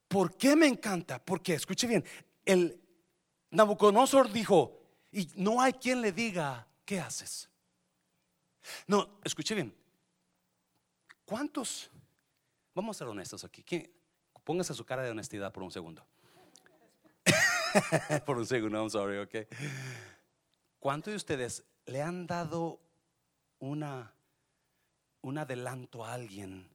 ¿Por 0.07 0.37
qué 0.37 0.55
me 0.55 0.67
encanta? 0.67 1.23
Porque, 1.23 1.55
escuche 1.55 1.87
bien, 1.87 2.05
el 2.45 2.79
Nabucodonosor 3.51 4.31
dijo, 4.31 4.79
y 5.11 5.27
no 5.35 5.61
hay 5.61 5.73
quien 5.73 6.01
le 6.01 6.11
diga, 6.11 6.67
¿qué 6.85 6.99
haces? 6.99 7.49
No, 8.87 9.19
escuche 9.23 9.55
bien. 9.55 9.75
¿Cuántos? 11.25 11.89
Vamos 12.75 12.95
a 12.95 12.99
ser 12.99 13.07
honestos 13.07 13.43
aquí. 13.43 13.63
¿Quién- 13.63 13.91
Póngase 14.43 14.73
su 14.73 14.83
cara 14.85 15.03
de 15.03 15.09
honestidad 15.11 15.53
por 15.53 15.63
un 15.63 15.71
segundo. 15.71 16.05
por 18.25 18.37
un 18.37 18.45
segundo, 18.45 18.77
I'm 18.77 18.89
sorry, 18.89 19.17
ok. 19.17 19.47
¿Cuántos 20.79 21.11
de 21.11 21.17
ustedes 21.17 21.63
le 21.85 22.01
han 22.01 22.27
dado 22.27 22.79
una, 23.59 24.13
un 25.21 25.37
adelanto 25.37 26.05
a 26.05 26.13
alguien, 26.13 26.69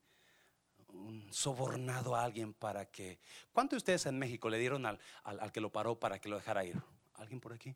un 0.89 1.33
sobornado 1.33 2.17
a 2.17 2.25
alguien 2.25 2.55
para 2.55 2.87
que... 2.87 3.19
¿Cuántos 3.53 3.77
de 3.77 3.79
ustedes 3.79 4.07
en 4.07 4.19
México 4.19 4.49
le 4.49 4.59
dieron 4.59 4.87
al, 4.87 4.99
al, 5.25 5.41
al 5.41 5.53
que 5.53 5.61
lo 5.61 5.71
paró 5.71 5.99
para 5.99 6.19
que 6.19 6.29
lo 6.29 6.37
dejara 6.37 6.65
ir? 6.65 6.81
¿Alguien 7.15 7.41
por 7.41 7.53
aquí? 7.53 7.75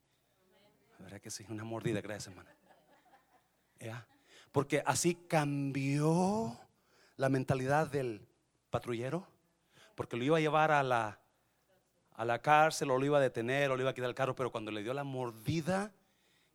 ¿Verdad 0.99 1.21
que 1.21 1.31
sí? 1.31 1.45
Una 1.49 1.65
mordida, 1.65 2.01
gracias, 2.01 2.29
hermana. 2.29 2.55
¿Ya? 3.81 4.07
Porque 4.53 4.83
así 4.87 5.15
cambió 5.15 6.59
la 7.17 7.29
mentalidad 7.29 7.91
del 7.91 8.27
patrullero, 8.71 9.27
porque 9.95 10.17
lo 10.17 10.25
iba 10.25 10.37
a 10.37 10.41
llevar 10.41 10.71
a 10.71 10.83
la, 10.83 11.21
a 12.23 12.25
la 12.25 12.41
cárcel 12.41 12.89
o 12.93 12.99
lo 12.99 13.05
iba 13.05 13.19
a 13.19 13.21
detener 13.21 13.73
o 13.73 13.77
le 13.77 13.83
iba 13.83 13.91
a 13.91 13.95
quitar 13.95 14.09
el 14.09 14.15
carro, 14.15 14.37
pero 14.37 14.53
cuando 14.53 14.71
le 14.71 14.85
dio 14.85 14.95
la 14.95 15.03
mordida, 15.03 15.93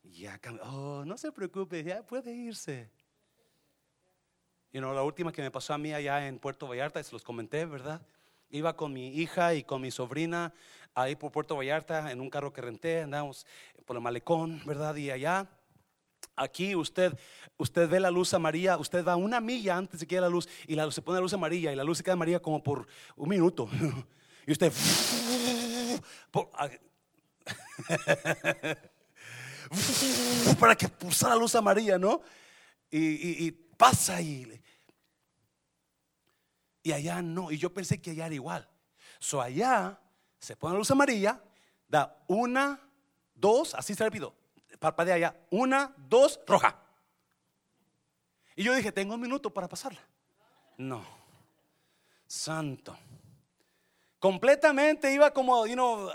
ya 0.02 0.38
cambió. 0.38 0.64
Oh, 0.64 1.04
no 1.04 1.18
se 1.18 1.30
preocupe, 1.30 1.84
ya 1.84 2.02
puede 2.02 2.32
irse. 2.32 2.88
Y 4.72 4.80
no, 4.80 4.94
la 4.94 5.02
última 5.02 5.30
que 5.30 5.42
me 5.42 5.50
pasó 5.50 5.74
a 5.74 5.78
mí 5.78 5.92
allá 5.92 6.26
en 6.26 6.38
Puerto 6.38 6.66
Vallarta, 6.66 7.02
se 7.02 7.12
los 7.12 7.22
comenté, 7.22 7.66
¿verdad? 7.66 8.00
Iba 8.48 8.76
con 8.76 8.94
mi 8.94 9.08
hija 9.08 9.52
y 9.52 9.62
con 9.62 9.82
mi 9.82 9.90
sobrina 9.90 10.54
ahí 10.94 11.16
por 11.16 11.32
Puerto 11.32 11.54
Vallarta 11.54 12.10
en 12.12 12.22
un 12.22 12.30
carro 12.30 12.50
que 12.50 12.62
renté, 12.62 13.02
andamos 13.02 13.46
por 13.84 13.94
el 13.94 14.02
malecón, 14.02 14.62
¿verdad? 14.64 14.96
Y 14.96 15.10
allá, 15.10 15.50
aquí 16.34 16.76
usted, 16.76 17.12
usted 17.58 17.90
ve 17.90 18.00
la 18.00 18.10
luz 18.10 18.32
amarilla, 18.32 18.78
usted 18.78 19.04
va 19.04 19.16
una 19.16 19.38
milla 19.38 19.76
antes 19.76 20.00
de 20.00 20.06
que 20.06 20.18
la 20.18 20.30
luz 20.30 20.48
y 20.66 20.76
la, 20.76 20.90
se 20.90 21.02
pone 21.02 21.16
la 21.16 21.22
luz 21.22 21.34
amarilla 21.34 21.70
y 21.70 21.76
la 21.76 21.84
luz 21.84 21.98
se 21.98 22.04
queda 22.04 22.14
amarilla 22.14 22.40
como 22.40 22.62
por 22.62 22.86
un 23.16 23.28
minuto. 23.28 23.68
Y 24.48 24.52
usted, 24.52 24.72
para 30.60 30.76
que 30.76 30.88
pulsara 30.88 31.34
la 31.34 31.40
luz 31.40 31.54
amarilla, 31.54 31.98
¿no? 31.98 32.20
Y, 32.90 33.50
pasa 33.50 34.20
y, 34.20 34.60
y 36.82 36.92
allá 36.92 37.22
no. 37.22 37.50
Y 37.50 37.58
yo 37.58 37.72
pensé 37.72 38.00
que 38.00 38.10
allá 38.10 38.26
era 38.26 38.34
igual. 38.34 38.68
So 39.18 39.40
allá 39.40 39.98
se 40.38 40.56
pone 40.56 40.74
la 40.74 40.78
luz 40.78 40.90
amarilla, 40.90 41.42
da 41.88 42.22
una, 42.28 42.80
dos, 43.34 43.74
así 43.74 43.94
se 43.94 44.04
rápido. 44.04 44.34
Parpadea 44.78 45.14
allá, 45.14 45.36
una, 45.50 45.94
dos, 45.96 46.38
roja. 46.46 46.80
Y 48.54 48.64
yo 48.64 48.74
dije, 48.74 48.92
tengo 48.92 49.14
un 49.14 49.20
minuto 49.20 49.52
para 49.52 49.68
pasarla. 49.68 50.00
No, 50.76 51.04
santo. 52.26 52.96
Completamente 54.18 55.12
iba 55.12 55.32
como, 55.32 55.66
you 55.66 55.74
know, 55.74 56.10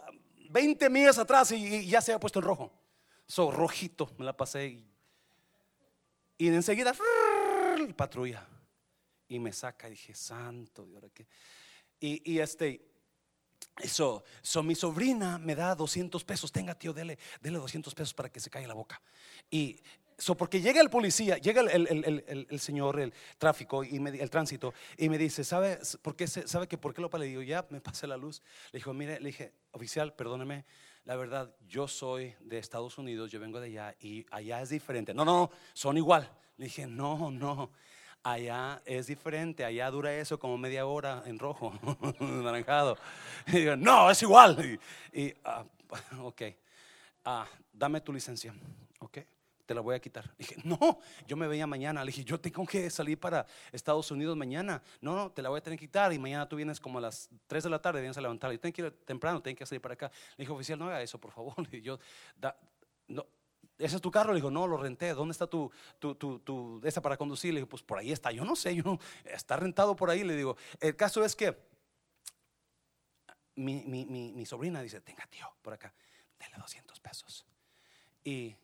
20 0.50 0.90
millas 0.90 1.18
atrás 1.18 1.52
y, 1.52 1.88
ya 1.88 2.02
se 2.02 2.12
había 2.12 2.20
puesto 2.20 2.40
en 2.40 2.46
rojo. 2.46 2.72
So, 3.26 3.52
rojito, 3.52 4.10
me 4.18 4.26
la 4.26 4.36
pasé. 4.36 4.68
Y, 4.68 4.88
y 6.38 6.48
enseguida, 6.48 6.94
patrulla. 7.96 8.48
Y 9.28 9.40
me 9.40 9.54
saca 9.54 9.88
y 9.88 9.92
dije, 9.92 10.14
santo, 10.14 10.88
¿y 10.88 11.10
qué? 11.12 11.28
Y, 12.00 12.34
y 12.34 12.40
este, 12.40 12.94
eso, 13.82 14.24
so, 14.42 14.62
mi 14.62 14.76
sobrina 14.76 15.40
me 15.40 15.56
da 15.56 15.74
200 15.74 16.24
pesos. 16.24 16.52
Tenga, 16.52 16.76
tío, 16.76 16.94
dele, 16.94 17.18
dele 17.42 17.58
200 17.58 17.96
pesos 17.96 18.14
para 18.14 18.30
que 18.30 18.40
se 18.40 18.50
caiga 18.50 18.68
la 18.68 18.74
boca. 18.74 19.02
Y 19.50 19.80
So, 20.24 20.36
porque 20.36 20.62
llega 20.62 20.80
el 20.80 20.90
policía, 20.90 21.38
llega 21.38 21.60
el, 21.60 21.68
el- 21.70 22.24
el- 22.28 22.48
el- 22.50 22.60
señor, 22.62 22.98
el 22.98 23.14
tráfico 23.38 23.84
y 23.84 24.00
me 24.00 24.10
el 24.12 24.30
tránsito, 24.30 24.74
y 24.98 25.10
me 25.10 25.18
dice, 25.18 25.44
¿sabe, 25.44 25.80
por 26.02 26.16
qué, 26.16 26.28
¿sabe 26.28 26.66
que 26.66 26.78
por 26.78 26.94
qué 26.94 27.02
lo 27.02 27.10
para? 27.10 27.26
Le 27.26 27.30
digo, 27.30 27.42
ya 27.42 27.66
me 27.72 27.82
pasé 27.82 28.08
la 28.08 28.16
luz. 28.16 28.42
Le 28.72 28.78
dijo, 28.80 28.94
mire, 28.94 29.20
le 29.20 29.28
dije, 29.28 29.52
oficial, 29.72 30.14
perdóneme, 30.16 30.64
la 31.04 31.18
verdad, 31.18 31.54
yo 31.68 31.90
soy 31.90 32.34
de 32.40 32.58
Estados 32.58 32.98
Unidos, 32.98 33.32
yo 33.32 33.40
vengo 33.42 33.60
de 33.60 33.68
allá 33.68 33.96
y 34.00 34.26
allá 34.32 34.62
es 34.62 34.70
diferente. 34.70 35.14
No, 35.14 35.26
no, 35.26 35.52
son 35.74 35.98
igual. 35.98 36.32
Le 36.56 36.66
dije, 36.68 36.88
no, 36.88 37.30
no, 37.30 37.72
allá 38.24 38.82
es 38.86 39.08
diferente, 39.08 39.66
allá 39.66 39.92
dura 39.92 40.16
eso 40.16 40.40
como 40.40 40.58
media 40.58 40.86
hora 40.86 41.22
en 41.26 41.38
rojo, 41.38 41.74
naranjado. 42.22 42.98
Y 43.48 43.58
digo, 43.58 43.76
no, 43.76 44.10
es 44.10 44.22
igual. 44.22 44.80
Y, 45.12 45.20
y, 45.22 45.34
ah, 45.44 45.66
ok, 46.22 46.42
ah, 47.26 47.46
dame 47.74 48.00
tu 48.00 48.14
licencia, 48.14 48.56
ok, 49.00 49.18
te 49.66 49.74
la 49.74 49.82
voy 49.82 49.96
a 49.96 50.00
quitar. 50.00 50.26
Le 50.26 50.34
dije, 50.38 50.56
no, 50.64 51.00
yo 51.28 51.38
me 51.38 51.48
veía 51.48 51.68
mañana. 51.68 52.04
Le 52.04 52.12
dije, 52.12 52.24
yo 52.24 52.40
tengo 52.40 52.66
que 52.66 52.90
salir 52.90 53.20
para 53.20 53.46
Estados 53.72 54.12
Unidos 54.12 54.36
mañana. 54.36 54.82
No, 55.02 55.16
no, 55.16 55.32
te 55.32 55.42
la 55.42 55.50
voy 55.50 55.60
a 55.60 55.62
tener 55.62 55.80
que 55.80 55.86
quitar 55.86 56.12
y 56.14 56.20
mañana 56.20 56.48
tú 56.48 56.56
vienes 56.56 56.80
como 56.80 56.98
a 56.98 57.02
las 57.02 57.30
3 57.48 57.64
de 57.64 57.70
la 57.70 57.82
tarde, 57.82 58.02
vienes 58.02 58.18
a 58.18 58.22
levantar. 58.22 58.52
Yo 58.52 58.60
tengo 58.60 58.74
que 58.74 58.82
ir 58.82 58.92
temprano, 59.06 59.42
tengo 59.42 59.58
que 59.58 59.66
salir 59.66 59.82
para 59.82 59.94
acá. 59.94 60.12
Le 60.38 60.44
dije, 60.44 60.52
oficial, 60.52 60.80
no 60.80 60.86
haga 60.86 61.02
eso, 61.02 61.20
por 61.20 61.32
favor. 61.32 61.54
Y 61.74 61.82
yo, 61.82 62.00
da- 62.36 62.58
no, 63.08 63.26
¿Ese 63.78 63.96
es 63.96 64.02
tu 64.02 64.12
carro? 64.12 64.34
Le 64.34 64.38
digo, 64.38 64.52
no, 64.52 64.68
lo 64.68 64.78
renté. 64.78 65.14
¿Dónde 65.14 65.32
está 65.32 65.48
tu, 65.48 65.72
tu, 66.00 66.16
tu, 66.16 66.82
esa 66.84 67.02
para 67.02 67.18
conducir? 67.18 67.54
Le 67.54 67.60
digo, 67.60 67.70
pues 67.70 67.82
por 67.82 67.98
ahí 67.98 68.12
está. 68.12 68.32
Yo 68.32 68.46
no 68.46 68.56
sé, 68.56 68.76
yo 68.76 68.84
no, 68.84 69.00
está 69.26 69.58
rentado 69.58 69.96
por 69.96 70.10
ahí. 70.10 70.24
Le 70.24 70.36
digo, 70.36 70.56
el 70.80 70.96
caso 70.96 71.26
es 71.26 71.36
que 71.36 71.58
mi, 73.56 73.84
mi, 73.84 74.06
mi, 74.06 74.46
sobrina 74.46 74.82
dice, 74.82 75.02
tenga 75.02 75.26
tío, 75.28 75.48
por 75.62 75.74
acá, 75.74 75.94
dele 76.40 76.56
200 76.58 77.00
pesos. 77.00 77.46
Y, 78.24 78.56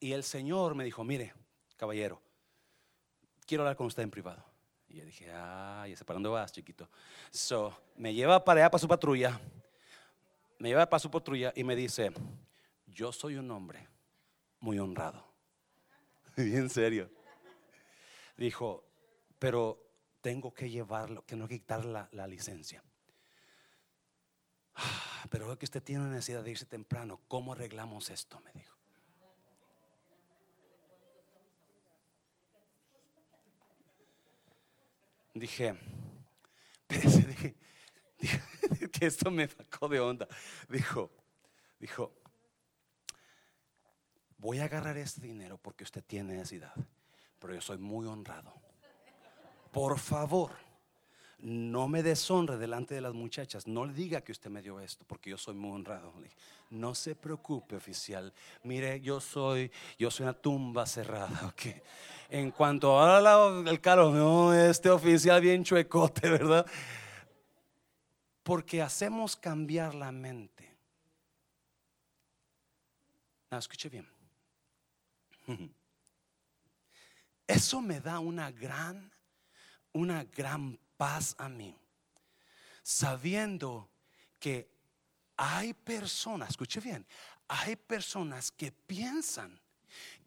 y 0.00 0.12
el 0.12 0.22
Señor 0.24 0.74
me 0.74 0.84
dijo, 0.84 1.04
mire, 1.04 1.34
caballero, 1.76 2.20
quiero 3.46 3.62
hablar 3.64 3.76
con 3.76 3.86
usted 3.86 4.02
en 4.02 4.10
privado. 4.10 4.44
Y 4.88 4.96
yo 4.98 5.04
dije, 5.04 5.30
ay, 5.32 5.92
¿ese 5.92 6.04
para 6.04 6.14
dónde 6.16 6.28
vas, 6.30 6.52
chiquito? 6.52 6.88
So, 7.30 7.76
me 7.96 8.14
lleva 8.14 8.42
para 8.44 8.60
allá, 8.62 8.70
para 8.70 8.80
su 8.80 8.88
patrulla. 8.88 9.38
Me 10.58 10.70
lleva 10.70 10.88
para 10.88 10.98
su 10.98 11.10
patrulla 11.10 11.52
y 11.54 11.62
me 11.64 11.76
dice, 11.76 12.10
yo 12.86 13.12
soy 13.12 13.36
un 13.36 13.50
hombre 13.50 13.86
muy 14.60 14.78
honrado. 14.78 15.26
Bien 16.36 16.70
serio. 16.70 17.10
Dijo, 18.36 18.84
pero 19.38 19.84
tengo 20.20 20.54
que 20.54 20.70
llevarlo, 20.70 21.24
que 21.26 21.36
no 21.36 21.46
quitar 21.48 21.84
la, 21.84 22.08
la 22.12 22.26
licencia. 22.26 22.82
"Ah, 24.74 25.24
Pero 25.30 25.52
es 25.52 25.58
que 25.58 25.64
usted 25.66 25.82
tiene 25.82 26.04
necesidad 26.06 26.42
de 26.42 26.50
irse 26.52 26.66
temprano. 26.66 27.20
¿Cómo 27.28 27.52
arreglamos 27.52 28.10
esto? 28.10 28.40
Me 28.40 28.52
dijo. 28.52 28.77
Dije, 35.38 35.76
dije, 36.88 37.54
dije, 38.18 38.40
que 38.92 39.06
esto 39.06 39.30
me 39.30 39.46
sacó 39.46 39.88
de 39.88 40.00
onda. 40.00 40.26
Dijo, 40.68 41.10
dijo, 41.78 42.12
voy 44.38 44.58
a 44.58 44.64
agarrar 44.64 44.96
este 44.96 45.20
dinero 45.20 45.58
porque 45.58 45.84
usted 45.84 46.02
tiene 46.04 46.34
necesidad, 46.34 46.72
pero 47.38 47.54
yo 47.54 47.60
soy 47.60 47.78
muy 47.78 48.06
honrado. 48.06 48.52
Por 49.70 49.98
favor, 49.98 50.52
no 51.40 51.86
me 51.86 52.02
deshonre 52.02 52.56
delante 52.56 52.94
de 52.94 53.00
las 53.00 53.14
muchachas. 53.14 53.66
No 53.66 53.84
le 53.84 53.92
diga 53.92 54.20
que 54.22 54.32
usted 54.32 54.50
me 54.50 54.60
dio 54.62 54.80
esto, 54.80 55.04
porque 55.06 55.30
yo 55.30 55.38
soy 55.38 55.54
muy 55.54 55.70
honrado. 55.70 56.12
No 56.70 56.94
se 56.94 57.14
preocupe, 57.14 57.76
oficial. 57.76 58.32
Mire, 58.64 59.00
yo 59.00 59.20
soy, 59.20 59.70
yo 59.98 60.10
soy 60.10 60.24
una 60.24 60.34
tumba 60.34 60.84
cerrada. 60.86 61.46
¿ok? 61.52 61.62
En 62.30 62.50
cuanto 62.50 63.00
a 63.00 63.20
la- 63.20 63.62
el 63.70 63.80
carro, 63.80 64.10
no, 64.10 64.52
este 64.52 64.90
oficial 64.90 65.40
bien 65.40 65.62
chuecote, 65.64 66.28
¿verdad? 66.30 66.66
Porque 68.42 68.82
hacemos 68.82 69.36
cambiar 69.36 69.94
la 69.94 70.10
mente. 70.10 70.76
No, 73.50 73.58
escuche 73.58 73.88
bien. 73.88 74.06
Eso 77.46 77.80
me 77.80 78.00
da 78.00 78.18
una 78.18 78.50
gran, 78.50 79.10
una 79.92 80.24
gran 80.24 80.78
paz 80.98 81.34
a 81.38 81.48
mí, 81.48 81.74
sabiendo 82.82 83.88
que 84.38 84.70
hay 85.38 85.72
personas, 85.72 86.50
escuche 86.50 86.80
bien, 86.80 87.06
hay 87.48 87.76
personas 87.76 88.50
que 88.50 88.70
piensan 88.72 89.58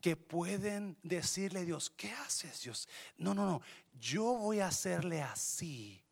que 0.02 0.16
pueden 0.16 0.98
decirle 1.04 1.60
a 1.60 1.66
Dios, 1.66 1.92
¿qué 1.96 2.12
haces 2.12 2.64
Dios? 2.64 2.90
No, 3.18 3.36
no, 3.36 3.46
no, 3.46 3.62
yo 4.00 4.24
voy 4.24 4.60
a 4.60 4.68
hacerle 4.68 5.22
así 5.22 6.04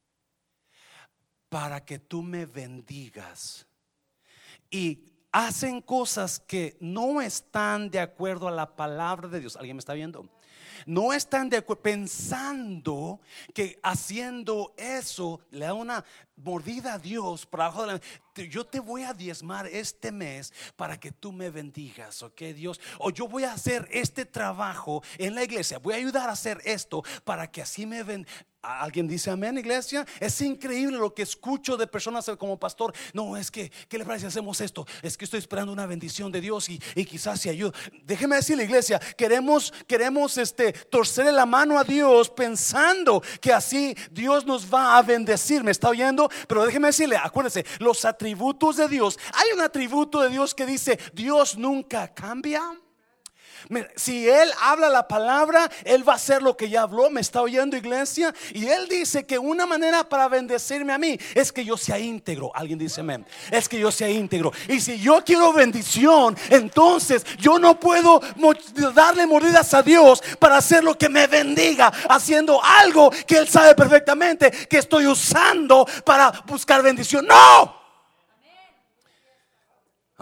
para 1.50 1.84
que 1.84 1.98
tú 1.98 2.22
me 2.22 2.46
bendigas. 2.46 3.66
Y 4.70 5.04
hacen 5.32 5.82
cosas 5.82 6.40
que 6.40 6.78
no 6.80 7.22
están 7.22 7.90
de 7.90 8.00
acuerdo 8.00 8.48
a 8.48 8.52
la 8.52 8.76
palabra 8.76 9.28
de 9.28 9.40
Dios. 9.40 9.56
¿Alguien 9.56 9.76
me 9.76 9.80
está 9.80 9.94
viendo? 9.94 10.30
No 10.86 11.14
están 11.14 11.50
de 11.50 11.58
acuerdo 11.58 11.84
pensando 11.84 13.20
que 13.54 13.80
haciendo 13.84 14.74
eso 14.78 15.42
le 15.52 15.66
da 15.66 15.74
una 15.74 16.04
mordida 16.38 16.94
a 16.94 17.00
Dios 17.00 17.46
para 17.46 17.66
abajo 17.66 17.82
de 17.86 17.94
la 17.94 18.02
yo 18.36 18.66
te 18.66 18.80
voy 18.80 19.04
a 19.04 19.14
diezmar 19.14 19.68
este 19.68 20.12
mes 20.12 20.54
para 20.76 21.00
que 21.00 21.12
tú 21.12 21.32
me 21.32 21.50
bendigas, 21.50 22.24
¿ok 22.24 22.42
Dios? 22.56 22.80
O 23.00 23.12
yo 23.12 23.28
voy 23.28 23.44
a 23.44 23.54
hacer 23.54 23.88
este 23.92 24.26
trabajo 24.26 25.04
en 25.18 25.36
la 25.36 25.44
iglesia, 25.44 25.80
voy 25.80 25.94
a 25.94 25.98
ayudar 25.98 26.30
a 26.30 26.34
hacer 26.34 26.62
esto 26.66 27.04
para 27.24 27.50
que 27.52 27.62
así 27.62 27.86
me 27.86 28.04
ven. 28.04 28.26
¿Alguien 28.62 29.08
dice 29.08 29.32
amén, 29.32 29.58
iglesia? 29.58 30.06
Es 30.20 30.42
increíble 30.42 30.98
lo 30.98 31.14
que 31.14 31.22
escucho 31.22 31.78
de 31.78 31.88
personas 31.88 32.30
como 32.38 32.60
pastor. 32.60 32.94
No, 33.14 33.38
es 33.38 33.50
que, 33.50 33.72
¿qué 33.88 33.98
le 33.98 34.04
parece 34.04 34.24
si 34.24 34.28
hacemos 34.28 34.60
esto? 34.60 34.86
Es 35.02 35.16
que 35.16 35.24
estoy 35.24 35.40
esperando 35.40 35.72
una 35.72 35.86
bendición 35.86 36.30
de 36.30 36.42
Dios 36.42 36.68
y, 36.68 36.78
y 36.94 37.06
quizás 37.06 37.40
se 37.40 37.50
ayude. 37.50 37.72
Déjeme 38.04 38.36
decirle, 38.36 38.66
iglesia, 38.66 39.00
queremos, 39.16 39.74
queremos 39.88 40.38
este, 40.38 40.74
torcerle 40.74 41.32
la 41.32 41.46
mano 41.46 41.80
a 41.80 41.86
Dios 41.86 42.30
pensando 42.30 43.24
que 43.40 43.54
así 43.54 43.96
Dios 44.12 44.46
nos 44.46 44.72
va 44.72 44.98
a 44.98 45.04
bendecir. 45.04 45.64
¿Me 45.64 45.72
está 45.72 45.88
oyendo? 45.88 46.30
Pero 46.46 46.66
déjeme 46.66 46.88
decirle, 46.88 47.16
acuérdese, 47.16 47.66
los 47.80 48.04
atributos 48.04 48.29
de 48.36 48.88
Dios. 48.88 49.20
Hay 49.34 49.52
un 49.54 49.62
atributo 49.62 50.22
de 50.22 50.30
Dios 50.30 50.54
que 50.54 50.66
dice, 50.66 51.00
Dios 51.14 51.58
nunca 51.58 52.14
cambia. 52.14 52.62
Si 53.96 54.28
Él 54.28 54.50
habla 54.62 54.90
la 54.90 55.08
palabra, 55.08 55.70
Él 55.84 56.08
va 56.08 56.14
a 56.14 56.16
hacer 56.16 56.42
lo 56.42 56.58
que 56.58 56.70
ya 56.70 56.84
habló. 56.84 57.10
¿Me 57.10 57.22
está 57.22 57.42
oyendo, 57.42 57.78
iglesia? 57.78 58.34
Y 58.54 58.66
Él 58.66 58.88
dice 58.88 59.26
que 59.26 59.38
una 59.38 59.66
manera 59.66 60.08
para 60.08 60.28
bendecirme 60.28 60.94
a 60.94 60.98
mí 60.98 61.20
es 61.36 61.52
que 61.52 61.64
yo 61.64 61.78
sea 61.78 62.00
íntegro. 62.00 62.52
Alguien 62.56 62.80
dice 62.80 63.02
amén. 63.02 63.26
Es 63.52 63.70
que 63.70 63.80
yo 63.80 63.92
sea 63.92 64.10
íntegro. 64.10 64.52
Y 64.68 64.80
si 64.80 65.00
yo 65.00 65.24
quiero 65.24 65.54
bendición, 65.54 66.36
entonces 66.50 67.24
yo 67.38 67.60
no 67.60 67.80
puedo 67.80 68.22
darle 68.94 69.28
mordidas 69.28 69.74
a 69.74 69.84
Dios 69.84 70.24
para 70.40 70.58
hacer 70.58 70.84
lo 70.84 70.98
que 70.98 71.10
me 71.10 71.28
bendiga, 71.28 71.92
haciendo 72.10 72.64
algo 72.64 73.12
que 73.28 73.38
Él 73.38 73.48
sabe 73.48 73.76
perfectamente 73.76 74.50
que 74.52 74.78
estoy 74.78 75.06
usando 75.06 75.86
para 76.04 76.32
buscar 76.48 76.82
bendición. 76.82 77.28
No. 77.28 77.79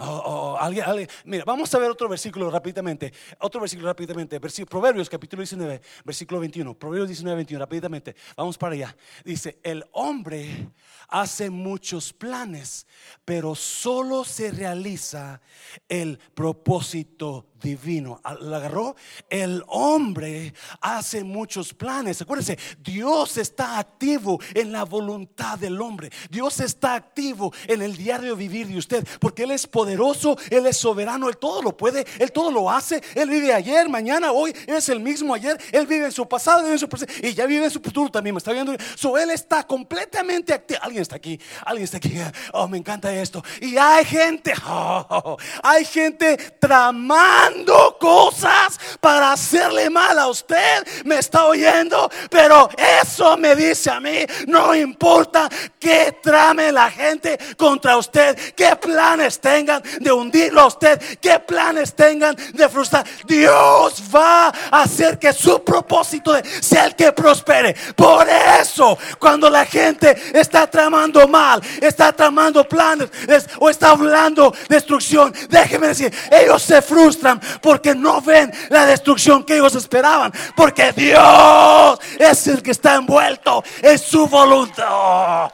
Oh, 0.00 0.22
oh, 0.24 0.24
oh 0.26 0.47
alguien, 0.58 0.84
alguien- 0.84 1.08
mira, 1.24 1.44
vamos 1.44 1.72
a 1.74 1.78
ver 1.78 1.90
otro 1.90 2.08
versículo 2.08 2.50
rápidamente. 2.50 3.12
Otro 3.40 3.60
versículo 3.60 3.88
rápidamente. 3.88 4.40
Proverbios 4.68 5.08
capítulo 5.08 5.40
19, 5.42 5.80
versículo 6.04 6.40
21. 6.40 6.74
Proverbios 6.74 7.08
19, 7.08 7.36
21, 7.36 7.60
rápidamente. 7.60 8.14
Vamos 8.36 8.58
para 8.58 8.74
allá. 8.74 8.96
Dice, 9.24 9.58
el 9.62 9.84
hombre 9.92 10.68
hace 11.08 11.48
muchos 11.50 12.12
planes, 12.12 12.86
pero 13.24 13.54
solo 13.54 14.24
se 14.24 14.50
realiza 14.50 15.40
el 15.88 16.18
propósito 16.34 17.46
divino. 17.60 18.20
¿Lo 18.40 18.54
agarró? 18.56 18.94
El 19.28 19.64
hombre 19.68 20.54
hace 20.80 21.24
muchos 21.24 21.74
planes. 21.74 22.20
Acuérdense, 22.22 22.58
Dios 22.78 23.36
está 23.38 23.78
activo 23.78 24.38
en 24.54 24.70
la 24.70 24.84
voluntad 24.84 25.58
del 25.58 25.80
hombre. 25.80 26.10
Dios 26.30 26.60
está 26.60 26.94
activo 26.94 27.52
en 27.66 27.82
el 27.82 27.96
diario 27.96 28.36
vivir 28.36 28.68
de 28.68 28.78
usted, 28.78 29.06
porque 29.18 29.42
Él 29.44 29.50
es 29.52 29.66
poderoso, 29.66 30.36
Él 30.50 30.66
es 30.66 30.76
soberano, 30.76 31.28
Él 31.28 31.36
todo 31.36 31.62
lo 31.62 31.76
puede, 31.76 32.06
Él 32.18 32.32
todo 32.32 32.50
lo 32.50 32.70
hace. 32.70 33.02
Él 33.14 33.28
vive 33.28 33.52
ayer, 33.52 33.88
mañana, 33.88 34.32
hoy, 34.32 34.54
es 34.66 34.88
el 34.88 35.00
mismo 35.00 35.34
ayer. 35.34 35.58
Él 35.72 35.86
vive 35.86 36.06
en 36.06 36.12
su 36.12 36.26
pasado, 36.28 36.62
vive 36.62 36.72
en 36.72 36.78
su 36.78 36.88
presente 36.88 37.26
y 37.26 37.34
ya 37.34 37.46
vive 37.46 37.64
en 37.64 37.70
su 37.70 37.80
futuro 37.80 38.10
también. 38.10 38.34
¿Me 38.34 38.38
está 38.38 38.52
viendo? 38.52 38.74
So, 38.96 39.16
él 39.18 39.30
está 39.30 39.66
completamente 39.66 40.52
activo. 40.52 40.80
Alguien 40.82 41.02
está 41.02 41.16
aquí, 41.16 41.40
alguien 41.64 41.84
está 41.84 41.96
aquí. 41.96 42.14
Oh, 42.52 42.68
me 42.68 42.78
encanta 42.78 43.12
esto. 43.12 43.42
Y 43.60 43.76
hay 43.76 44.04
gente, 44.04 44.52
oh, 44.66 45.36
hay 45.62 45.84
gente 45.84 46.36
tramando 46.58 47.96
cosas 47.98 48.78
para 49.00 49.32
hacerle 49.32 49.90
mal 49.90 50.18
a 50.18 50.28
usted. 50.28 50.86
Me 51.04 51.18
está 51.18 51.46
oyendo, 51.46 52.10
pero 52.30 52.68
eso 53.02 53.36
me 53.36 53.54
dice 53.54 53.90
a 53.90 54.00
mí, 54.00 54.24
no 54.46 54.74
importa 54.74 55.48
que 55.78 56.18
trame 56.22 56.72
la 56.72 56.90
gente 56.90 57.38
contra 57.56 57.96
usted, 57.96 58.36
qué 58.54 58.76
planes 58.76 59.40
tengan 59.40 59.82
de 60.00 60.12
hundirlo 60.38 60.60
a 60.62 60.66
usted, 60.66 61.00
qué 61.20 61.38
planes 61.40 61.94
tengan 61.94 62.36
de 62.52 62.68
frustrar, 62.68 63.04
Dios 63.26 64.02
va 64.14 64.52
a 64.70 64.82
hacer 64.82 65.18
que 65.18 65.32
su 65.32 65.62
propósito 65.64 66.32
sea 66.60 66.86
el 66.86 66.94
que 66.94 67.12
prospere. 67.12 67.74
Por 67.96 68.26
eso, 68.28 68.96
cuando 69.18 69.50
la 69.50 69.64
gente 69.66 70.16
está 70.38 70.68
tramando 70.68 71.26
mal, 71.26 71.60
está 71.80 72.12
tramando 72.12 72.66
planes 72.68 73.10
o 73.58 73.68
está 73.68 73.90
hablando 73.90 74.54
destrucción, 74.68 75.34
déjeme 75.48 75.88
decir, 75.88 76.14
ellos 76.30 76.62
se 76.62 76.80
frustran 76.82 77.40
porque 77.60 77.94
no 77.94 78.20
ven 78.20 78.52
la 78.70 78.86
destrucción 78.86 79.44
que 79.44 79.56
ellos 79.56 79.74
esperaban, 79.74 80.32
porque 80.54 80.92
Dios 80.92 81.98
es 82.18 82.46
el 82.46 82.62
que 82.62 82.70
está 82.70 82.94
envuelto 82.94 83.64
en 83.82 83.98
su 83.98 84.26
voluntad. 84.26 85.50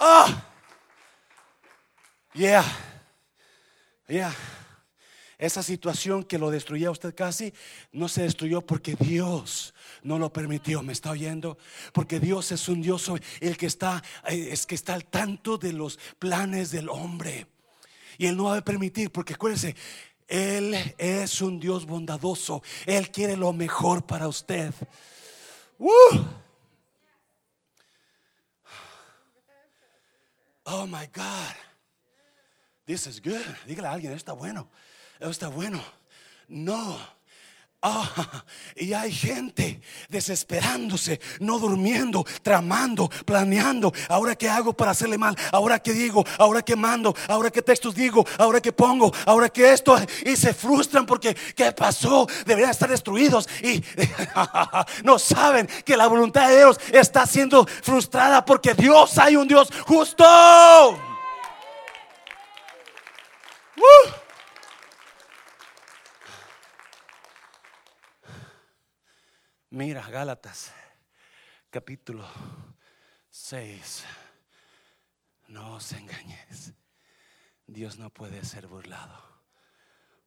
Oh. 0.00 0.47
Yeah. 2.38 2.64
Yeah. 4.06 4.32
Esa 5.38 5.60
situación 5.64 6.22
que 6.22 6.38
lo 6.38 6.52
destruyó 6.52 6.92
usted 6.92 7.12
casi, 7.12 7.52
no 7.90 8.06
se 8.08 8.22
destruyó 8.22 8.60
porque 8.60 8.94
Dios 8.94 9.74
no 10.04 10.20
lo 10.20 10.32
permitió. 10.32 10.80
¿Me 10.82 10.92
está 10.92 11.10
oyendo? 11.10 11.58
Porque 11.92 12.20
Dios 12.20 12.52
es 12.52 12.68
un 12.68 12.80
Dios 12.80 13.10
el 13.40 13.56
que 13.56 13.66
está, 13.66 14.04
eh, 14.28 14.50
es 14.52 14.66
que 14.66 14.76
está 14.76 14.94
al 14.94 15.06
tanto 15.06 15.58
de 15.58 15.72
los 15.72 15.98
planes 16.20 16.70
del 16.70 16.88
hombre. 16.88 17.48
Y 18.18 18.26
Él 18.26 18.36
no 18.36 18.44
va 18.44 18.58
a 18.58 18.64
permitir, 18.64 19.10
porque 19.10 19.34
acuérdese, 19.34 19.74
Él 20.28 20.94
es 20.96 21.42
un 21.42 21.58
Dios 21.58 21.86
bondadoso. 21.86 22.62
Él 22.86 23.10
quiere 23.10 23.36
lo 23.36 23.52
mejor 23.52 24.06
para 24.06 24.28
usted. 24.28 24.72
Oh 30.64 30.86
my 30.86 31.08
God. 31.12 31.67
This 32.88 33.06
is 33.06 33.20
good. 33.20 33.44
Dígale 33.66 33.86
a 33.86 33.92
alguien, 33.92 34.14
está 34.14 34.32
bueno. 34.32 34.66
Está 35.20 35.48
bueno. 35.48 35.78
No. 36.48 36.98
Ah, 37.82 38.44
y 38.74 38.94
hay 38.94 39.12
gente 39.12 39.82
desesperándose, 40.08 41.20
no 41.38 41.58
durmiendo, 41.58 42.24
tramando, 42.42 43.10
planeando. 43.26 43.92
Ahora 44.08 44.34
qué 44.36 44.48
hago 44.48 44.72
para 44.72 44.92
hacerle 44.92 45.18
mal, 45.18 45.36
ahora 45.52 45.78
qué 45.80 45.92
digo, 45.92 46.24
ahora 46.38 46.62
qué 46.62 46.76
mando, 46.76 47.14
ahora 47.28 47.50
qué 47.50 47.60
textos 47.60 47.94
digo, 47.94 48.24
ahora 48.38 48.62
qué 48.62 48.72
pongo, 48.72 49.12
ahora 49.26 49.50
qué 49.50 49.70
esto. 49.70 49.94
Y 50.24 50.34
se 50.34 50.54
frustran 50.54 51.04
porque 51.04 51.36
qué 51.54 51.70
pasó, 51.72 52.26
deberían 52.46 52.70
estar 52.70 52.88
destruidos 52.88 53.46
y 53.62 53.84
no 55.04 55.18
saben 55.18 55.68
que 55.84 55.94
la 55.94 56.06
voluntad 56.06 56.48
de 56.48 56.56
Dios 56.56 56.80
está 56.90 57.26
siendo 57.26 57.66
frustrada 57.66 58.46
porque 58.46 58.72
Dios 58.72 59.18
hay 59.18 59.36
un 59.36 59.46
Dios 59.46 59.68
justo. 59.86 60.24
Mira, 69.70 70.08
Gálatas, 70.08 70.72
capítulo 71.70 72.26
6. 73.30 74.04
No 75.48 75.74
os 75.74 75.92
engañes. 75.92 76.72
Dios 77.66 77.98
no 77.98 78.10
puede 78.10 78.44
ser 78.44 78.66
burlado, 78.66 79.22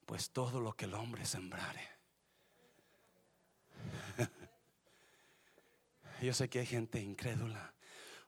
pues 0.06 0.32
todo 0.32 0.62
lo 0.62 0.78
que 0.78 0.86
el 0.86 0.94
hombre 0.94 1.26
sembrare. 1.26 1.86
Yo 6.22 6.34
sé 6.34 6.50
que 6.50 6.60
hay 6.60 6.66
gente 6.66 7.02
incrédula 7.02 7.74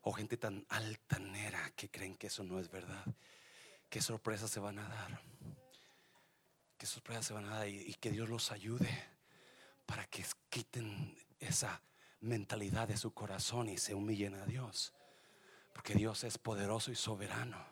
o 0.02 0.12
gente 0.12 0.36
tan 0.36 0.66
altanera 0.68 1.72
que 1.76 1.90
creen 1.90 2.18
que 2.18 2.28
eso 2.28 2.44
no 2.44 2.60
es 2.60 2.70
verdad. 2.70 3.06
Qué 3.94 4.02
sorpresas 4.02 4.50
se 4.50 4.60
van 4.60 4.80
a 4.80 4.90
dar. 4.90 5.22
Qué 6.80 6.88
sorpresas 6.88 7.28
se 7.28 7.34
van 7.36 7.46
a 7.46 7.60
dar 7.60 7.68
y, 7.68 7.80
y 7.80 7.94
que 7.94 8.10
Dios 8.10 8.28
los 8.28 8.52
ayude 8.52 8.90
para 9.86 10.08
que 10.08 10.26
quiten 10.50 11.16
esa 11.40 11.80
mentalidad 12.22 12.88
de 12.88 12.98
su 12.98 13.14
corazón 13.14 13.70
y 13.70 13.78
se 13.78 13.94
humillen 13.94 14.34
a 14.34 14.48
Dios. 14.48 14.94
Porque 15.74 15.94
Dios 15.94 16.24
es 16.24 16.40
poderoso 16.40 16.90
y 16.90 16.96
soberano. 16.96 17.64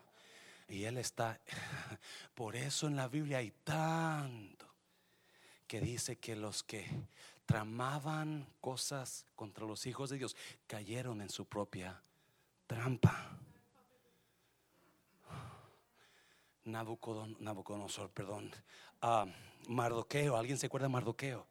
Y 0.68 0.84
Él 0.84 0.98
está... 0.98 1.40
Por 2.36 2.54
eso 2.54 2.86
en 2.86 2.94
la 2.94 3.08
Biblia 3.08 3.38
hay 3.38 3.50
tanto 3.64 4.72
que 5.66 5.80
dice 5.80 6.18
que 6.18 6.36
los 6.36 6.62
que 6.62 6.86
tramaban 7.46 8.46
cosas 8.60 9.26
contra 9.34 9.66
los 9.66 9.86
hijos 9.86 10.10
de 10.10 10.18
Dios 10.18 10.36
cayeron 10.68 11.20
en 11.20 11.30
su 11.30 11.46
propia 11.46 12.00
trampa. 12.68 13.40
Nabucodonosor, 16.64 18.10
perdón. 18.10 18.50
Mardoqueo, 19.68 20.36
¿alguien 20.36 20.58
se 20.58 20.66
acuerda 20.66 20.86
de 20.86 20.92
Mardoqueo? 20.92 21.46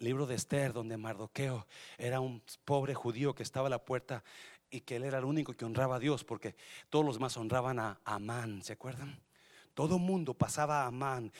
libro 0.00 0.26
de 0.26 0.34
Esther, 0.34 0.72
donde 0.72 0.96
Mardoqueo 0.96 1.66
era 1.98 2.20
un 2.20 2.42
pobre 2.64 2.94
judío 2.94 3.34
que 3.34 3.42
estaba 3.42 3.66
a 3.66 3.70
la 3.70 3.84
puerta 3.84 4.24
y 4.70 4.80
que 4.80 4.96
él 4.96 5.04
era 5.04 5.18
el 5.18 5.24
único 5.24 5.52
que 5.52 5.64
honraba 5.64 5.96
a 5.96 5.98
Dios, 5.98 6.24
porque 6.24 6.56
todos 6.88 7.04
los 7.04 7.16
demás 7.16 7.36
honraban 7.36 7.78
a 7.78 8.00
Amán, 8.04 8.62
¿se 8.62 8.72
acuerdan? 8.72 9.20
Todo 9.74 9.98
mundo 9.98 10.34
pasaba 10.34 10.82
a 10.82 10.86
Amán 10.86 11.32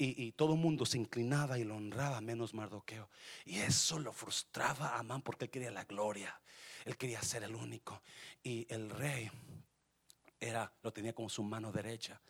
y, 0.00 0.30
todo 0.32 0.54
el 0.54 0.60
mundo 0.60 0.86
se 0.86 0.96
inclinaba 0.96 1.58
y 1.58 1.64
lo 1.64 1.76
honraba, 1.76 2.20
menos 2.20 2.54
Mardoqueo. 2.54 3.08
Y 3.44 3.58
eso 3.58 3.98
lo 3.98 4.12
frustraba 4.12 4.90
a 4.90 4.98
Amán 5.00 5.22
porque 5.22 5.46
él 5.46 5.50
quería 5.50 5.70
la 5.70 5.84
gloria, 5.84 6.40
él 6.84 6.96
quería 6.96 7.20
ser 7.22 7.42
el 7.42 7.54
único. 7.54 8.02
Y 8.42 8.66
el 8.72 8.90
rey 8.90 9.28
era, 10.38 10.72
lo 10.82 10.92
tenía 10.92 11.12
como 11.12 11.28
su 11.28 11.42
mano 11.42 11.72
derecha. 11.72 12.20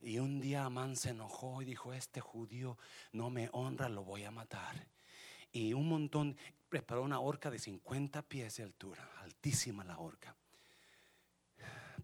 Y 0.00 0.18
un 0.18 0.40
día 0.40 0.64
Amán 0.64 0.96
se 0.96 1.10
enojó 1.10 1.60
y 1.62 1.64
dijo, 1.64 1.92
este 1.92 2.20
judío 2.20 2.78
no 3.12 3.30
me 3.30 3.48
honra, 3.52 3.88
lo 3.88 4.04
voy 4.04 4.24
a 4.24 4.30
matar 4.30 4.88
y 5.52 5.72
un 5.72 5.88
montón, 5.88 6.36
preparó 6.68 7.02
una 7.02 7.20
horca 7.20 7.50
de 7.50 7.58
50 7.58 8.22
pies 8.22 8.56
de 8.56 8.64
altura, 8.64 9.10
altísima 9.22 9.84
la 9.84 9.98
horca, 9.98 10.36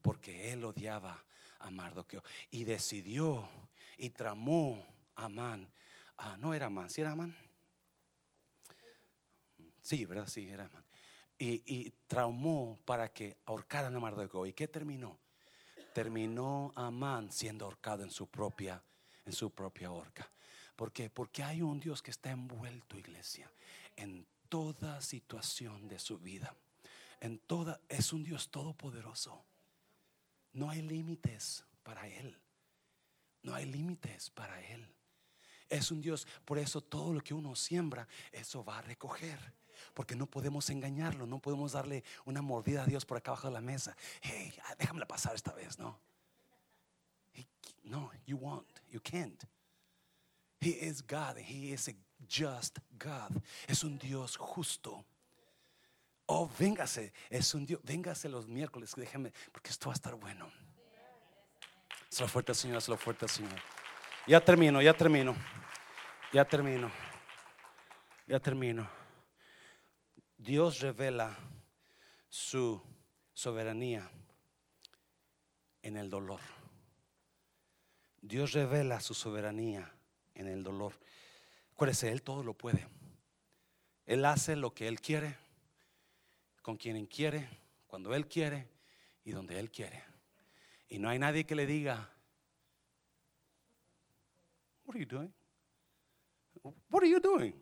porque 0.03 0.53
él 0.53 0.65
odiaba 0.65 1.25
a 1.59 1.71
Mardoqueo 1.71 2.23
y 2.51 2.65
decidió 2.65 3.49
y 3.97 4.11
tramó 4.11 4.85
a 5.15 5.27
Amán. 5.27 5.71
Ah, 6.17 6.37
no 6.39 6.55
era 6.55 6.67
Amán, 6.67 6.91
¿sí 6.91 7.01
era 7.01 7.13
Amán? 7.13 7.35
Sí, 9.83 10.05
¿verdad? 10.05 10.27
Sí, 10.27 10.49
era 10.49 10.65
Amán. 10.65 10.85
Y, 11.39 11.63
y 11.67 11.91
traumó 12.07 12.79
para 12.85 13.13
que 13.13 13.39
ahorcaran 13.45 13.95
a 13.95 14.01
Mardoqueo. 14.01 14.47
¿Y 14.47 14.53
qué 14.53 14.69
terminó? 14.69 15.19
Terminó 15.95 16.73
Amán 16.75 17.31
siendo 17.31 17.65
ahorcado 17.65 18.03
en 18.03 18.11
su 18.11 18.27
propia, 18.27 18.83
en 19.25 19.33
su 19.33 19.51
propia 19.51 19.93
horca. 19.93 20.29
¿Por 20.75 20.93
qué? 20.93 21.09
Porque 21.09 21.45
hay 21.45 21.63
un 21.63 21.79
Dios 21.79 22.03
que 22.03 22.11
está 22.11 22.33
envuelto, 22.33 22.99
iglesia, 22.99 23.49
en 23.95 24.27
toda 24.49 25.01
situación 25.01 25.87
de 25.87 26.01
su 26.01 26.19
vida. 26.19 26.53
En 27.21 27.39
toda, 27.39 27.81
es 27.89 28.13
un 28.13 28.25
Dios 28.25 28.51
todopoderoso. 28.51 29.45
No 30.53 30.69
hay 30.69 30.83
límites 30.83 31.65
para 31.85 32.09
Él. 32.09 32.37
No 33.43 33.55
hay 33.55 33.67
límites 33.67 34.31
para 34.31 34.61
Él. 34.61 34.93
Es 35.69 35.93
un 35.93 36.01
Dios, 36.01 36.27
por 36.45 36.59
eso 36.59 36.81
todo 36.81 37.15
lo 37.15 37.21
que 37.21 37.35
uno 37.35 37.55
siembra, 37.55 38.09
eso 38.33 38.65
va 38.65 38.79
a 38.79 38.83
recoger. 38.83 39.39
Porque 39.93 40.15
no 40.15 40.27
podemos 40.27 40.71
engañarlo, 40.71 41.27
no 41.27 41.39
podemos 41.39 41.73
darle 41.73 42.05
una 42.25 42.43
mordida 42.43 42.83
a 42.83 42.87
Dios 42.87 43.05
por 43.05 43.19
acá 43.19 43.33
abajo 43.33 43.49
de 43.49 43.55
la 43.55 43.61
mesa. 43.61 43.97
Hey, 44.23 44.53
ah, 44.65 44.75
déjame 44.79 45.05
pasar 45.07 45.35
esta 45.35 45.53
vez, 45.53 45.79
no. 45.79 45.99
No, 47.85 48.11
you 48.27 48.37
won't, 48.39 48.67
you 48.91 49.01
can't. 49.01 49.45
He 50.61 50.71
is 50.71 51.03
God. 51.03 51.37
He 51.37 51.73
is 51.73 51.89
a 51.89 51.93
just 52.27 52.79
God. 52.99 53.43
Es 53.69 53.85
un 53.85 53.99
Dios 53.99 54.37
justo. 54.37 55.05
Oh, 56.27 56.49
véngase. 56.59 57.13
Es 57.29 57.55
un 57.55 57.67
Dios. 57.67 57.81
Véngase 57.83 58.31
los 58.31 58.49
miércoles. 58.49 58.95
Déjame, 58.97 59.31
porque 59.53 59.69
esto 59.71 59.89
va 59.89 59.93
a 59.93 59.97
estar 59.97 60.15
bueno. 60.15 60.51
Es 62.11 62.19
lo 62.19 62.29
fuerte, 62.29 62.55
Señor. 62.55 62.79
Es 62.79 62.89
lo 62.89 62.97
fuerte, 62.97 63.29
Señor. 63.29 63.61
Ya 64.27 64.43
termino, 64.43 64.81
ya 64.81 64.95
termino. 64.95 65.37
Ya 66.33 66.47
termino. 66.47 66.91
Ya 68.27 68.41
termino. 68.41 68.89
Dios 70.45 70.81
revela 70.81 71.35
su 72.29 72.79
soberanía 73.33 74.11
en 75.81 75.97
el 75.97 76.11
dolor. 76.11 76.41
Dios 78.21 78.53
revela 78.53 79.01
su 79.01 79.15
soberanía 79.15 79.91
en 80.35 80.49
el 80.49 80.63
dolor. 80.63 80.93
Acuérdese, 81.73 82.13
Él 82.13 82.21
todo 82.21 82.45
lo 82.45 82.53
puede. 82.53 82.87
Él 84.05 84.23
hace 84.27 84.55
lo 84.55 84.75
que 84.75 84.87
Él 84.87 85.01
quiere, 85.01 85.35
con 86.61 86.77
quien 86.77 87.07
quiere, 87.07 87.49
cuando 87.87 88.15
Él 88.15 88.29
quiere 88.29 88.69
y 89.25 89.31
donde 89.31 89.59
Él 89.59 89.71
quiere. 89.71 90.05
Y 90.91 90.99
no 90.99 91.09
hay 91.09 91.19
nadie 91.19 91.45
que 91.47 91.55
le 91.55 91.65
diga, 91.65 92.11
What 94.85 94.97
are 94.97 95.01
you 95.01 95.07
doing? 95.07 95.33
What 96.91 97.03
are 97.03 97.09
you 97.09 97.19
doing? 97.19 97.55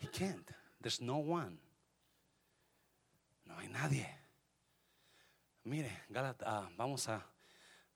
He 0.00 0.08
can't. 0.08 0.63
There's 0.84 1.00
no 1.00 1.16
one. 1.16 1.56
No 3.46 3.56
hay 3.56 3.68
nadie. 3.68 4.06
Mire, 5.64 5.90
ah, 6.44 6.68
vamos 6.76 7.08
a 7.08 7.24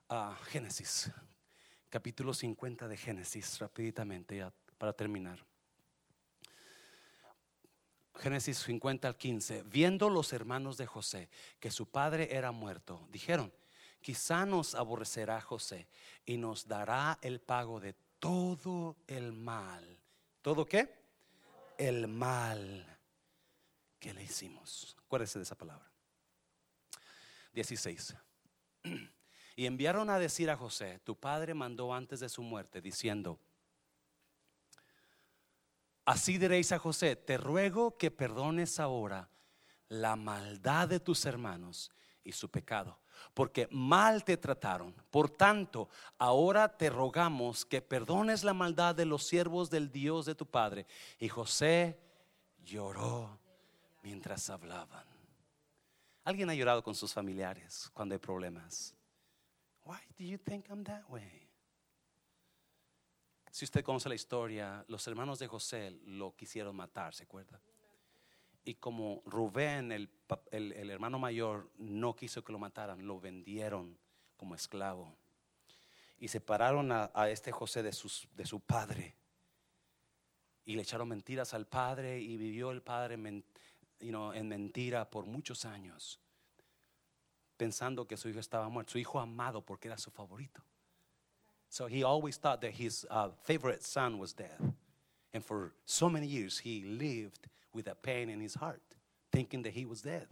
a 0.09 0.35
Génesis, 0.47 1.11
capítulo 1.91 2.33
50 2.33 2.89
de 2.89 2.97
Génesis, 2.97 3.59
rapiditamente 3.59 4.39
ya 4.39 4.51
para 4.79 4.95
terminar. 4.95 5.45
Génesis 8.15 8.59
50 8.59 9.07
al 9.07 9.17
15. 9.17 9.65
Viendo 9.65 10.09
los 10.09 10.33
hermanos 10.33 10.79
de 10.79 10.87
José 10.87 11.29
que 11.61 11.71
su 11.71 11.87
padre 11.87 12.35
era 12.35 12.53
muerto, 12.53 13.07
dijeron, 13.13 13.53
quizá 14.01 14.47
nos 14.47 14.75
aborrecerá 14.75 15.41
José 15.41 15.89
y 16.25 16.39
nos 16.39 16.67
dará 16.67 17.19
el 17.21 17.41
pago 17.41 17.81
de 17.81 17.95
todo 18.19 18.97
el 19.07 19.35
mal. 19.35 20.01
¿Todo 20.41 20.65
qué? 20.65 20.98
El 21.79 22.07
mal 22.09 22.99
que 23.99 24.13
le 24.13 24.23
hicimos. 24.23 24.95
Acuérdese 25.07 25.39
de 25.39 25.45
esa 25.45 25.57
palabra. 25.57 25.91
16. 27.55 28.15
Y 29.57 29.67
enviaron 29.67 30.09
a 30.11 30.19
decir 30.19 30.51
a 30.51 30.57
José, 30.57 31.01
tu 31.01 31.19
padre 31.19 31.53
mandó 31.53 31.93
antes 31.93 32.21
de 32.21 32.29
su 32.29 32.43
muerte, 32.43 32.81
diciendo, 32.81 33.41
así 36.05 36.39
diréis 36.39 36.71
a 36.71 36.79
José, 36.79 37.17
te 37.17 37.39
ruego 37.39 37.97
que 37.97 38.13
perdones 38.13 38.79
ahora 38.79 39.29
la 39.89 40.15
maldad 40.15 40.89
de 40.89 41.01
tus 41.01 41.25
hermanos 41.25 41.91
y 42.23 42.33
su 42.33 42.51
pecado, 42.51 43.01
porque 43.35 43.69
mal 43.71 44.25
te 44.25 44.37
trataron. 44.37 44.95
Por 45.11 45.31
tanto, 45.31 45.89
ahora 46.19 46.77
te 46.77 46.91
rogamos 46.91 47.65
que 47.65 47.81
perdones 47.81 48.45
la 48.45 48.55
maldad 48.55 48.95
de 48.95 49.07
los 49.07 49.25
siervos 49.25 49.71
del 49.71 49.91
Dios 49.91 50.27
de 50.27 50.35
tu 50.35 50.47
Padre. 50.47 50.87
Y 51.19 51.29
José 51.29 51.99
lloró 52.65 53.39
mientras 54.03 54.49
hablaban. 54.51 55.05
¿Alguien 56.25 56.51
ha 56.51 56.55
llorado 56.55 56.83
con 56.83 56.95
sus 56.95 57.13
familiares 57.13 57.91
cuando 57.95 58.15
hay 58.15 58.19
problemas? 58.19 58.95
Why 59.85 59.99
do 60.19 60.25
you 60.25 60.39
think 60.39 60.69
I'm 60.69 60.85
that 60.85 61.09
way? 61.09 61.49
Si 63.51 63.65
usted 63.65 63.83
conoce 63.83 64.09
la 64.09 64.15
historia, 64.15 64.85
los 64.89 65.07
hermanos 65.09 65.39
de 65.39 65.47
José 65.47 65.91
lo 66.05 66.37
quisieron 66.37 66.77
matar, 66.77 67.15
¿se 67.15 67.25
acuerda? 67.25 67.61
Y 68.69 68.75
como 68.75 69.23
Rubén, 69.25 69.93
el, 69.93 70.11
el, 70.51 70.91
hermano 70.91 71.19
mayor, 71.19 71.71
no 71.79 72.15
quiso 72.15 72.45
que 72.45 72.53
lo 72.53 72.59
mataran, 72.59 73.07
lo 73.07 73.19
vendieron 73.19 73.97
como 74.37 74.55
esclavo. 74.55 75.17
Y 76.19 76.29
separaron 76.29 76.93
a, 76.93 77.11
a 77.15 77.31
este 77.31 77.51
José 77.51 77.83
de, 77.83 77.95
sus, 77.95 78.29
de 78.37 78.45
su 78.45 78.61
padre. 78.61 79.17
Y 80.67 80.77
le 80.77 80.83
echaron 80.83 81.09
mentiras 81.09 81.55
al 81.55 81.67
padre 81.67 82.21
y 82.21 82.37
vivió 82.37 82.71
el 82.71 82.83
padre 82.83 83.15
en 83.15 84.49
mentira 84.49 85.09
por 85.09 85.25
muchos 85.25 85.65
años, 85.65 86.21
pensando 87.57 88.07
que 88.07 88.19
su 88.19 88.29
hijo 88.29 88.39
estaba 88.39 88.69
muerto, 88.69 88.93
su 88.93 88.99
hijo 88.99 89.19
amado 89.19 89.65
porque 89.65 89.89
era 89.89 89.97
su 89.97 90.11
favorito. 90.11 90.63
So 91.71 91.87
he 91.87 92.05
always 92.05 92.39
thought 92.39 92.61
that 92.61 92.73
his 92.79 93.07
uh, 93.11 93.31
favorite 93.45 93.83
son 93.83 94.19
was 94.19 94.35
dead. 94.35 94.61
And 95.33 95.43
for 95.43 95.73
so 95.87 96.11
many 96.11 96.27
years, 96.27 96.59
he 96.59 96.83
lived 96.83 97.49
with 97.79 97.89
a 97.89 97.95
pain 97.95 98.29
in 98.29 98.41
his 98.41 98.57
heart, 98.57 98.83
thinking 99.31 99.63
that 99.63 99.73
he 99.73 99.87
was 99.87 100.03
dead. 100.03 100.27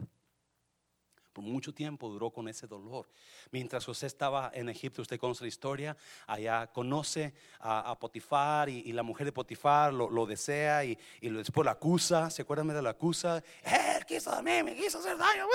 Por 1.32 1.44
mucho 1.44 1.72
tiempo 1.72 2.08
duró 2.08 2.32
con 2.32 2.48
ese 2.48 2.66
dolor. 2.66 3.06
Mientras 3.52 3.84
José 3.84 4.06
estaba 4.06 4.50
en 4.54 4.68
Egipto, 4.68 5.02
usted 5.02 5.18
conoce 5.18 5.44
la 5.44 5.48
historia, 5.48 5.96
allá 6.26 6.66
conoce 6.72 7.34
a, 7.60 7.96
Potifar 7.98 8.70
y, 8.70 8.90
la 8.92 9.02
mujer 9.02 9.26
de 9.26 9.32
Potifar 9.32 9.92
lo, 9.92 10.26
desea 10.26 10.84
y, 10.84 10.98
y, 11.20 11.28
después 11.28 11.64
la 11.64 11.72
acusa. 11.72 12.30
¿Se 12.30 12.42
acuerdan 12.42 12.68
de 12.68 12.80
la 12.80 12.90
acusa? 12.90 13.44
Él 13.62 14.04
quiso 14.06 14.32
a 14.32 14.40
mí, 14.40 14.62
me 14.62 14.74
quiso 14.74 14.98
hacer 14.98 15.16
daño. 15.18 15.46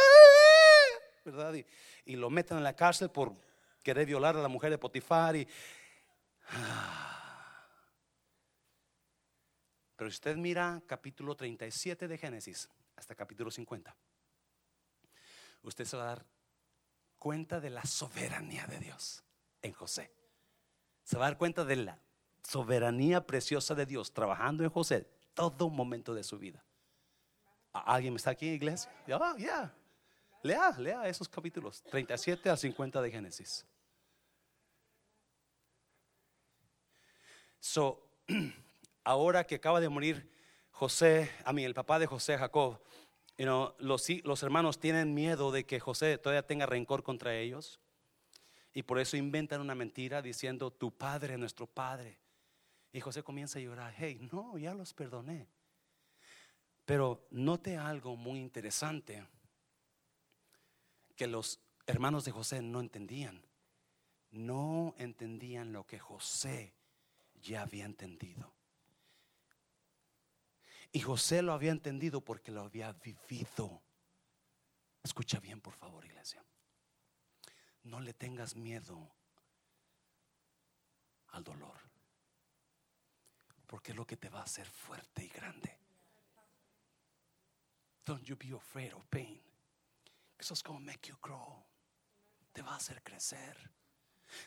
¿Verdad? 1.26 1.56
Y, 1.56 1.66
y 2.06 2.16
lo 2.16 2.30
meten 2.30 2.58
en 2.58 2.64
la 2.64 2.76
cárcel 2.76 3.10
por 3.10 3.34
querer 3.84 4.06
violar 4.06 4.38
a 4.38 4.42
la 4.42 4.48
mujer 4.48 4.70
de 4.70 4.78
Potifar 4.78 5.36
y... 5.36 5.48
Pero 10.02 10.10
si 10.10 10.16
usted 10.16 10.36
mira 10.36 10.82
capítulo 10.88 11.36
37 11.36 12.08
de 12.08 12.18
Génesis 12.18 12.68
hasta 12.96 13.14
capítulo 13.14 13.52
50, 13.52 13.96
usted 15.62 15.86
se 15.86 15.96
va 15.96 16.02
a 16.02 16.06
dar 16.08 16.26
cuenta 17.20 17.60
de 17.60 17.70
la 17.70 17.86
soberanía 17.86 18.66
de 18.66 18.80
Dios 18.80 19.24
en 19.62 19.74
José. 19.74 20.12
Se 21.04 21.20
va 21.20 21.28
a 21.28 21.30
dar 21.30 21.38
cuenta 21.38 21.66
de 21.66 21.76
la 21.76 22.00
soberanía 22.42 23.28
preciosa 23.28 23.76
de 23.76 23.86
Dios 23.86 24.12
trabajando 24.12 24.64
en 24.64 24.72
José 24.72 25.08
todo 25.36 25.70
momento 25.70 26.16
de 26.16 26.24
su 26.24 26.40
vida. 26.40 26.66
¿Alguien 27.72 28.16
está 28.16 28.32
aquí, 28.32 28.48
iglesia? 28.48 28.92
Ya, 29.06 29.20
ya. 29.38 29.72
Lea, 30.42 30.72
lea 30.80 31.08
esos 31.08 31.30
capítulos, 31.30 31.84
37 31.84 32.50
al 32.50 32.58
50 32.58 33.04
de 33.04 33.12
Génesis. 33.12 33.68
So, 37.60 38.02
ahora 39.04 39.46
que 39.46 39.56
acaba 39.56 39.80
de 39.80 39.90
morir 39.90 40.30
José, 40.72 41.32
a 41.46 41.54
mí, 41.54 41.64
el 41.64 41.74
papá 41.74 42.00
de 42.00 42.08
José, 42.08 42.38
Jacob, 42.38 42.80
los, 43.38 44.10
los 44.24 44.44
hermanos 44.44 44.80
tienen 44.80 45.14
miedo 45.14 45.52
de 45.52 45.66
que 45.66 45.80
José 45.80 46.18
todavía 46.18 46.46
tenga 46.46 46.66
rencor 46.66 47.04
contra 47.04 47.36
ellos. 47.36 47.80
Y 48.74 48.84
por 48.84 49.00
eso 49.00 49.18
inventan 49.18 49.62
una 49.62 49.76
mentira 49.76 50.22
diciendo, 50.22 50.72
tu 50.72 50.92
padre, 50.96 51.38
nuestro 51.38 51.68
padre. 51.68 52.20
Y 52.94 53.02
José 53.02 53.24
comienza 53.24 53.60
a 53.60 53.62
llorar, 53.62 53.94
hey, 53.98 54.28
no, 54.32 54.58
ya 54.58 54.74
los 54.74 54.94
perdoné. 54.94 55.48
Pero 56.86 57.28
note 57.32 57.78
algo 57.78 58.16
muy 58.16 58.40
interesante 58.40 59.26
que 61.16 61.28
los 61.28 61.60
hermanos 61.86 62.26
de 62.26 62.32
José 62.32 62.62
no 62.62 62.80
entendían. 62.80 63.46
No 64.32 64.96
entendían 64.98 65.74
lo 65.74 65.86
que 65.86 66.00
José 66.00 66.74
ya 67.42 67.64
había 67.64 67.86
entendido. 67.86 68.54
Y 70.92 71.00
José 71.00 71.42
lo 71.42 71.54
había 71.54 71.72
entendido 71.72 72.22
porque 72.22 72.52
lo 72.52 72.62
había 72.62 72.92
vivido. 72.94 73.82
Escucha 75.04 75.40
bien, 75.40 75.62
por 75.62 75.74
favor, 75.74 76.06
iglesia. 76.06 76.44
No 77.84 78.00
le 78.00 78.14
tengas 78.14 78.56
miedo 78.56 79.16
al 81.30 81.44
dolor. 81.44 81.80
Porque 83.66 83.92
es 83.92 83.98
lo 83.98 84.06
que 84.06 84.18
te 84.18 84.30
va 84.30 84.40
a 84.40 84.44
hacer 84.44 84.68
fuerte 84.68 85.24
y 85.24 85.30
grande. 85.30 85.78
Don't 88.06 88.24
you 88.24 88.36
be 88.36 88.54
afraid 88.54 88.94
of 88.94 89.06
pain. 89.06 89.42
Eso 90.38 90.54
es 90.54 90.62
como 90.62 90.80
make 90.80 91.08
you 91.08 91.18
grow. 91.22 91.64
Te 92.52 92.62
va 92.62 92.74
a 92.74 92.78
hacer 92.78 93.02
crecer. 93.02 93.72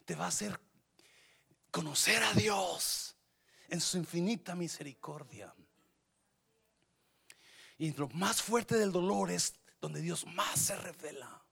Te 0.05 0.15
va 0.15 0.27
a 0.27 0.29
hacer 0.29 0.61
conocer 1.71 2.23
a 2.23 2.33
Dios 2.35 3.17
en 3.69 3.81
su 3.81 3.97
infinita 3.97 4.55
misericordia. 4.55 5.55
Y 7.79 7.93
lo 7.93 8.09
más 8.11 8.43
fuerte 8.43 8.77
del 8.77 8.93
dolor 8.93 9.31
es 9.31 9.55
donde 9.81 10.01
Dios 10.01 10.27
más 10.27 10.59
se 10.59 10.77
revela. 10.77 11.43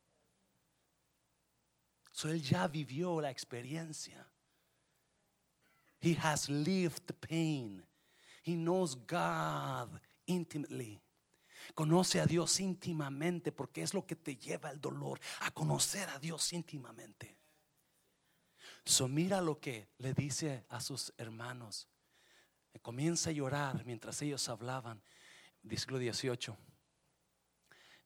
So 2.13 2.29
él 2.29 2.43
ya 2.43 2.69
vivió 2.69 3.21
la 3.21 3.31
experiencia. 3.31 4.27
He 6.01 6.17
has 6.23 6.49
lived 6.49 7.07
the 7.07 7.15
pain. 7.15 7.85
He 8.45 8.55
knows 8.55 8.97
God 9.07 10.01
intimately. 10.27 11.01
Conoce 11.75 12.21
a 12.21 12.27
Dios 12.27 12.59
íntimamente 12.61 13.53
porque 13.53 13.83
es 13.83 13.95
lo 13.95 14.05
que 14.05 14.17
te 14.17 14.37
lleva 14.37 14.71
el 14.71 14.81
dolor, 14.81 15.21
a 15.41 15.51
conocer 15.53 16.09
a 16.11 16.19
Dios 16.19 16.53
íntimamente. 16.53 17.37
So 18.85 19.09
mira 19.09 19.41
lo 19.41 19.61
que 19.61 19.89
le 19.99 20.13
dice 20.13 20.65
a 20.69 20.81
sus 20.81 21.13
hermanos. 21.17 21.89
Comienza 22.83 23.31
a 23.31 23.33
llorar 23.33 23.85
mientras 23.85 24.21
ellos 24.23 24.49
hablaban. 24.49 25.03
Versículo 25.63 25.99
18. 25.99 26.57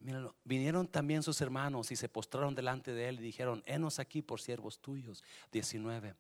Míralo. 0.01 0.37
Vinieron 0.45 0.87
también 0.89 1.23
sus 1.23 1.41
hermanos 1.41 1.91
y 1.91 1.97
se 1.97 2.09
postraron 2.09 2.55
delante 2.55 2.93
de 2.93 3.09
él 3.09 3.19
y 3.19 3.23
dijeron, 3.23 3.63
henos 3.67 3.99
aquí 3.99 4.23
por 4.23 4.41
siervos 4.41 4.81
tuyos. 4.81 5.25
19. 5.53 6.15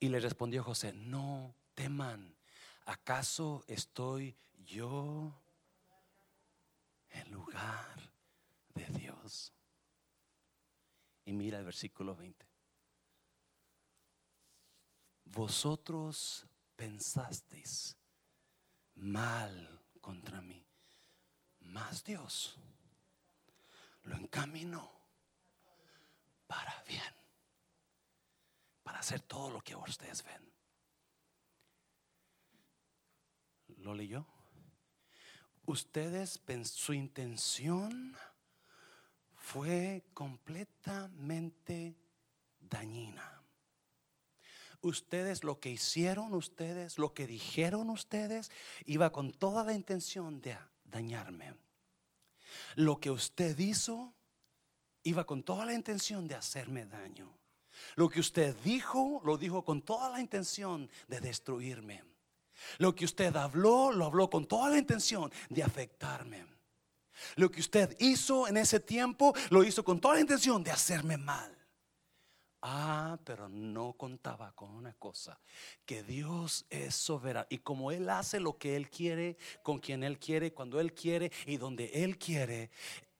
Y 0.00 0.08
le 0.08 0.20
respondió 0.20 0.64
José, 0.64 0.92
no 0.92 1.54
teman, 1.74 2.34
¿acaso 2.86 3.64
estoy 3.68 4.36
yo 4.64 5.34
en 7.10 7.30
lugar 7.30 8.12
de 8.74 8.86
Dios? 8.98 9.52
Y 11.24 11.32
mira 11.32 11.58
el 11.58 11.64
versículo 11.64 12.16
20 12.16 12.54
vosotros 15.34 16.46
pensasteis 16.76 17.96
mal 18.96 19.82
contra 20.00 20.40
mí, 20.40 20.64
mas 21.60 22.04
Dios 22.04 22.58
lo 24.04 24.16
encaminó 24.16 24.90
para 26.46 26.82
bien, 26.86 27.14
para 28.82 28.98
hacer 29.00 29.20
todo 29.22 29.50
lo 29.50 29.60
que 29.62 29.74
ustedes 29.74 30.22
ven. 30.24 30.52
¿Lo 33.78 33.94
leyó? 33.94 34.26
Ustedes, 35.66 36.40
su 36.64 36.92
intención 36.92 38.16
fue 39.34 40.04
completamente 40.12 41.96
dañina. 42.60 43.33
Ustedes 44.84 45.44
lo 45.44 45.60
que 45.60 45.70
hicieron 45.70 46.34
ustedes, 46.34 46.98
lo 46.98 47.14
que 47.14 47.26
dijeron 47.26 47.88
ustedes, 47.88 48.50
iba 48.84 49.10
con 49.10 49.32
toda 49.32 49.64
la 49.64 49.72
intención 49.72 50.42
de 50.42 50.58
dañarme. 50.84 51.54
Lo 52.74 53.00
que 53.00 53.10
usted 53.10 53.58
hizo 53.58 54.12
iba 55.02 55.24
con 55.24 55.42
toda 55.42 55.64
la 55.64 55.72
intención 55.72 56.28
de 56.28 56.34
hacerme 56.34 56.84
daño. 56.84 57.32
Lo 57.96 58.10
que 58.10 58.20
usted 58.20 58.54
dijo, 58.62 59.22
lo 59.24 59.38
dijo 59.38 59.64
con 59.64 59.80
toda 59.80 60.10
la 60.10 60.20
intención 60.20 60.90
de 61.08 61.18
destruirme. 61.18 62.04
Lo 62.76 62.94
que 62.94 63.06
usted 63.06 63.34
habló, 63.36 63.90
lo 63.90 64.04
habló 64.04 64.28
con 64.28 64.44
toda 64.44 64.68
la 64.68 64.76
intención 64.76 65.32
de 65.48 65.62
afectarme. 65.62 66.44
Lo 67.36 67.50
que 67.50 67.60
usted 67.60 67.96
hizo 68.00 68.48
en 68.48 68.58
ese 68.58 68.80
tiempo, 68.80 69.34
lo 69.48 69.64
hizo 69.64 69.82
con 69.82 69.98
toda 69.98 70.16
la 70.16 70.20
intención 70.20 70.62
de 70.62 70.72
hacerme 70.72 71.16
mal. 71.16 71.53
Ah, 72.66 73.18
pero 73.24 73.46
no 73.46 73.92
contaba 73.92 74.52
con 74.52 74.70
una 74.70 74.94
cosa, 74.94 75.38
que 75.84 76.02
Dios 76.02 76.64
es 76.70 76.94
soberano. 76.94 77.46
Y 77.50 77.58
como 77.58 77.92
Él 77.92 78.08
hace 78.08 78.40
lo 78.40 78.56
que 78.56 78.74
Él 78.74 78.88
quiere, 78.88 79.36
con 79.62 79.78
quien 79.78 80.02
Él 80.02 80.18
quiere, 80.18 80.54
cuando 80.54 80.80
Él 80.80 80.94
quiere 80.94 81.30
y 81.44 81.58
donde 81.58 81.90
Él 81.92 82.16
quiere, 82.16 82.70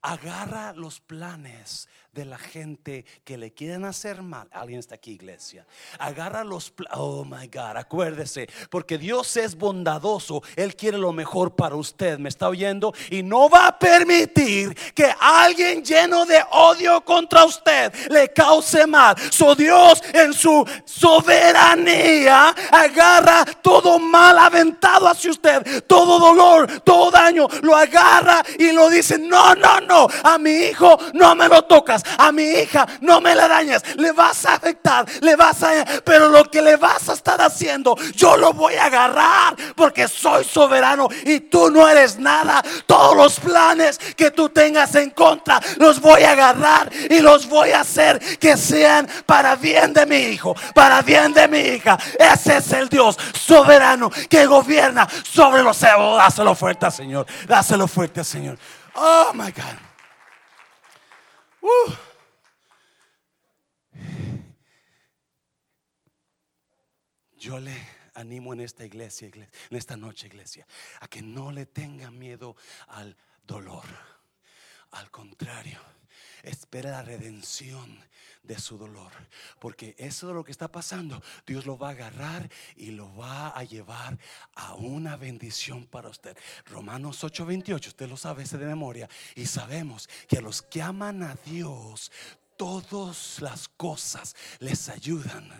agarra 0.01 0.73
los 0.73 0.99
planes 0.99 1.91
de 2.15 2.25
la 2.25 2.39
gente 2.39 3.05
que 3.25 3.37
le 3.37 3.53
quieren 3.53 3.85
hacer 3.85 4.23
mal. 4.23 4.47
Alguien 4.53 4.79
está 4.79 4.95
aquí, 4.95 5.11
iglesia. 5.13 5.67
Agarra 5.99 6.45
los 6.45 6.73
Oh 6.93 7.25
my 7.25 7.49
God, 7.49 7.77
acuérdese, 7.77 8.49
porque 8.71 8.99
Dios 8.99 9.37
es 9.37 9.57
bondadoso. 9.57 10.43
Él 10.55 10.77
quiere 10.77 10.97
lo 10.97 11.13
mejor 11.13 11.57
para 11.57 11.75
usted. 11.75 12.19
¿Me 12.19 12.29
está 12.29 12.49
oyendo? 12.49 12.95
Y 13.11 13.25
no 13.25 13.49
va 13.49 13.67
a 13.67 13.79
permitir 13.79 14.75
que 14.95 15.13
alguien 15.21 15.85
lleno 15.85 16.25
de 16.25 16.41
odio 16.53 17.05
contra 17.05 17.45
usted 17.45 17.93
le 18.09 18.33
cause 18.33 18.87
mal. 18.87 19.17
So 19.33 19.57
Dios 19.57 20.01
en 20.13 20.33
su 20.33 20.65
soberanía 20.85 22.51
agarra 22.71 23.45
todo 23.61 23.99
mal 23.99 24.39
aventado 24.39 25.09
hacia 25.09 25.33
usted, 25.33 25.85
todo 25.87 26.21
dolor, 26.21 26.81
todo 26.81 27.11
daño, 27.11 27.49
lo 27.63 27.75
agarra 27.75 28.45
y 28.57 28.71
lo 28.71 28.89
dice: 28.89 29.19
No, 29.19 29.57
no, 29.57 29.81
no, 29.81 30.09
a 30.23 30.39
mi 30.39 30.53
hijo 30.53 30.97
no 31.13 31.35
me 31.35 31.49
lo 31.49 31.63
tocas 31.63 32.04
a 32.19 32.33
mi 32.33 32.45
hija, 32.45 32.87
no 33.01 33.21
me 33.21 33.35
la 33.35 33.49
dañes, 33.49 33.83
le 33.97 34.13
vas 34.13 34.45
a 34.47 34.55
afectar, 34.55 35.07
le 35.21 35.37
vas 35.37 35.63
a, 35.63 35.85
pero 36.05 36.29
lo 36.29 36.45
que 36.45 36.63
le 36.63 36.77
vas 36.77 37.09
a 37.09 37.15
estar 37.15 37.41
haciendo, 37.41 37.97
yo 38.15 38.37
lo 38.37 38.53
voy 38.53 38.75
a 38.75 38.87
agarrar 38.87 39.57
porque 39.75 40.09
soy 40.09 40.45
soberano 40.45 41.09
y 41.25 41.41
tú 41.41 41.71
no 41.71 41.89
eres 41.89 42.19
nada. 42.19 42.63
Todos 42.87 43.17
los 43.17 43.41
planes 43.41 43.99
que 44.17 44.31
tú 44.31 44.49
tengas 44.49 44.95
en 44.95 45.11
contra, 45.11 45.61
los 45.79 46.01
voy 46.01 46.23
a 46.23 46.33
agarrar 46.33 46.91
y 47.11 47.21
los 47.21 47.49
voy 47.49 47.71
a 47.71 47.81
hacer 47.81 48.19
que 48.39 48.57
sean 48.57 49.09
para 49.27 49.57
bien 49.57 49.93
de 49.93 50.07
mi 50.07 50.17
hijo, 50.17 50.55
para 50.75 51.03
bien 51.03 51.33
de 51.33 51.49
mi 51.49 51.59
hija. 51.59 51.99
Ese 52.19 52.59
es 52.59 52.73
el 52.73 52.89
Dios 52.89 53.17
soberano 53.39 54.11
que 54.29 54.47
gobierna 54.47 55.09
sobre 55.23 55.63
los 55.63 55.77
cielos. 55.77 56.19
Dáselo 56.19 56.55
fuerte, 56.55 56.91
Señor. 56.91 57.27
Dáselo 57.47 57.87
fuerte, 57.87 58.25
Señor. 58.25 58.59
Oh 58.95 59.33
my 59.35 59.51
God. 59.51 59.84
Yo 67.37 67.59
le 67.61 67.77
animo 68.15 68.53
en 68.53 68.61
esta 68.61 68.85
iglesia, 68.85 69.29
en 69.29 69.77
esta 69.77 69.97
noche, 69.97 70.27
iglesia, 70.27 70.67
a 71.01 71.09
que 71.09 71.21
no 71.23 71.53
le 71.53 71.67
tenga 71.67 72.11
miedo 72.11 72.57
al 72.89 73.17
dolor. 73.47 73.85
Al 74.93 75.11
contrario, 75.11 75.79
espera 76.43 76.91
la 76.91 77.03
redención 77.03 78.03
de 78.45 78.59
su 78.59 78.79
dolor. 78.79 79.13
Porque 79.59 79.95
eso 79.99 80.29
de 80.29 80.35
lo 80.35 80.45
que 80.45 80.53
está 80.53 80.71
pasando, 80.71 81.23
Dios 81.47 81.67
lo 81.67 81.77
va 81.79 81.89
a 81.89 81.93
agarrar 81.93 82.49
y 82.77 82.91
lo 82.91 83.15
va 83.17 83.49
a 83.49 83.65
llevar 83.65 84.19
a 84.55 84.75
una 84.75 85.17
bendición 85.17 85.87
para 85.87 86.09
usted. 86.09 86.37
Romanos 86.67 87.25
8:28, 87.25 87.89
usted 87.89 88.09
lo 88.09 88.17
sabe 88.17 88.45
ese 88.45 88.59
de 88.59 88.67
memoria. 88.67 89.09
Y 89.35 89.47
sabemos 89.47 90.09
que 90.29 90.39
a 90.39 90.41
los 90.41 90.63
que 90.63 90.83
aman 90.83 91.23
a 91.23 91.37
Dios, 91.47 92.11
todas 92.57 93.41
las 93.41 93.69
cosas 93.69 94.35
les 94.61 94.89
ayudan. 94.89 95.51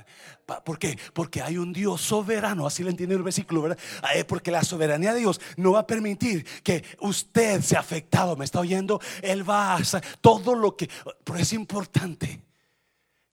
¿Por 0.65 0.79
qué? 0.79 0.99
Porque 1.13 1.43
hay 1.43 1.59
un 1.59 1.73
Dios 1.73 2.01
soberano, 2.01 2.67
así 2.67 2.83
le 2.83 2.91
entiende 2.91 3.15
el 3.15 3.23
versículo, 3.23 3.63
¿verdad? 3.63 3.79
Eh, 4.15 4.25
porque 4.25 4.51
la 4.51 4.63
soberanía 4.63 5.13
de 5.13 5.21
Dios 5.21 5.41
no 5.57 5.73
va 5.73 5.81
a 5.81 5.87
permitir 5.87 6.45
que 6.63 6.85
usted 7.01 7.63
sea 7.63 7.81
afectado, 7.81 8.37
¿me 8.37 8.45
está 8.45 8.61
oyendo? 8.61 9.01
Él 9.23 9.49
va 9.49 9.73
a 9.73 9.77
hacer 9.77 10.05
todo 10.21 10.55
lo 10.55 10.77
que... 10.77 10.89
Pero 11.25 11.39
es 11.39 11.53
importante 11.53 12.41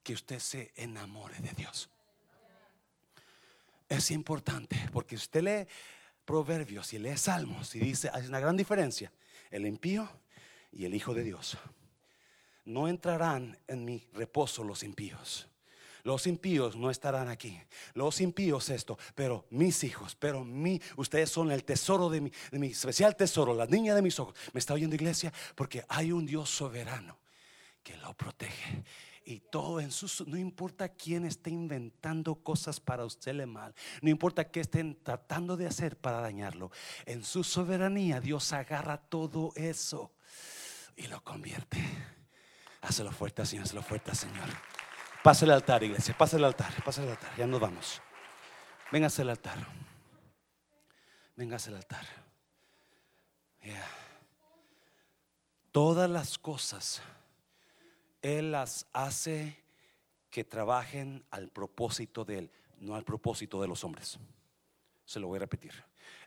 que 0.04 0.14
usted 0.14 0.40
se 0.40 0.72
enamore 0.76 1.40
de 1.40 1.52
Dios. 1.54 1.90
Es 3.88 4.12
importante, 4.12 4.78
porque 4.94 5.16
usted 5.16 5.42
lee 5.42 5.68
proverbios 6.26 6.94
y 6.94 7.00
lee 7.00 7.18
salmos 7.18 7.76
y 7.76 7.80
dice, 7.80 8.10
hay 8.14 8.26
una 8.26 8.40
gran 8.40 8.56
diferencia, 8.56 9.12
el 9.50 9.66
impío 9.66 10.10
y 10.72 10.86
el 10.86 10.96
hijo 10.96 11.14
de 11.14 11.24
Dios 11.24 11.58
no 12.66 12.88
entrarán 12.88 13.58
en 13.68 13.86
mi 13.86 14.08
reposo 14.14 14.64
los 14.64 14.84
impíos. 14.84 15.48
Los 16.04 16.26
impíos 16.26 16.76
no 16.76 16.90
estarán 16.90 17.30
aquí. 17.30 17.60
Los 17.94 18.22
impíos 18.22 18.70
esto, 18.70 18.98
pero 19.14 19.46
mis 19.52 19.84
hijos, 19.84 20.16
pero 20.16 20.44
mi, 20.44 20.82
ustedes 20.96 21.30
son 21.30 21.52
el 21.52 21.64
tesoro 21.64 22.10
de 22.10 22.22
mi, 22.22 22.32
de 22.52 22.60
mi 22.60 22.68
especial 22.68 23.16
tesoro, 23.16 23.54
la 23.54 23.68
niña 23.68 23.94
de 23.94 24.02
mis 24.02 24.20
ojos. 24.20 24.36
¿Me 24.54 24.60
está 24.60 24.74
oyendo 24.74 24.96
iglesia? 24.96 25.32
Porque 25.54 25.86
hay 25.88 26.12
un 26.12 26.26
Dios 26.26 26.50
soberano 26.50 27.20
que 27.84 27.98
lo 27.98 28.16
protege. 28.16 28.84
Y 29.24 29.40
todo 29.40 29.80
en 29.80 29.92
su, 29.92 30.26
no 30.26 30.38
importa 30.38 30.90
quién 30.90 31.26
esté 31.26 31.52
inventando 31.52 32.36
cosas 32.36 32.80
para 32.80 33.06
usted 33.06 33.46
mal, 33.46 33.74
no 34.02 34.10
importa 34.10 34.50
qué 34.50 34.62
estén 34.62 34.98
tratando 35.04 35.56
de 35.56 35.68
hacer 35.68 35.96
para 35.98 36.22
dañarlo, 36.22 36.72
en 37.06 37.24
su 37.24 37.44
soberanía 37.44 38.20
Dios 38.20 38.52
agarra 38.52 38.98
todo 38.98 39.52
eso 39.56 40.12
y 40.96 41.08
lo 41.08 41.24
convierte 41.24 41.80
Hazlo 42.82 43.12
fuerte, 43.12 43.46
Señor, 43.46 43.66
hazlo 43.66 43.84
fuerte, 43.84 44.16
Señor. 44.16 44.50
Pase 45.24 45.46
el 45.46 45.52
altar, 45.52 45.84
iglesia, 45.84 46.18
pase 46.18 46.38
el 46.38 46.44
altar, 46.44 46.74
pase 46.84 47.04
el 47.04 47.10
altar, 47.10 47.36
ya 47.38 47.46
nos 47.46 47.60
vamos. 47.60 48.02
Venga 48.92 49.08
al 49.16 49.30
altar. 49.30 49.58
Venga 51.36 51.58
al 51.58 51.76
altar. 51.76 52.06
Todas 55.72 56.10
las 56.10 56.40
cosas 56.40 57.02
Él 58.22 58.52
las 58.52 58.86
hace 58.94 59.64
que 60.30 60.44
trabajen 60.44 61.26
al 61.32 61.50
propósito 61.50 62.24
de 62.26 62.40
Él, 62.40 62.52
no 62.80 62.96
al 62.96 63.04
propósito 63.04 63.62
de 63.62 63.68
los 63.68 63.84
hombres. 63.84 64.18
Se 65.06 65.20
lo 65.20 65.28
voy 65.28 65.38
a 65.38 65.42
repetir. 65.42 65.74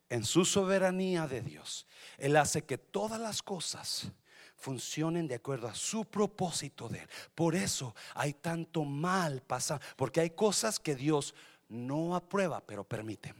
En 0.09 0.24
su 0.24 0.45
soberanía 0.45 1.26
de 1.26 1.40
Dios, 1.40 1.86
Él 2.18 2.36
hace 2.36 2.64
que 2.64 2.78
todas 2.78 3.20
las 3.20 3.42
cosas 3.42 4.12
funcionen 4.57 5.26
de 5.26 5.36
acuerdo 5.36 5.68
a 5.68 5.74
su 5.74 6.05
propósito 6.05 6.88
de 6.88 7.01
Él. 7.01 7.09
Por 7.34 7.55
eso 7.55 7.95
hay 8.14 8.34
tanto 8.34 8.84
mal 8.84 9.42
pasando, 9.42 9.84
porque 9.97 10.20
hay 10.20 10.30
cosas 10.30 10.78
que 10.78 10.95
Dios 10.95 11.34
no 11.68 12.14
aprueba, 12.14 12.61
pero 12.61 12.84
permite. 12.84 13.34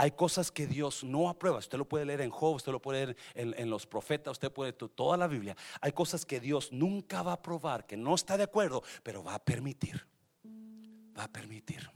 Hay 0.00 0.12
cosas 0.12 0.50
que 0.50 0.66
Dios 0.66 1.04
no 1.04 1.28
aprueba. 1.28 1.58
Usted 1.58 1.76
lo 1.76 1.86
puede 1.86 2.06
leer 2.06 2.22
en 2.22 2.30
Job, 2.30 2.54
usted 2.54 2.72
lo 2.72 2.80
puede 2.80 3.06
leer 3.06 3.16
en, 3.34 3.68
los 3.68 3.86
profetas, 3.86 4.32
usted 4.32 4.50
puede 4.50 4.72
leer 4.72 4.90
toda 4.90 5.18
la 5.18 5.26
Biblia. 5.26 5.54
Hay 5.82 5.92
cosas 5.92 6.24
que 6.24 6.40
Dios 6.40 6.72
nunca 6.72 7.22
va 7.22 7.32
a 7.32 7.34
aprobar, 7.34 7.86
que 7.86 7.98
no 7.98 8.14
está 8.14 8.38
de 8.38 8.44
acuerdo, 8.44 8.82
pero 9.02 9.22
va 9.22 9.34
a 9.34 9.38
permitir. 9.38 10.06
Va 11.18 11.24
a 11.24 11.28
permitir. 11.28 11.90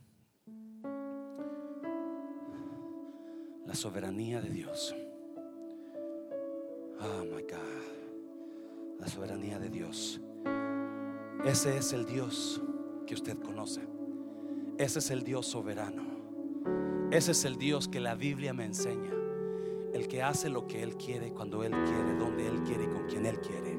La 3.64 3.74
soberanía 3.74 4.42
de 4.42 4.50
Dios. 4.50 4.94
Oh 7.00 7.24
my 7.24 7.42
God 7.42 7.94
la 9.00 9.08
soberanía 9.08 9.58
de 9.58 9.68
Dios. 9.68 10.20
Ese 11.44 11.76
es 11.76 11.92
el 11.92 12.06
Dios 12.06 12.60
que 13.06 13.14
usted 13.14 13.38
conoce. 13.38 13.80
Ese 14.78 14.98
es 14.98 15.10
el 15.10 15.22
Dios 15.22 15.46
soberano. 15.46 16.13
Ese 17.10 17.32
es 17.32 17.44
el 17.44 17.56
Dios 17.56 17.88
que 17.88 18.00
la 18.00 18.14
Biblia 18.14 18.52
me 18.52 18.64
enseña. 18.64 19.12
El 19.92 20.08
que 20.08 20.22
hace 20.22 20.48
lo 20.48 20.66
que 20.66 20.82
Él 20.82 20.96
quiere, 20.96 21.32
cuando 21.32 21.62
Él 21.62 21.72
quiere, 21.72 22.14
donde 22.18 22.48
Él 22.48 22.62
quiere 22.64 22.84
y 22.84 22.88
con 22.88 23.06
quien 23.06 23.26
Él 23.26 23.38
quiere. 23.40 23.78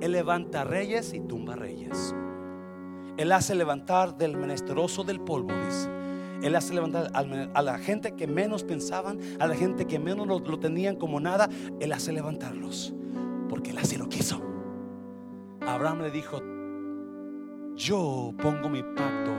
Él 0.00 0.12
levanta 0.12 0.64
reyes 0.64 1.12
y 1.14 1.20
tumba 1.20 1.54
reyes. 1.56 2.14
Él 3.16 3.32
hace 3.32 3.54
levantar 3.54 4.16
del 4.16 4.36
menesteroso 4.36 5.04
del 5.04 5.20
polvo, 5.20 5.52
dice. 5.64 5.88
Él 6.42 6.54
hace 6.54 6.72
levantar 6.72 7.10
a 7.14 7.62
la 7.62 7.78
gente 7.78 8.14
que 8.14 8.28
menos 8.28 8.62
pensaban, 8.62 9.18
a 9.40 9.46
la 9.46 9.56
gente 9.56 9.86
que 9.86 9.98
menos 9.98 10.26
lo, 10.26 10.38
lo 10.38 10.58
tenían 10.60 10.96
como 10.96 11.18
nada. 11.18 11.48
Él 11.80 11.92
hace 11.92 12.12
levantarlos 12.12 12.94
porque 13.48 13.70
Él 13.70 13.78
así 13.78 13.96
lo 13.96 14.08
quiso. 14.08 14.40
Abraham 15.60 16.02
le 16.02 16.10
dijo, 16.10 16.40
yo 17.74 18.32
pongo 18.40 18.68
mi 18.68 18.82
pacto. 18.82 19.37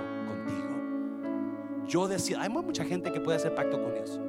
Yo 1.90 2.08
decía, 2.08 2.40
hay 2.40 2.50
mucha 2.50 2.86
gente 2.86 3.12
que 3.12 3.20
puede 3.20 3.38
hacer 3.38 3.56
pacto 3.56 3.82
con 3.82 3.92
Dios, 3.96 4.22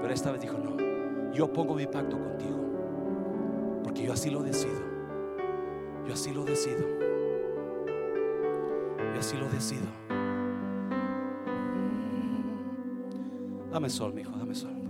pero 0.00 0.14
esta 0.14 0.30
vez 0.30 0.40
dijo, 0.40 0.56
no, 0.56 1.32
yo 1.32 1.52
pongo 1.52 1.74
mi 1.74 1.88
pacto 1.88 2.16
contigo, 2.16 3.80
porque 3.82 4.04
yo 4.04 4.12
así 4.12 4.30
lo 4.30 4.44
decido. 4.44 4.80
Yo 6.06 6.12
así 6.12 6.32
lo 6.32 6.44
decido. 6.44 6.86
Y 9.12 9.18
así 9.18 9.36
lo 9.36 9.48
decido. 9.48 9.86
Dame 13.72 13.90
sol, 13.90 14.14
mi 14.14 14.20
hijo, 14.20 14.30
dame 14.38 14.54
sol. 14.54 14.83